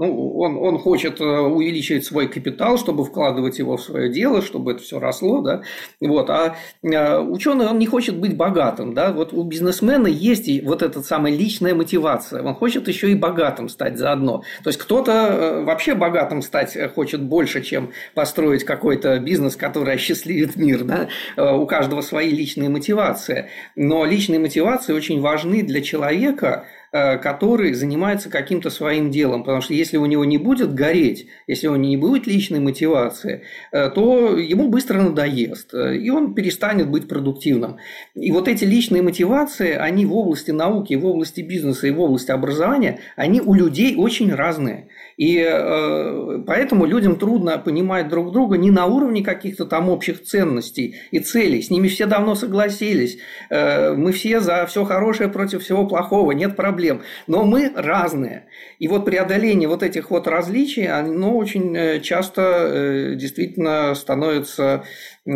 ну, 0.00 0.38
он, 0.38 0.56
он 0.56 0.78
хочет 0.78 1.20
увеличить 1.20 2.06
свой 2.06 2.26
капитал, 2.26 2.78
чтобы 2.78 3.04
вкладывать 3.04 3.58
его 3.58 3.76
в 3.76 3.82
свое 3.82 4.10
дело, 4.10 4.40
чтобы 4.40 4.72
это 4.72 4.82
все 4.82 4.98
росло, 4.98 5.42
да, 5.42 5.60
вот, 6.00 6.30
а 6.30 6.56
ученый, 6.82 7.66
он 7.66 7.78
не 7.78 7.86
хочет 7.86 8.16
быть 8.16 8.34
богатым, 8.34 8.94
да, 8.94 9.12
вот 9.12 9.34
у 9.34 9.42
бизнесмена 9.42 10.06
есть 10.06 10.48
и 10.48 10.62
вот 10.62 10.80
эта 10.80 11.02
самая 11.02 11.36
личная 11.36 11.74
мотивация, 11.74 12.42
он 12.42 12.54
хочет 12.54 12.88
еще 12.88 13.10
и 13.10 13.14
богатым 13.14 13.68
стать 13.68 13.98
заодно, 13.98 14.42
то 14.64 14.70
есть 14.70 14.78
кто-то 14.78 15.62
вообще 15.66 15.94
богатым 15.94 16.40
стать 16.40 16.78
хочет 16.94 17.22
больше, 17.22 17.60
чем 17.60 17.90
построить 18.14 18.64
какой-то 18.64 19.18
бизнес, 19.18 19.54
который 19.54 19.96
осчастливит 19.96 20.56
мир, 20.56 20.82
да, 20.84 21.08
у 21.36 21.66
каждого 21.66 22.00
свои 22.00 22.30
личные 22.30 22.70
мотивации, 22.70 23.50
но 23.76 24.06
личные 24.06 24.40
мотивации 24.40 24.94
очень 24.94 25.20
важны 25.20 25.62
для 25.62 25.82
человека, 25.82 26.64
Э, 26.92 27.18
который 27.18 27.72
занимается 27.72 28.30
каким-то 28.30 28.68
своим 28.68 29.12
делом. 29.12 29.44
Потому 29.44 29.60
что 29.60 29.72
если 29.72 29.89
у 29.96 30.06
него 30.06 30.24
не 30.24 30.38
будет 30.38 30.74
гореть, 30.74 31.26
если 31.46 31.68
у 31.68 31.76
него 31.76 31.90
не 31.90 31.96
будет 31.96 32.26
личной 32.26 32.60
мотивации, 32.60 33.42
э, 33.72 33.90
то 33.90 34.36
ему 34.36 34.68
быстро 34.68 35.00
надоест, 35.02 35.74
э, 35.74 35.96
и 35.96 36.10
он 36.10 36.34
перестанет 36.34 36.88
быть 36.88 37.08
продуктивным. 37.08 37.76
И 38.14 38.32
вот 38.32 38.48
эти 38.48 38.64
личные 38.64 39.02
мотивации, 39.02 39.72
они 39.72 40.06
в 40.06 40.14
области 40.14 40.50
науки, 40.50 40.94
в 40.94 41.06
области 41.06 41.40
бизнеса 41.40 41.86
и 41.86 41.90
в 41.90 42.00
области 42.00 42.30
образования, 42.30 43.00
они 43.16 43.40
у 43.40 43.54
людей 43.54 43.96
очень 43.96 44.32
разные. 44.34 44.88
И 45.20 46.42
поэтому 46.46 46.86
людям 46.86 47.16
трудно 47.16 47.58
понимать 47.58 48.08
друг 48.08 48.32
друга 48.32 48.56
не 48.56 48.70
на 48.70 48.86
уровне 48.86 49.22
каких-то 49.22 49.66
там 49.66 49.90
общих 49.90 50.22
ценностей 50.22 50.96
и 51.10 51.18
целей. 51.18 51.60
С 51.60 51.68
ними 51.68 51.88
все 51.88 52.06
давно 52.06 52.34
согласились. 52.34 53.18
Мы 53.50 54.12
все 54.12 54.40
за 54.40 54.64
все 54.64 54.84
хорошее 54.84 55.28
против 55.28 55.62
всего 55.62 55.86
плохого, 55.86 56.32
нет 56.32 56.56
проблем. 56.56 57.02
Но 57.26 57.44
мы 57.44 57.70
разные. 57.74 58.46
И 58.78 58.88
вот 58.88 59.04
преодоление 59.04 59.68
вот 59.68 59.82
этих 59.82 60.10
вот 60.10 60.26
различий, 60.26 60.86
оно 60.86 61.36
очень 61.36 61.76
э, 61.76 62.00
часто 62.00 62.42
э, 62.42 63.14
действительно 63.14 63.94
становится 63.94 64.84
э, 65.26 65.30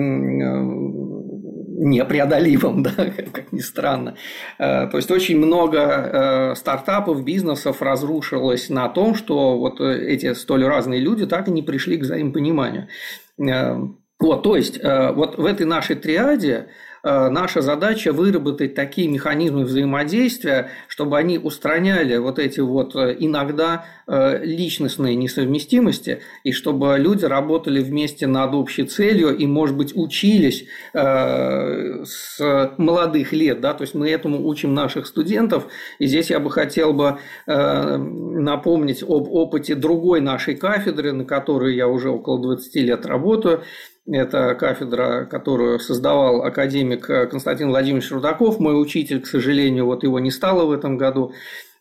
непреодолимым, 1.85 2.83
да, 2.85 2.93
как 2.93 3.53
ни 3.53 3.61
странно. 3.61 4.17
То 4.59 4.93
есть 4.95 5.11
очень 5.11 5.39
много 5.39 6.55
стартапов, 6.57 7.25
бизнесов 7.25 7.83
разрушилось 7.83 8.69
на 8.71 8.89
том, 8.89 9.15
что 9.15 9.59
вот 9.59 9.81
эти 9.81 10.35
столь 10.35 10.65
разные 10.65 11.01
люди 11.01 11.27
так 11.27 11.49
и 11.49 11.53
не 11.53 11.63
пришли 11.63 11.99
к 11.99 12.03
взаимопониманию. 12.03 12.89
Вот, 13.37 14.43
то 14.43 14.57
есть 14.57 14.81
вот 14.83 15.39
в 15.39 15.45
этой 15.45 15.67
нашей 15.67 15.97
триаде 15.97 16.69
Э, 16.69 16.69
наша 17.05 17.61
задача 17.61 18.13
выработать 18.13 18.75
такие 18.75 19.09
механизмы 19.09 19.65
взаимодействия, 19.65 20.71
чтобы 20.89 21.19
они 21.19 21.39
устраняли 21.39 22.17
вот 22.17 22.39
эти 22.39 22.61
вот 22.61 22.97
э, 22.97 23.17
иногда 23.19 23.85
э, 24.07 24.45
личностные 24.45 25.15
несовместимости, 25.15 26.21
и 26.45 26.53
чтобы 26.53 26.97
люди 26.99 27.25
работали 27.25 27.81
вместе 27.81 28.27
над 28.27 28.55
общей 28.55 28.85
целью 28.85 29.37
и, 29.37 29.47
может 29.47 29.77
быть, 29.77 29.93
учились 29.95 30.67
с 30.93 32.41
молодых 32.79 33.33
лет. 33.33 33.61
Да? 33.61 33.75
То 33.75 33.83
есть 33.83 33.95
мы 33.95 34.09
этому 34.11 34.47
учим 34.47 34.75
наших 34.75 35.07
студентов. 35.07 35.67
И 35.99 36.07
здесь 36.07 36.31
я 36.31 36.41
бы 36.41 36.51
хотел 36.51 36.93
бы 36.93 37.19
напомнить 37.47 39.03
об 39.03 39.29
опыте 39.31 39.75
другой 39.75 40.21
нашей 40.21 40.55
кафедры, 40.55 41.13
на 41.13 41.25
которой 41.25 41.75
я 41.75 41.89
уже 41.89 42.11
около 42.11 42.41
20 42.41 42.75
лет 42.77 43.07
работаю. 43.07 43.63
Это 44.07 44.55
кафедра, 44.55 45.25
которую 45.25 45.79
создавал 45.79 46.43
академик 46.43 47.07
Константин 47.31 47.69
Владимирович 47.69 48.11
Рудаков, 48.11 48.61
мой 48.61 48.81
учитель, 48.81 49.23
к 49.23 49.27
сожалению, 49.27 49.87
вот 49.87 50.03
его 50.03 50.19
не 50.19 50.31
стало 50.31 50.67
в 50.67 50.73
этом 50.73 50.99
году. 50.99 51.33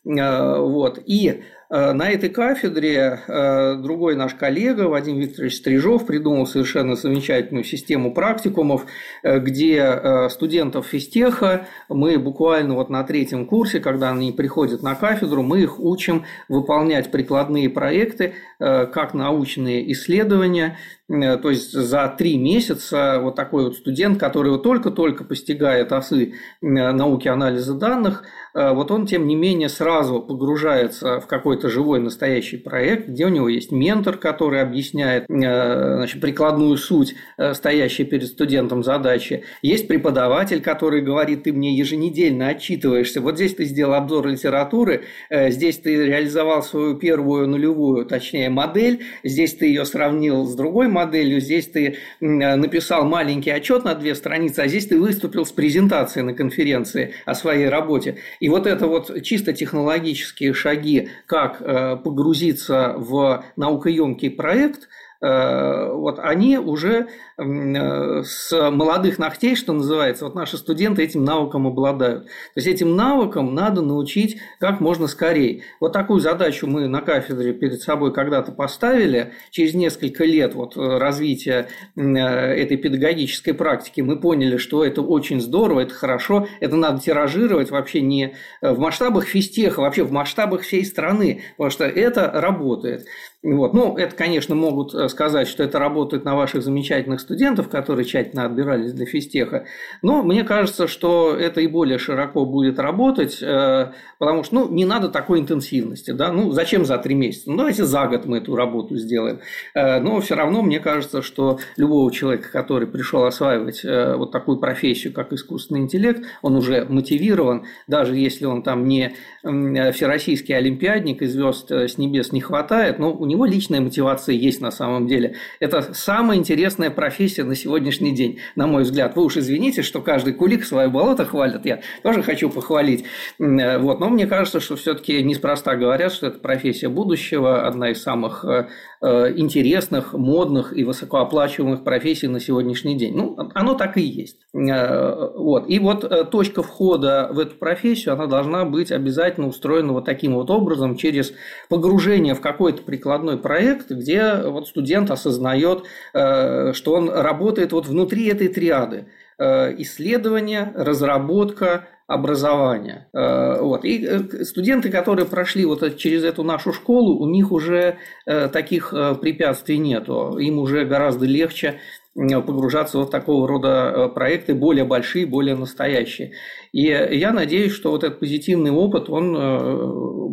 Э, 0.06 0.58
вот. 0.58 0.98
И 1.04 1.42
Э, 1.74 1.92
на 1.92 2.10
этой 2.10 2.28
кафедре 2.28 3.20
э, 3.26 3.74
другой 3.76 4.14
наш 4.14 4.34
коллега 4.34 4.82
Вадим 4.82 5.18
Викторович 5.18 5.56
Стрижов 5.56 6.06
придумал 6.06 6.46
совершенно 6.46 6.94
замечательную 6.94 7.64
систему 7.64 8.14
практикумов, 8.14 8.86
э, 9.24 9.40
где 9.40 10.28
студентов 10.30 10.86
физтеха 10.86 11.66
мы 11.88 12.18
буквально 12.18 12.74
вот 12.74 12.90
на 12.90 13.02
третьем 13.02 13.46
курсе, 13.46 13.80
когда 13.80 14.10
они 14.10 14.30
приходят 14.30 14.82
на 14.82 14.94
кафедру, 14.94 15.42
мы 15.42 15.62
их 15.62 15.80
учим 15.80 16.24
выполнять 16.48 17.10
прикладные 17.10 17.68
проекты, 17.68 18.34
как 18.58 19.14
научные 19.14 19.90
исследования, 19.92 20.78
то 21.08 21.50
есть 21.50 21.72
за 21.72 22.14
три 22.16 22.38
месяца 22.38 23.20
вот 23.20 23.34
такой 23.34 23.64
вот 23.64 23.76
студент, 23.76 24.18
который 24.18 24.58
только-только 24.62 25.24
постигает 25.24 25.92
осы 25.92 26.34
науки 26.60 27.28
анализа 27.28 27.74
данных, 27.74 28.24
вот 28.54 28.90
он, 28.92 29.06
тем 29.06 29.26
не 29.26 29.34
менее, 29.34 29.68
сразу 29.68 30.20
погружается 30.20 31.20
в 31.20 31.26
какой-то 31.26 31.68
живой 31.68 32.00
настоящий 32.00 32.56
проект, 32.56 33.08
где 33.08 33.26
у 33.26 33.28
него 33.28 33.48
есть 33.48 33.72
ментор, 33.72 34.16
который 34.16 34.62
объясняет 34.62 35.24
э, 35.28 35.96
значит, 35.96 36.20
прикладную 36.20 36.76
суть 36.76 37.14
э, 37.36 37.54
стоящей 37.54 38.04
перед 38.04 38.28
студентом 38.28 38.82
задачи. 38.82 39.44
Есть 39.62 39.88
преподаватель, 39.88 40.62
который 40.62 41.00
говорит, 41.02 41.44
ты 41.44 41.52
мне 41.52 41.76
еженедельно 41.76 42.48
отчитываешься. 42.48 43.20
Вот 43.20 43.36
здесь 43.36 43.54
ты 43.54 43.64
сделал 43.64 43.94
обзор 43.94 44.28
литературы, 44.28 45.04
э, 45.30 45.50
здесь 45.50 45.78
ты 45.78 46.06
реализовал 46.06 46.62
свою 46.62 46.96
первую 46.96 47.48
нулевую, 47.48 48.06
точнее, 48.06 48.50
модель, 48.50 49.02
здесь 49.22 49.54
ты 49.54 49.66
ее 49.66 49.84
сравнил 49.84 50.44
с 50.46 50.54
другой 50.54 50.88
моделью, 50.94 51.40
здесь 51.40 51.66
ты 51.66 51.98
написал 52.20 53.04
маленький 53.04 53.50
отчет 53.50 53.84
на 53.84 53.94
две 53.94 54.14
страницы, 54.14 54.60
а 54.60 54.68
здесь 54.68 54.86
ты 54.86 54.98
выступил 54.98 55.44
с 55.44 55.52
презентацией 55.52 56.24
на 56.24 56.32
конференции 56.32 57.14
о 57.26 57.34
своей 57.34 57.68
работе. 57.68 58.16
И 58.40 58.48
вот 58.48 58.66
это 58.66 58.86
вот 58.86 59.22
чисто 59.22 59.52
технологические 59.52 60.54
шаги, 60.54 61.10
как 61.26 61.60
э, 61.60 61.96
погрузиться 61.96 62.94
в 62.96 63.44
наукоемкий 63.56 64.30
проект, 64.30 64.88
э, 65.20 65.92
вот 65.92 66.18
они 66.18 66.58
уже 66.58 67.08
Э, 67.33 67.33
с 67.36 68.70
молодых 68.70 69.18
ногтей, 69.18 69.56
что 69.56 69.72
называется, 69.72 70.24
вот 70.24 70.34
наши 70.34 70.56
студенты 70.56 71.02
этим 71.02 71.24
навыком 71.24 71.66
обладают. 71.66 72.26
То 72.26 72.30
есть 72.56 72.68
этим 72.68 72.94
навыкам 72.94 73.54
надо 73.54 73.82
научить 73.82 74.38
как 74.60 74.80
можно 74.80 75.06
скорее. 75.08 75.62
Вот 75.80 75.92
такую 75.92 76.20
задачу 76.20 76.66
мы 76.66 76.86
на 76.86 77.00
кафедре 77.00 77.52
перед 77.52 77.82
собой 77.82 78.12
когда-то 78.12 78.52
поставили. 78.52 79.32
Через 79.50 79.74
несколько 79.74 80.24
лет 80.24 80.54
вот 80.54 80.76
э, 80.76 80.98
развития 80.98 81.68
э, 81.96 82.00
этой 82.00 82.76
педагогической 82.76 83.54
практики 83.54 84.00
мы 84.00 84.20
поняли, 84.20 84.56
что 84.56 84.84
это 84.84 85.02
очень 85.02 85.40
здорово, 85.40 85.80
это 85.80 85.94
хорошо, 85.94 86.46
это 86.60 86.76
надо 86.76 87.00
тиражировать 87.00 87.70
вообще 87.70 88.00
не 88.00 88.34
в 88.60 88.78
масштабах 88.78 89.24
физтеха, 89.24 89.80
вообще 89.80 90.04
в 90.04 90.12
масштабах 90.12 90.62
всей 90.62 90.84
страны, 90.84 91.42
потому 91.56 91.70
что 91.70 91.84
это 91.84 92.30
работает. 92.32 93.06
Вот. 93.42 93.74
Ну, 93.74 93.96
это, 93.98 94.16
конечно, 94.16 94.54
могут 94.54 95.10
сказать, 95.10 95.48
что 95.48 95.62
это 95.62 95.78
работает 95.78 96.24
на 96.24 96.34
ваших 96.34 96.62
замечательных 96.62 97.20
студентов, 97.24 97.68
которые 97.68 98.04
тщательно 98.04 98.44
отбирались 98.44 98.92
для 98.92 99.06
физтеха. 99.06 99.66
Но 100.02 100.22
мне 100.22 100.44
кажется, 100.44 100.86
что 100.86 101.34
это 101.36 101.60
и 101.60 101.66
более 101.66 101.98
широко 101.98 102.44
будет 102.44 102.78
работать, 102.78 103.42
э, 103.42 103.92
потому 104.18 104.44
что 104.44 104.54
ну, 104.54 104.68
не 104.70 104.84
надо 104.84 105.08
такой 105.08 105.40
интенсивности. 105.40 106.12
Да? 106.12 106.30
Ну, 106.30 106.52
зачем 106.52 106.84
за 106.84 106.98
три 106.98 107.14
месяца? 107.14 107.50
Ну, 107.50 107.56
давайте 107.56 107.84
за 107.84 108.06
год 108.06 108.26
мы 108.26 108.38
эту 108.38 108.54
работу 108.54 108.96
сделаем. 108.96 109.40
Э, 109.74 109.98
но 110.00 110.20
все 110.20 110.34
равно 110.36 110.62
мне 110.62 110.78
кажется, 110.78 111.22
что 111.22 111.58
любого 111.76 112.12
человека, 112.12 112.50
который 112.52 112.86
пришел 112.86 113.24
осваивать 113.24 113.84
э, 113.84 114.14
вот 114.16 114.30
такую 114.30 114.58
профессию, 114.58 115.12
как 115.12 115.32
искусственный 115.32 115.80
интеллект, 115.80 116.22
он 116.42 116.56
уже 116.56 116.84
мотивирован, 116.84 117.64
даже 117.88 118.16
если 118.16 118.44
он 118.44 118.62
там 118.62 118.86
не 118.86 119.14
всероссийский 119.42 120.56
олимпиадник 120.56 121.22
и 121.22 121.26
звезд 121.26 121.70
с 121.70 121.98
небес 121.98 122.32
не 122.32 122.40
хватает, 122.40 122.98
но 122.98 123.12
у 123.12 123.26
него 123.26 123.44
личная 123.44 123.80
мотивация 123.80 124.34
есть 124.34 124.60
на 124.60 124.70
самом 124.70 125.06
деле. 125.06 125.36
Это 125.60 125.94
самая 125.94 126.38
интересная 126.38 126.90
профессия 126.90 127.13
профессия 127.14 127.44
на 127.44 127.54
сегодняшний 127.54 128.12
день, 128.12 128.40
на 128.56 128.66
мой 128.66 128.82
взгляд. 128.82 129.14
Вы 129.14 129.24
уж 129.24 129.36
извините, 129.36 129.82
что 129.82 130.00
каждый 130.00 130.32
кулик 130.32 130.64
свое 130.64 130.88
болото 130.88 131.24
хвалит, 131.24 131.64
я 131.64 131.80
тоже 132.02 132.24
хочу 132.24 132.50
похвалить. 132.50 133.04
Э, 133.38 133.78
вот. 133.78 134.00
Но 134.00 134.08
мне 134.08 134.26
кажется, 134.26 134.58
что 134.58 134.74
все-таки 134.74 135.22
неспроста 135.22 135.76
говорят, 135.76 136.12
что 136.12 136.26
это 136.26 136.40
профессия 136.40 136.88
будущего, 136.88 137.68
одна 137.68 137.92
из 137.92 138.02
самых 138.02 138.44
э, 138.44 138.66
э, 139.00 139.32
интересных, 139.36 140.12
модных 140.12 140.76
и 140.76 140.82
высокооплачиваемых 140.82 141.84
профессий 141.84 142.26
на 142.26 142.40
сегодняшний 142.40 142.98
день. 142.98 143.14
Ну, 143.16 143.36
оно 143.54 143.74
так 143.74 143.96
и 143.96 144.02
есть. 144.02 144.40
Вот. 144.52 145.68
И 145.68 145.78
вот 145.78 146.30
точка 146.30 146.62
входа 146.62 147.30
в 147.32 147.38
эту 147.38 147.56
профессию, 147.56 148.14
она 148.14 148.26
должна 148.26 148.64
быть 148.64 148.90
обязательно 148.90 149.46
устроена 149.46 149.92
вот 149.92 150.04
таким 150.04 150.34
вот 150.34 150.50
образом, 150.50 150.96
через 150.96 151.32
погружение 151.68 152.34
в 152.34 152.40
какой-то 152.40 152.82
прикладной 152.82 153.36
проект, 153.36 153.90
где 153.90 154.34
вот 154.46 154.68
студент 154.68 155.10
осознает, 155.10 155.84
что 156.12 156.92
он 156.92 157.03
работает 157.10 157.72
вот 157.72 157.86
внутри 157.86 158.28
этой 158.28 158.48
триады 158.48 159.06
э, 159.38 159.74
исследование, 159.78 160.72
разработка, 160.74 161.88
образование. 162.06 163.08
Э, 163.12 163.60
вот. 163.60 163.84
И 163.84 164.04
э, 164.04 164.44
студенты, 164.44 164.90
которые 164.90 165.26
прошли 165.26 165.64
вот 165.64 165.96
через 165.96 166.24
эту 166.24 166.42
нашу 166.42 166.72
школу, 166.72 167.18
у 167.18 167.28
них 167.28 167.52
уже 167.52 167.98
таких 168.24 168.90
препятствий 169.20 169.78
нету. 169.78 170.38
Им 170.38 170.58
уже 170.58 170.84
гораздо 170.84 171.26
легче 171.26 171.80
погружаться 172.14 172.98
в 172.98 173.10
такого 173.10 173.48
рода 173.48 174.08
проекты, 174.14 174.54
более 174.54 174.84
большие, 174.84 175.26
более 175.26 175.56
настоящие. 175.56 176.32
И 176.72 176.82
я 176.82 177.32
надеюсь, 177.32 177.72
что 177.72 177.90
вот 177.90 178.04
этот 178.04 178.20
позитивный 178.20 178.70
опыт, 178.70 179.10
он 179.10 179.34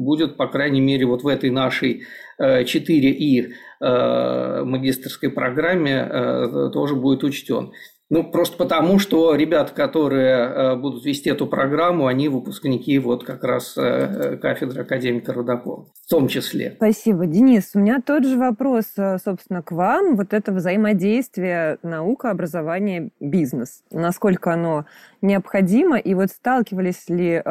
будет, 0.04 0.38
по 0.38 0.48
крайней 0.48 0.82
мере, 0.82 1.06
вот 1.06 1.24
в 1.24 1.28
этой 1.28 1.50
нашей 1.50 2.04
4И 2.40 3.52
магистрской 3.80 5.30
программе 5.30 6.70
тоже 6.72 6.96
будет 6.96 7.24
учтен. 7.24 7.72
Ну, 8.12 8.26
просто 8.26 8.58
потому, 8.58 9.00
что 9.00 9.36
ребята, 9.36 9.74
которые 9.74 10.36
э, 10.36 10.76
будут 10.76 11.06
вести 11.06 11.30
эту 11.30 11.48
программу, 11.48 12.08
они 12.08 12.28
выпускники 12.28 13.00
вот 13.00 13.24
как 13.24 13.42
раз 13.46 13.74
э, 13.78 14.36
кафедры 14.36 14.82
академика 14.82 15.32
Рудакова, 15.32 15.86
в 16.06 16.10
том 16.10 16.28
числе. 16.28 16.74
Спасибо. 16.76 17.26
Денис, 17.26 17.72
у 17.74 17.80
меня 17.80 18.02
тот 18.06 18.26
же 18.26 18.38
вопрос, 18.38 18.88
э, 18.98 19.18
собственно, 19.24 19.62
к 19.62 19.72
вам. 19.72 20.18
Вот 20.18 20.34
это 20.34 20.52
взаимодействие 20.52 21.78
наука, 21.84 22.32
образование, 22.32 23.12
бизнес. 23.22 23.82
Насколько 23.92 24.52
оно 24.52 24.86
необходимо? 25.22 25.98
И 25.98 26.14
вот 26.14 26.32
сталкивались 26.32 27.08
ли, 27.08 27.42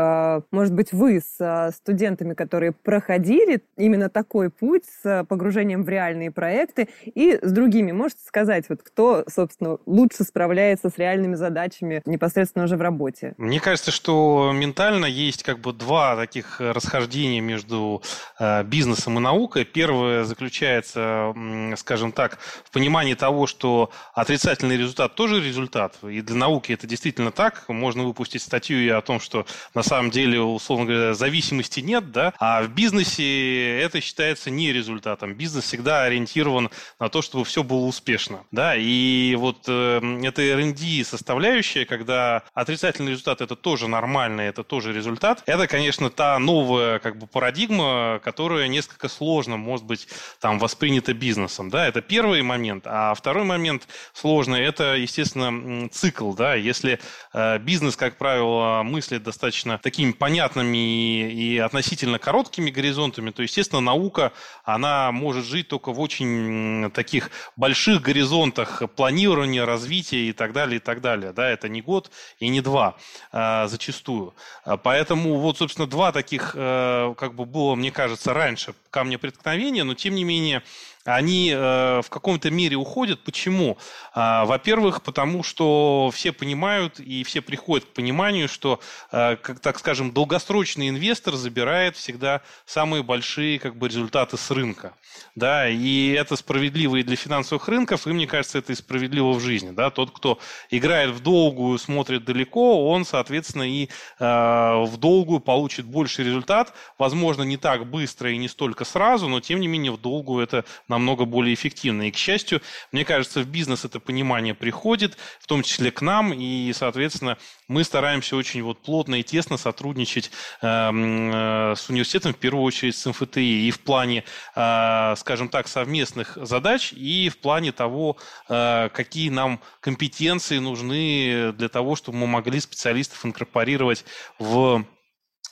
может 0.51 0.75
быть, 0.75 0.93
вы 0.93 1.21
с 1.21 1.71
студентами, 1.73 2.35
которые 2.35 2.73
проходили 2.73 3.63
именно 3.77 4.11
такой 4.11 4.51
путь 4.51 4.83
с 5.03 5.25
погружением 5.29 5.85
в 5.85 5.89
реальные 5.89 6.33
проекты, 6.33 6.89
и 7.05 7.39
с 7.41 7.53
другими? 7.53 7.93
Можете 7.93 8.23
сказать, 8.27 8.65
вот 8.69 8.83
кто, 8.83 9.25
собственно, 9.29 9.79
лучше 9.87 10.25
справляется 10.25 10.50
справляется 10.51 10.91
с 10.91 10.99
реальными 10.99 11.37
задачами 11.37 12.03
непосредственно 12.07 12.65
уже 12.65 12.77
в 12.77 12.81
работе? 12.81 13.35
Мне 13.39 13.61
кажется, 13.61 13.93
что 13.93 14.51
ментально 14.53 15.07
есть 15.07 15.45
как 15.45 15.61
бы 15.61 15.73
два 15.73 16.17
таких 16.17 16.61
расхождения 16.61 17.41
между 17.41 18.03
э, 18.41 18.65
бизнесом 18.65 19.17
и 19.19 19.21
наукой. 19.21 19.65
Первое 19.65 20.25
заключается, 20.25 21.33
скажем 21.77 22.11
так, 22.11 22.39
в 22.65 22.73
понимании 22.73 23.15
того, 23.15 23.47
что 23.47 23.93
отрицательный 24.13 24.77
результат 24.77 25.15
тоже 25.15 25.41
результат. 25.41 25.97
И 26.03 26.21
для 26.21 26.35
науки 26.35 26.73
это 26.73 26.89
действительно 26.89 27.31
так. 27.31 27.69
Можно 27.69 28.03
выпустить 28.03 28.43
статью 28.43 28.99
о 28.99 29.03
том, 29.03 29.21
что 29.21 29.47
на 29.73 29.85
самом 29.85 30.11
деле, 30.11 30.41
условно 30.41 30.87
говоря, 30.87 31.15
зависимости 31.15 31.79
нет, 31.79 32.11
да, 32.11 32.33
а 32.41 32.63
в 32.63 32.71
бизнесе 32.71 33.79
это 33.79 34.01
считается 34.01 34.51
не 34.51 34.73
результатом. 34.73 35.35
Бизнес 35.35 35.63
всегда 35.63 36.03
ориентирован 36.03 36.71
на 36.99 37.09
то, 37.09 37.23
чтобы 37.23 37.45
все 37.45 37.63
было 37.63 37.85
успешно, 37.85 38.41
да, 38.51 38.75
и 38.75 39.37
вот 39.37 39.67
э, 39.69 40.01
это 40.25 40.40
это 40.41 40.61
R&D 40.61 41.05
составляющая, 41.05 41.85
когда 41.85 42.43
отрицательный 42.55 43.13
результат 43.13 43.41
это 43.41 43.57
тоже 43.57 43.89
нормально, 43.89 44.43
это 44.43 44.65
тоже 44.65 44.93
результат. 44.93 45.43
Это, 45.47 45.67
конечно, 45.67 46.11
та 46.11 46.39
новая 46.39 46.99
как 46.99 47.19
бы 47.19 47.27
парадигма, 47.27 48.21
которая 48.25 48.69
несколько 48.69 49.09
сложно, 49.09 49.57
может 49.57 49.87
быть, 49.87 50.09
там 50.41 50.59
воспринята 50.59 51.13
бизнесом. 51.13 51.71
Да, 51.71 51.87
это 51.87 52.01
первый 52.01 52.43
момент. 52.43 52.85
А 52.87 53.15
второй 53.15 53.45
момент 53.45 53.87
сложный, 54.13 54.63
это, 54.63 54.97
естественно, 54.97 55.89
цикл. 55.91 56.33
Да, 56.33 56.55
если 56.55 57.01
э, 57.33 57.59
бизнес, 57.59 57.97
как 57.97 58.17
правило, 58.17 58.83
мыслит 58.83 59.23
достаточно 59.23 59.79
такими 59.79 60.13
понятными 60.13 61.31
и 61.31 61.59
относительно 61.59 62.19
короткими 62.19 62.71
горизонтами, 62.71 63.31
то, 63.31 63.43
естественно, 63.43 63.81
наука, 63.81 64.33
она 64.65 65.13
может 65.13 65.45
жить 65.45 65.69
только 65.69 65.93
в 65.93 66.01
очень 66.01 66.91
таких 66.93 67.31
больших 67.57 68.03
горизонтах 68.03 68.83
планирования, 68.97 69.65
развития 69.65 70.20
и 70.29 70.33
так 70.33 70.53
далее, 70.53 70.77
и 70.77 70.81
так 70.81 71.01
далее. 71.01 71.33
Да, 71.33 71.49
это 71.49 71.69
не 71.69 71.83
год 71.83 72.11
и 72.39 72.49
не 72.49 72.61
два 72.61 72.97
а, 73.33 73.67
зачастую. 73.67 74.35
А, 74.65 74.77
поэтому 74.77 75.39
вот, 75.39 75.59
собственно, 75.59 75.87
два 75.87 76.13
таких, 76.13 76.53
а, 76.55 77.15
как 77.15 77.35
бы 77.35 77.45
было, 77.45 77.75
мне 77.75 77.91
кажется, 77.91 78.35
раньше 78.35 78.75
камня 78.91 79.19
преткновения, 79.19 79.85
но 79.85 79.95
тем 79.95 80.15
не 80.15 80.25
менее 80.25 80.63
они 81.05 81.51
э, 81.55 82.03
в 82.03 82.11
каком-то 82.11 82.51
мере 82.51 82.77
уходят. 82.77 83.23
Почему? 83.25 83.79
Э, 84.15 84.45
во-первых, 84.45 85.03
потому 85.03 85.43
что 85.43 86.11
все 86.13 86.33
понимают 86.33 87.01
и 87.01 87.25
все 87.25 87.41
приходят 87.41 87.87
к 87.87 87.93
пониманию, 87.93 88.49
что, 88.49 88.81
э, 89.11 89.37
как, 89.37 89.61
так 89.61 89.79
скажем, 89.79 90.13
долгосрочный 90.13 90.89
инвестор 90.89 91.37
забирает 91.37 91.97
всегда 91.97 92.43
самые 92.67 93.03
большие 93.03 93.59
как 93.59 93.77
бы, 93.77 93.89
результаты 93.89 94.37
с 94.37 94.51
рынка. 94.51 94.95
Да, 95.35 95.69
и 95.69 96.11
это 96.11 96.37
справедливо 96.37 96.97
и 96.97 97.03
для 97.03 97.17
финансовых 97.17 97.69
рынков, 97.69 98.07
и 98.07 98.13
мне 98.13 98.27
кажется, 98.27 98.59
это 98.59 98.73
и 98.73 98.77
справедливо 98.77 99.33
в 99.33 99.41
жизни. 99.41 99.71
Да? 99.71 99.91
Тот, 99.91 100.11
кто 100.11 100.39
играет 100.71 101.11
в 101.11 101.21
долгую, 101.21 101.79
смотрит 101.79 102.25
далеко, 102.25 102.91
он, 102.91 103.05
соответственно, 103.05 103.63
и 103.63 103.87
э, 103.87 103.89
в 104.19 104.97
долгую 104.99 105.41
получит 105.41 105.87
больше 105.87 106.23
результат. 106.23 106.75
Возможно, 106.99 107.43
не 107.43 107.57
так 107.57 107.87
быстро 107.87 108.31
и 108.31 108.37
не 108.37 108.49
столько 108.49 108.85
сразу, 108.85 109.29
но 109.29 109.41
тем 109.41 109.61
не 109.61 109.67
менее 109.67 109.93
в 109.93 110.01
долгую 110.01 110.45
это 110.45 110.65
намного 110.91 111.25
более 111.25 111.55
эффективно. 111.55 112.09
И, 112.09 112.11
к 112.11 112.17
счастью, 112.17 112.61
мне 112.93 113.05
кажется, 113.05 113.41
в 113.41 113.47
бизнес 113.47 113.85
это 113.85 114.01
понимание 114.01 114.55
приходит, 114.55 115.17
в 115.41 115.47
том 115.47 115.63
числе 115.63 115.91
к 115.91 116.03
нам, 116.03 116.35
и, 116.35 116.73
соответственно, 116.75 117.39
мы 117.69 117.85
стараемся 117.85 118.37
очень 118.37 118.63
вот 118.63 118.83
плотно 118.83 119.15
и 119.15 119.23
тесно 119.23 119.57
сотрудничать 119.57 120.31
эм, 120.61 121.31
э, 121.33 121.75
с 121.77 121.89
университетом, 121.89 122.35
в 122.35 122.37
первую 122.37 122.65
очередь 122.65 122.97
с 122.97 123.07
МФТИ, 123.07 123.69
и 123.69 123.71
в 123.71 123.81
плане, 123.81 124.25
э, 124.57 125.15
скажем 125.17 125.49
так, 125.49 125.69
совместных 125.69 126.37
задач, 126.37 126.93
и 126.93 127.29
в 127.29 127.39
плане 127.39 127.73
того, 127.73 128.17
э, 128.49 128.91
какие 128.93 129.31
нам 129.31 129.61
компетенции 129.81 130.59
нужны 130.59 131.53
для 131.53 131.69
того, 131.69 131.95
чтобы 131.97 132.19
мы 132.19 132.27
могли 132.27 132.61
специалистов 132.61 133.25
инкорпорировать 133.25 134.05
в 134.39 134.85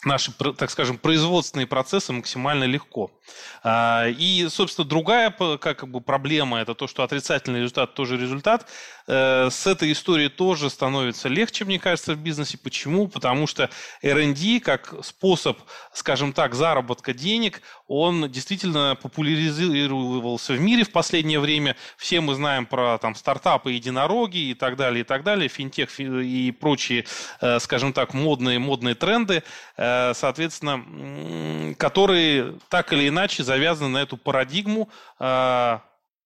наши, 0.05 0.33
так 0.33 0.71
скажем, 0.71 0.97
производственные 0.97 1.67
процессы 1.67 2.13
максимально 2.13 2.65
легко. 2.65 3.11
А, 3.63 4.07
и, 4.09 4.47
собственно, 4.49 4.87
другая 4.87 5.31
как 5.31 5.89
бы, 5.89 6.01
проблема– 6.01 6.61
это 6.61 6.75
то, 6.75 6.87
что 6.87 7.03
отрицательный 7.03 7.61
результат 7.61 7.95
тоже 7.95 8.17
результат. 8.17 8.69
Э, 9.07 9.49
с 9.51 9.67
этой 9.67 9.91
историей 9.93 10.29
тоже 10.29 10.71
становится 10.71 11.29
легче, 11.29 11.65
мне 11.65 11.79
кажется, 11.79 12.15
в 12.15 12.19
бизнесе. 12.19 12.59
Почему? 12.59 13.09
Потому 13.09 13.47
что 13.47 13.71
R&D 14.03 14.61
как 14.61 14.95
способ, 15.03 15.59
скажем 15.93 16.33
так, 16.33 16.55
заработка 16.55 17.13
денег, 17.13 17.63
он 17.89 18.31
действительно 18.31 18.97
популяризировался 19.01 20.53
в 20.53 20.61
мире 20.61 20.85
в 20.85 20.93
последнее 20.93 21.41
время. 21.41 21.75
Все 21.97 22.21
мы 22.21 22.35
знаем 22.35 22.67
про 22.67 22.99
там, 22.99 23.15
стартапы, 23.15 23.73
единороги 23.73 24.51
и 24.51 24.55
так 24.55 24.77
далее, 24.77 25.01
и 25.01 25.05
так 25.05 25.25
далее, 25.25 25.49
финтех 25.49 25.99
и 25.99 26.53
прочие, 26.53 27.05
э, 27.41 27.59
скажем 27.59 27.93
так, 27.93 28.15
модные, 28.15 28.59
модные 28.59 28.95
тренды, 28.95 29.43
э, 29.77 29.88
соответственно, 30.15 31.75
которые 31.77 32.55
так 32.69 32.93
или 32.93 33.09
иначе 33.09 33.43
завязаны 33.43 33.89
на 33.91 33.99
эту 33.99 34.17
парадигму 34.17 34.89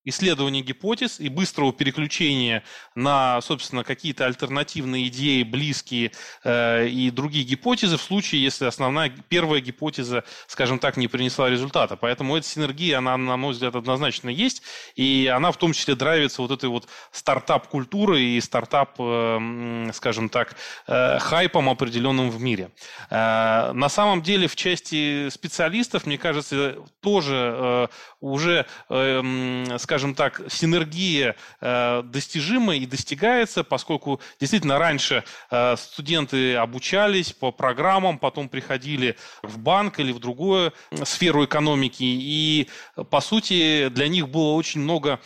исследования 0.04 0.62
гипотез 0.62 1.20
и 1.20 1.28
быстрого 1.28 1.72
переключения 1.72 2.64
на, 2.94 3.40
собственно, 3.40 3.84
какие-то 3.84 4.26
альтернативные 4.26 5.08
идеи, 5.08 5.42
близкие 5.42 6.12
э, 6.44 6.88
и 6.88 7.10
другие 7.10 7.44
гипотезы 7.44 7.96
в 7.96 8.02
случае, 8.02 8.42
если 8.42 8.64
основная 8.64 9.10
первая 9.28 9.60
гипотеза, 9.60 10.24
скажем 10.46 10.78
так, 10.78 10.96
не 10.96 11.08
принесла 11.08 11.48
результата. 11.48 11.96
Поэтому 11.96 12.36
эта 12.36 12.46
синергия, 12.46 12.98
она, 12.98 13.16
на 13.16 13.36
мой 13.36 13.52
взгляд, 13.52 13.76
однозначно 13.76 14.28
есть, 14.28 14.62
и 14.96 15.30
она 15.32 15.52
в 15.52 15.56
том 15.56 15.72
числе 15.72 15.94
драйвится 15.94 16.42
вот 16.42 16.50
этой 16.50 16.68
вот 16.68 16.88
стартап-культурой 17.12 18.22
и 18.22 18.40
стартап, 18.40 18.96
э, 18.98 19.90
скажем 19.94 20.28
так, 20.28 20.56
э, 20.88 21.18
хайпом 21.20 21.68
определенным 21.68 22.30
в 22.30 22.40
мире. 22.40 22.70
Э, 23.10 23.72
на 23.72 23.88
самом 23.88 24.22
деле 24.22 24.48
в 24.48 24.56
части 24.56 25.28
специалистов, 25.28 26.06
мне 26.06 26.18
кажется, 26.18 26.76
тоже 27.00 27.54
э, 27.56 27.86
уже, 28.20 28.66
э, 28.88 29.76
скажем 29.78 29.91
скажем 29.92 30.14
так, 30.14 30.40
синергия 30.48 31.36
э, 31.60 32.02
достижима 32.02 32.74
и 32.74 32.86
достигается, 32.86 33.62
поскольку 33.62 34.22
действительно 34.40 34.78
раньше 34.78 35.22
э, 35.50 35.76
студенты 35.76 36.54
обучались 36.54 37.34
по 37.34 37.52
программам, 37.52 38.18
потом 38.18 38.48
приходили 38.48 39.18
в 39.42 39.58
банк 39.58 40.00
или 40.00 40.12
в 40.12 40.18
другую 40.18 40.72
сферу 41.04 41.44
экономики, 41.44 42.04
и, 42.04 42.68
по 43.10 43.20
сути, 43.20 43.90
для 43.90 44.08
них 44.08 44.30
было 44.30 44.52
очень 44.54 44.80
много 44.80 45.20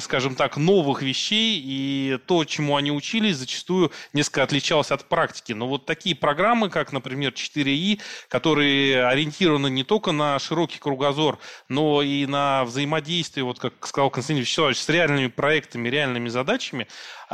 скажем 0.00 0.34
так, 0.34 0.56
новых 0.56 1.02
вещей, 1.02 1.60
и 1.62 2.18
то, 2.26 2.44
чему 2.44 2.76
они 2.76 2.92
учились, 2.92 3.36
зачастую 3.36 3.90
несколько 4.12 4.44
отличалось 4.44 4.90
от 4.90 5.08
практики. 5.08 5.52
Но 5.52 5.66
вот 5.66 5.86
такие 5.86 6.14
программы, 6.14 6.70
как, 6.70 6.92
например, 6.92 7.32
4И, 7.32 8.00
которые 8.28 9.04
ориентированы 9.06 9.70
не 9.70 9.82
только 9.82 10.12
на 10.12 10.38
широкий 10.38 10.78
кругозор, 10.78 11.38
но 11.68 12.02
и 12.02 12.26
на 12.26 12.64
взаимодействие, 12.64 13.44
вот 13.44 13.58
как 13.58 13.86
сказал 13.86 14.10
Константин 14.12 14.42
Вячеславович, 14.42 14.78
с 14.78 14.88
реальными 14.88 15.26
проектами, 15.26 15.88
реальными 15.88 16.28
задачами, 16.28 16.86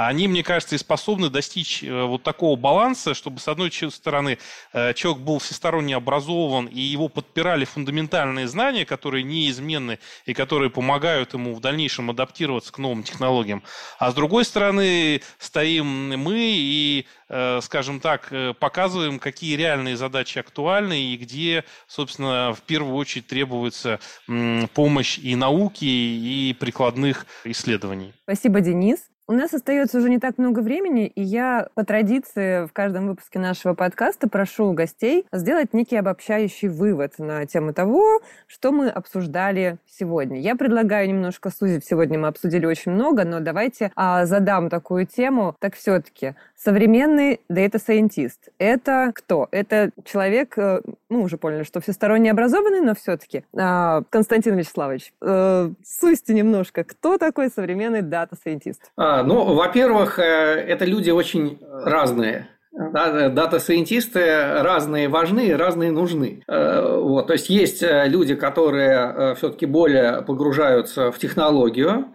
они, 0.07 0.29
мне 0.29 0.45
кажется, 0.45 0.77
и 0.77 0.79
способны 0.79 1.29
достичь 1.29 1.83
э, 1.83 2.05
вот 2.05 2.23
такого 2.23 2.55
баланса, 2.55 3.15
чтобы, 3.15 3.41
с 3.41 3.49
одной 3.49 3.73
стороны, 3.73 4.39
э, 4.73 4.95
человек 4.95 5.23
был 5.23 5.41
всесторонне 5.41 5.97
образован, 5.97 6.67
и 6.67 6.79
его 6.79 7.09
подпирали 7.09 7.65
фундаментальные 7.65 8.47
знания, 8.47 8.87
которые 8.87 9.25
неизменны 9.25 9.99
и 10.25 10.35
которые 10.35 10.71
помогают 10.71 11.35
ему 11.35 11.53
в 11.53 11.61
дальнейшем 11.61 12.11
адаптироваться 12.11 12.73
к 12.73 12.79
новым 12.79 13.03
технологиям. 13.03 13.65
А 13.99 14.13
с 14.13 14.15
другой 14.15 14.45
стороны, 14.45 15.21
стоим 15.39 16.17
мы 16.17 16.39
и 16.39 17.07
э, 17.29 17.59
скажем 17.61 17.99
так, 17.99 18.33
показываем, 18.61 19.19
какие 19.19 19.57
реальные 19.57 19.97
задачи 19.97 20.39
актуальны 20.39 21.13
и 21.13 21.17
где, 21.17 21.65
собственно, 21.89 22.55
в 22.55 22.63
первую 22.63 22.95
очередь 22.95 23.27
требуется 23.27 23.99
помощь 24.75 25.19
и 25.19 25.35
науки, 25.35 25.85
и 25.85 26.57
прикладных 26.59 27.27
исследований. 27.43 28.13
Спасибо, 28.23 28.61
Денис. 28.61 29.01
У 29.31 29.35
нас 29.35 29.53
остается 29.53 29.99
уже 29.99 30.09
не 30.09 30.19
так 30.19 30.39
много 30.39 30.61
времени, 30.61 31.07
и 31.07 31.21
я 31.21 31.69
по 31.75 31.85
традиции 31.85 32.67
в 32.67 32.73
каждом 32.73 33.09
выпуске 33.09 33.39
нашего 33.39 33.75
подкаста 33.75 34.27
прошу 34.27 34.73
гостей 34.73 35.27
сделать 35.31 35.75
некий 35.75 35.97
обобщающий 35.97 36.69
вывод 36.69 37.19
на 37.19 37.45
тему 37.45 37.75
того, 37.75 38.23
что 38.47 38.73
мы 38.73 38.89
обсуждали 38.89 39.77
сегодня. 39.87 40.41
Я 40.41 40.57
предлагаю 40.57 41.07
немножко 41.11 41.51
сузить. 41.51 41.85
Сегодня 41.85 42.19
мы 42.19 42.29
обсудили 42.29 42.65
очень 42.65 42.93
много, 42.93 43.27
но 43.27 43.41
давайте 43.41 43.93
а, 43.97 44.25
задам 44.25 44.71
такую 44.71 45.05
тему. 45.05 45.55
Так 45.61 45.77
все-таки, 45.77 46.35
современный 46.57 47.43
scientist— 47.51 48.39
это 48.59 49.13
кто? 49.15 49.49
Это 49.51 49.91
человек, 50.05 50.57
э, 50.57 50.81
ну, 51.11 51.23
уже 51.23 51.37
поняли, 51.37 51.65
что 51.65 51.83
всесторонне 51.83 52.31
образованный, 52.31 52.81
но 52.81 52.95
все-таки. 52.95 53.45
А, 53.55 54.05
Константин 54.09 54.57
Вячеславович, 54.57 55.13
э, 55.21 55.71
сузьте 55.85 56.33
немножко, 56.33 56.83
кто 56.85 57.19
такой 57.19 57.51
современный 57.51 58.01
scientist? 58.01 58.79
А, 58.97 59.18
ну, 59.23 59.55
во-первых, 59.55 60.19
э, 60.19 60.23
это 60.23 60.85
люди 60.85 61.11
очень 61.11 61.61
разные. 61.85 62.49
Дата-сайентисты 62.73 64.63
разные 64.63 65.09
важны 65.09 65.57
разные 65.57 65.91
нужны. 65.91 66.43
Э, 66.47 66.99
вот, 67.01 67.27
то 67.27 67.33
есть 67.33 67.51
есть 67.51 67.83
э, 67.83 68.07
люди, 68.07 68.35
которые 68.35 69.35
все-таки 69.37 69.67
более 69.67 70.23
погружаются 70.23 71.11
в 71.11 71.19
технологию, 71.19 72.07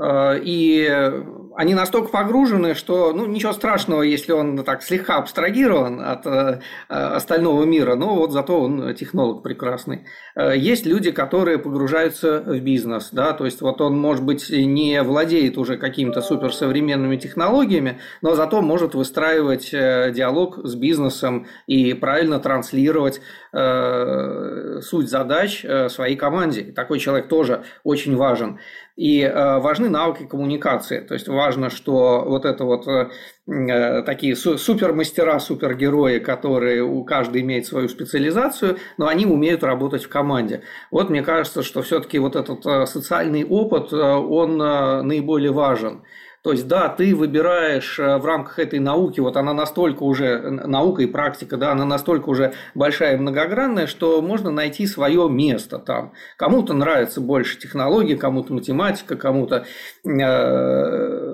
и 0.00 1.12
они 1.56 1.74
настолько 1.74 2.08
погружены, 2.08 2.74
что 2.74 3.12
ну, 3.12 3.26
ничего 3.26 3.52
страшного, 3.52 4.02
если 4.02 4.32
он 4.32 4.64
так 4.64 4.82
слегка 4.82 5.16
абстрагирован 5.16 6.00
от 6.00 6.26
э, 6.26 6.60
остального 6.88 7.64
мира, 7.64 7.94
но 7.94 8.14
вот 8.14 8.32
зато 8.32 8.58
он 8.58 8.94
технолог 8.94 9.42
прекрасный. 9.42 10.06
Э, 10.34 10.56
есть 10.56 10.86
люди, 10.86 11.10
которые 11.10 11.58
погружаются 11.58 12.40
в 12.40 12.60
бизнес, 12.60 13.10
да, 13.12 13.32
то 13.32 13.44
есть 13.44 13.60
вот 13.60 13.80
он, 13.80 13.98
может 13.98 14.24
быть, 14.24 14.50
не 14.50 15.02
владеет 15.02 15.58
уже 15.58 15.76
какими-то 15.76 16.22
суперсовременными 16.22 17.16
технологиями, 17.16 18.00
но 18.22 18.34
зато 18.34 18.62
может 18.62 18.94
выстраивать 18.94 19.70
э, 19.72 20.12
диалог 20.14 20.60
с 20.64 20.74
бизнесом 20.74 21.46
и 21.66 21.92
правильно 21.94 22.38
транслировать 22.38 23.20
э, 23.52 24.80
суть 24.80 25.10
задач 25.10 25.64
э, 25.64 25.88
своей 25.88 26.16
команде. 26.16 26.72
Такой 26.72 26.98
человек 26.98 27.28
тоже 27.28 27.64
очень 27.84 28.16
важен. 28.16 28.58
И 28.96 29.22
э, 29.22 29.58
важны 29.58 29.88
навыки 29.88 30.24
коммуникации. 30.24 31.00
То 31.00 31.14
есть 31.14 31.26
важно, 31.28 31.70
что 31.70 32.24
вот 32.26 32.44
это 32.44 32.64
вот 32.64 32.86
э, 32.86 33.08
э 33.46 34.02
такие 34.02 34.36
супермастера, 34.36 35.38
супергерои, 35.38 36.18
которые 36.18 36.82
у 36.82 37.02
каждого 37.04 37.40
имеет 37.40 37.66
свою 37.66 37.88
специализацию, 37.88 38.76
но 38.98 39.06
они 39.06 39.24
умеют 39.26 39.64
работать 39.64 40.04
в 40.04 40.08
команде. 40.08 40.62
Вот 40.90 41.10
мне 41.10 41.22
кажется, 41.22 41.62
что 41.62 41.82
все-таки 41.82 42.18
вот 42.18 42.36
этот 42.36 42.62
социальный 42.88 43.44
опыт, 43.44 43.92
он 43.92 44.58
наиболее 44.58 45.52
важен. 45.52 46.02
То 46.42 46.50
есть, 46.50 46.66
да, 46.66 46.88
ты 46.88 47.14
выбираешь 47.14 48.00
э, 48.00 48.18
в 48.18 48.26
рамках 48.26 48.58
этой 48.58 48.80
науки, 48.80 49.20
вот 49.20 49.36
она 49.36 49.54
настолько 49.54 50.02
уже, 50.02 50.40
наука 50.40 51.02
и 51.02 51.06
практика, 51.06 51.56
да, 51.56 51.70
она 51.70 51.84
настолько 51.84 52.28
уже 52.28 52.52
большая 52.74 53.14
и 53.14 53.20
многогранная, 53.20 53.86
что 53.86 54.20
можно 54.20 54.50
найти 54.50 54.86
свое 54.86 55.28
место 55.30 55.78
там. 55.78 56.12
Кому-то 56.36 56.74
нравится 56.74 57.20
больше 57.20 57.58
технологии, 57.58 58.16
кому-то 58.16 58.52
математика, 58.54 59.14
кому-то 59.14 59.66
э, 60.04 61.32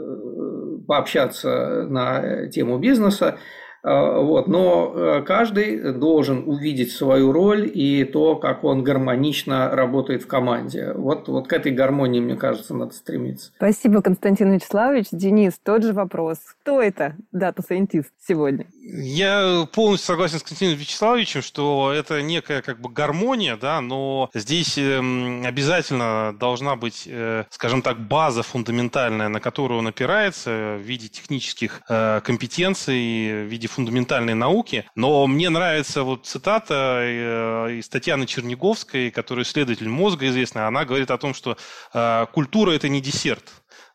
пообщаться 0.87 1.87
на 1.89 2.49
тему 2.49 2.79
бизнеса. 2.79 3.39
А, 3.83 4.21
вот. 4.21 4.49
Но 4.49 4.93
э, 4.95 5.23
каждый 5.23 5.93
должен 5.93 6.45
увидеть 6.47 6.93
свою 6.93 7.33
роль 7.33 7.71
и 7.73 8.05
то, 8.05 8.37
как 8.37 8.65
он 8.65 8.83
гармонично 8.83 9.71
работает 9.71 10.23
в 10.23 10.27
команде. 10.27 10.93
Вот, 10.95 11.29
вот 11.29 11.49
к 11.49 11.53
этой 11.53 11.73
гармонии, 11.73 12.21
мне 12.21 12.37
кажется, 12.37 12.75
надо 12.75 12.95
стремиться. 12.95 13.53
Спасибо, 13.57 14.03
Константин 14.03 14.53
Вячеславович. 14.53 15.07
Денис, 15.13 15.59
тот 15.63 15.83
же 15.83 15.93
вопрос. 15.93 16.39
Кто 16.63 16.83
это 16.83 17.15
дата-сайентист 17.33 18.13
сегодня? 18.27 18.67
Я 18.91 19.69
полностью 19.71 20.07
согласен 20.07 20.39
с 20.39 20.43
Константином 20.43 20.79
Вячеславовичем, 20.79 21.43
что 21.43 21.93
это 21.93 22.23
некая 22.23 22.63
как 22.63 22.81
бы 22.81 22.89
гармония, 22.89 23.59
да, 23.59 23.83
но 23.83 24.31
здесь 24.33 24.79
эм, 24.79 25.45
обязательно 25.45 26.35
должна 26.39 26.75
быть, 26.75 27.03
э, 27.05 27.45
скажем 27.51 27.83
так, 27.83 28.01
база 28.01 28.43
фундаментальная, 28.43 29.29
на 29.29 29.41
которую 29.41 29.81
он 29.81 29.89
опирается 29.89 30.79
в 30.79 30.81
виде 30.81 31.09
технических 31.09 31.83
э, 31.91 32.23
компетенций, 32.25 33.45
в 33.45 33.49
виде 33.49 33.69
фундаментальной 33.69 34.35
науки. 34.35 34.87
Но 34.95 35.27
мне 35.27 35.51
нравится 35.51 36.03
вот 36.03 36.25
цитата 36.25 37.01
э, 37.03 37.77
из 37.81 37.91
Татьяны 37.91 38.25
Черниговской, 38.25 39.11
которая 39.11 39.45
исследователь 39.45 39.89
мозга 39.91 40.29
известная. 40.29 40.67
Она 40.67 40.87
говорит 40.87 41.11
о 41.11 41.19
том, 41.19 41.35
что 41.35 41.59
культура– 42.33 42.71
это 42.73 42.89
не 42.89 43.01
десерт 43.01 43.45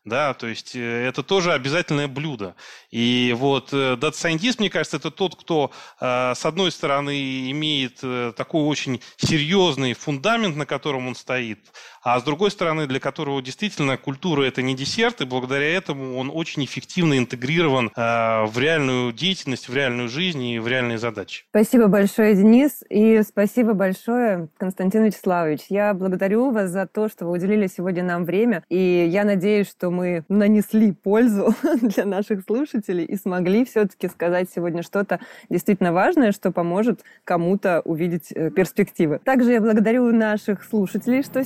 да, 0.04 0.34
то 0.34 0.46
есть 0.46 0.76
э, 0.76 0.80
это 0.80 1.22
тоже 1.22 1.52
обязательное 1.52 2.08
блюдо. 2.08 2.54
И 2.90 3.34
вот 3.36 3.70
э, 3.72 3.96
Scientist, 3.96 4.56
мне 4.58 4.68
кажется, 4.68 4.98
это 4.98 5.10
тот, 5.10 5.34
кто, 5.34 5.70
э, 5.98 6.34
с 6.34 6.44
одной 6.44 6.70
стороны, 6.72 7.50
имеет 7.50 8.00
такой 8.36 8.62
очень 8.62 9.00
серьезный 9.16 9.94
фундамент, 9.94 10.56
на 10.56 10.66
котором 10.66 11.08
он 11.08 11.14
стоит, 11.14 11.72
а 12.04 12.20
с 12.20 12.22
другой 12.22 12.50
стороны, 12.50 12.86
для 12.86 13.00
которого 13.00 13.40
действительно 13.42 13.96
культура– 13.96 14.42
это 14.44 14.60
не 14.62 14.74
десерт, 14.74 15.22
и 15.22 15.24
благодаря 15.24 15.74
этому 15.74 16.18
он 16.18 16.30
очень 16.32 16.64
эффективно 16.64 17.18
интегрирован 17.18 17.90
в 17.94 18.52
реальную 18.58 19.12
деятельность, 19.12 19.68
в 19.68 19.74
реальную 19.74 20.08
жизнь 20.08 20.42
и 20.42 20.58
в 20.58 20.68
реальные 20.68 20.98
задачи. 20.98 21.44
Спасибо 21.50 21.86
большое, 21.86 22.34
Денис, 22.34 22.82
и 22.90 23.22
спасибо 23.22 23.72
большое, 23.72 24.48
Константин 24.58 25.04
Вячеславович. 25.04 25.62
Я 25.70 25.94
благодарю 25.94 26.50
вас 26.50 26.70
за 26.70 26.86
то, 26.86 27.08
что 27.08 27.24
вы 27.24 27.32
уделили 27.32 27.66
сегодня 27.66 28.02
нам 28.02 28.24
время, 28.24 28.62
и 28.68 29.08
я 29.10 29.24
надеюсь, 29.24 29.68
что 29.68 29.90
мы 29.90 30.24
нанесли 30.28 30.92
пользу 30.92 31.54
для 31.80 32.04
наших 32.04 32.42
слушателей 32.44 33.04
и 33.04 33.16
смогли 33.16 33.64
все-таки 33.64 34.08
сказать 34.08 34.50
сегодня 34.54 34.82
что-то 34.82 35.20
действительно 35.48 35.92
важное, 35.92 36.32
что 36.32 36.50
поможет 36.50 37.00
кому-то 37.24 37.80
увидеть 37.84 38.30
э, 38.32 38.50
перспективы. 38.50 39.20
Также 39.24 39.52
я 39.52 39.60
благодарю 39.60 40.12
наших 40.12 40.64
слушателей, 40.64 41.22
что 41.22 41.42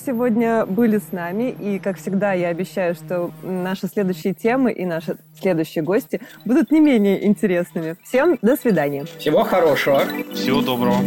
сегодня 0.49 0.67
были 0.67 0.99
с 0.99 1.13
нами. 1.13 1.55
И, 1.59 1.79
как 1.79 1.99
всегда, 1.99 2.33
я 2.33 2.49
обещаю, 2.49 2.95
что 2.95 3.31
наши 3.43 3.87
следующие 3.87 4.35
темы 4.35 4.73
и 4.73 4.85
наши 4.85 5.17
следующие 5.41 5.85
гости 5.85 6.21
будут 6.45 6.71
не 6.71 6.81
менее 6.81 7.27
интересными. 7.27 7.97
Всем 8.03 8.39
до 8.43 8.57
свидания. 8.57 9.05
Всего 9.19 9.45
хорошего. 9.45 10.03
Всего 10.33 10.61
доброго. 10.63 10.99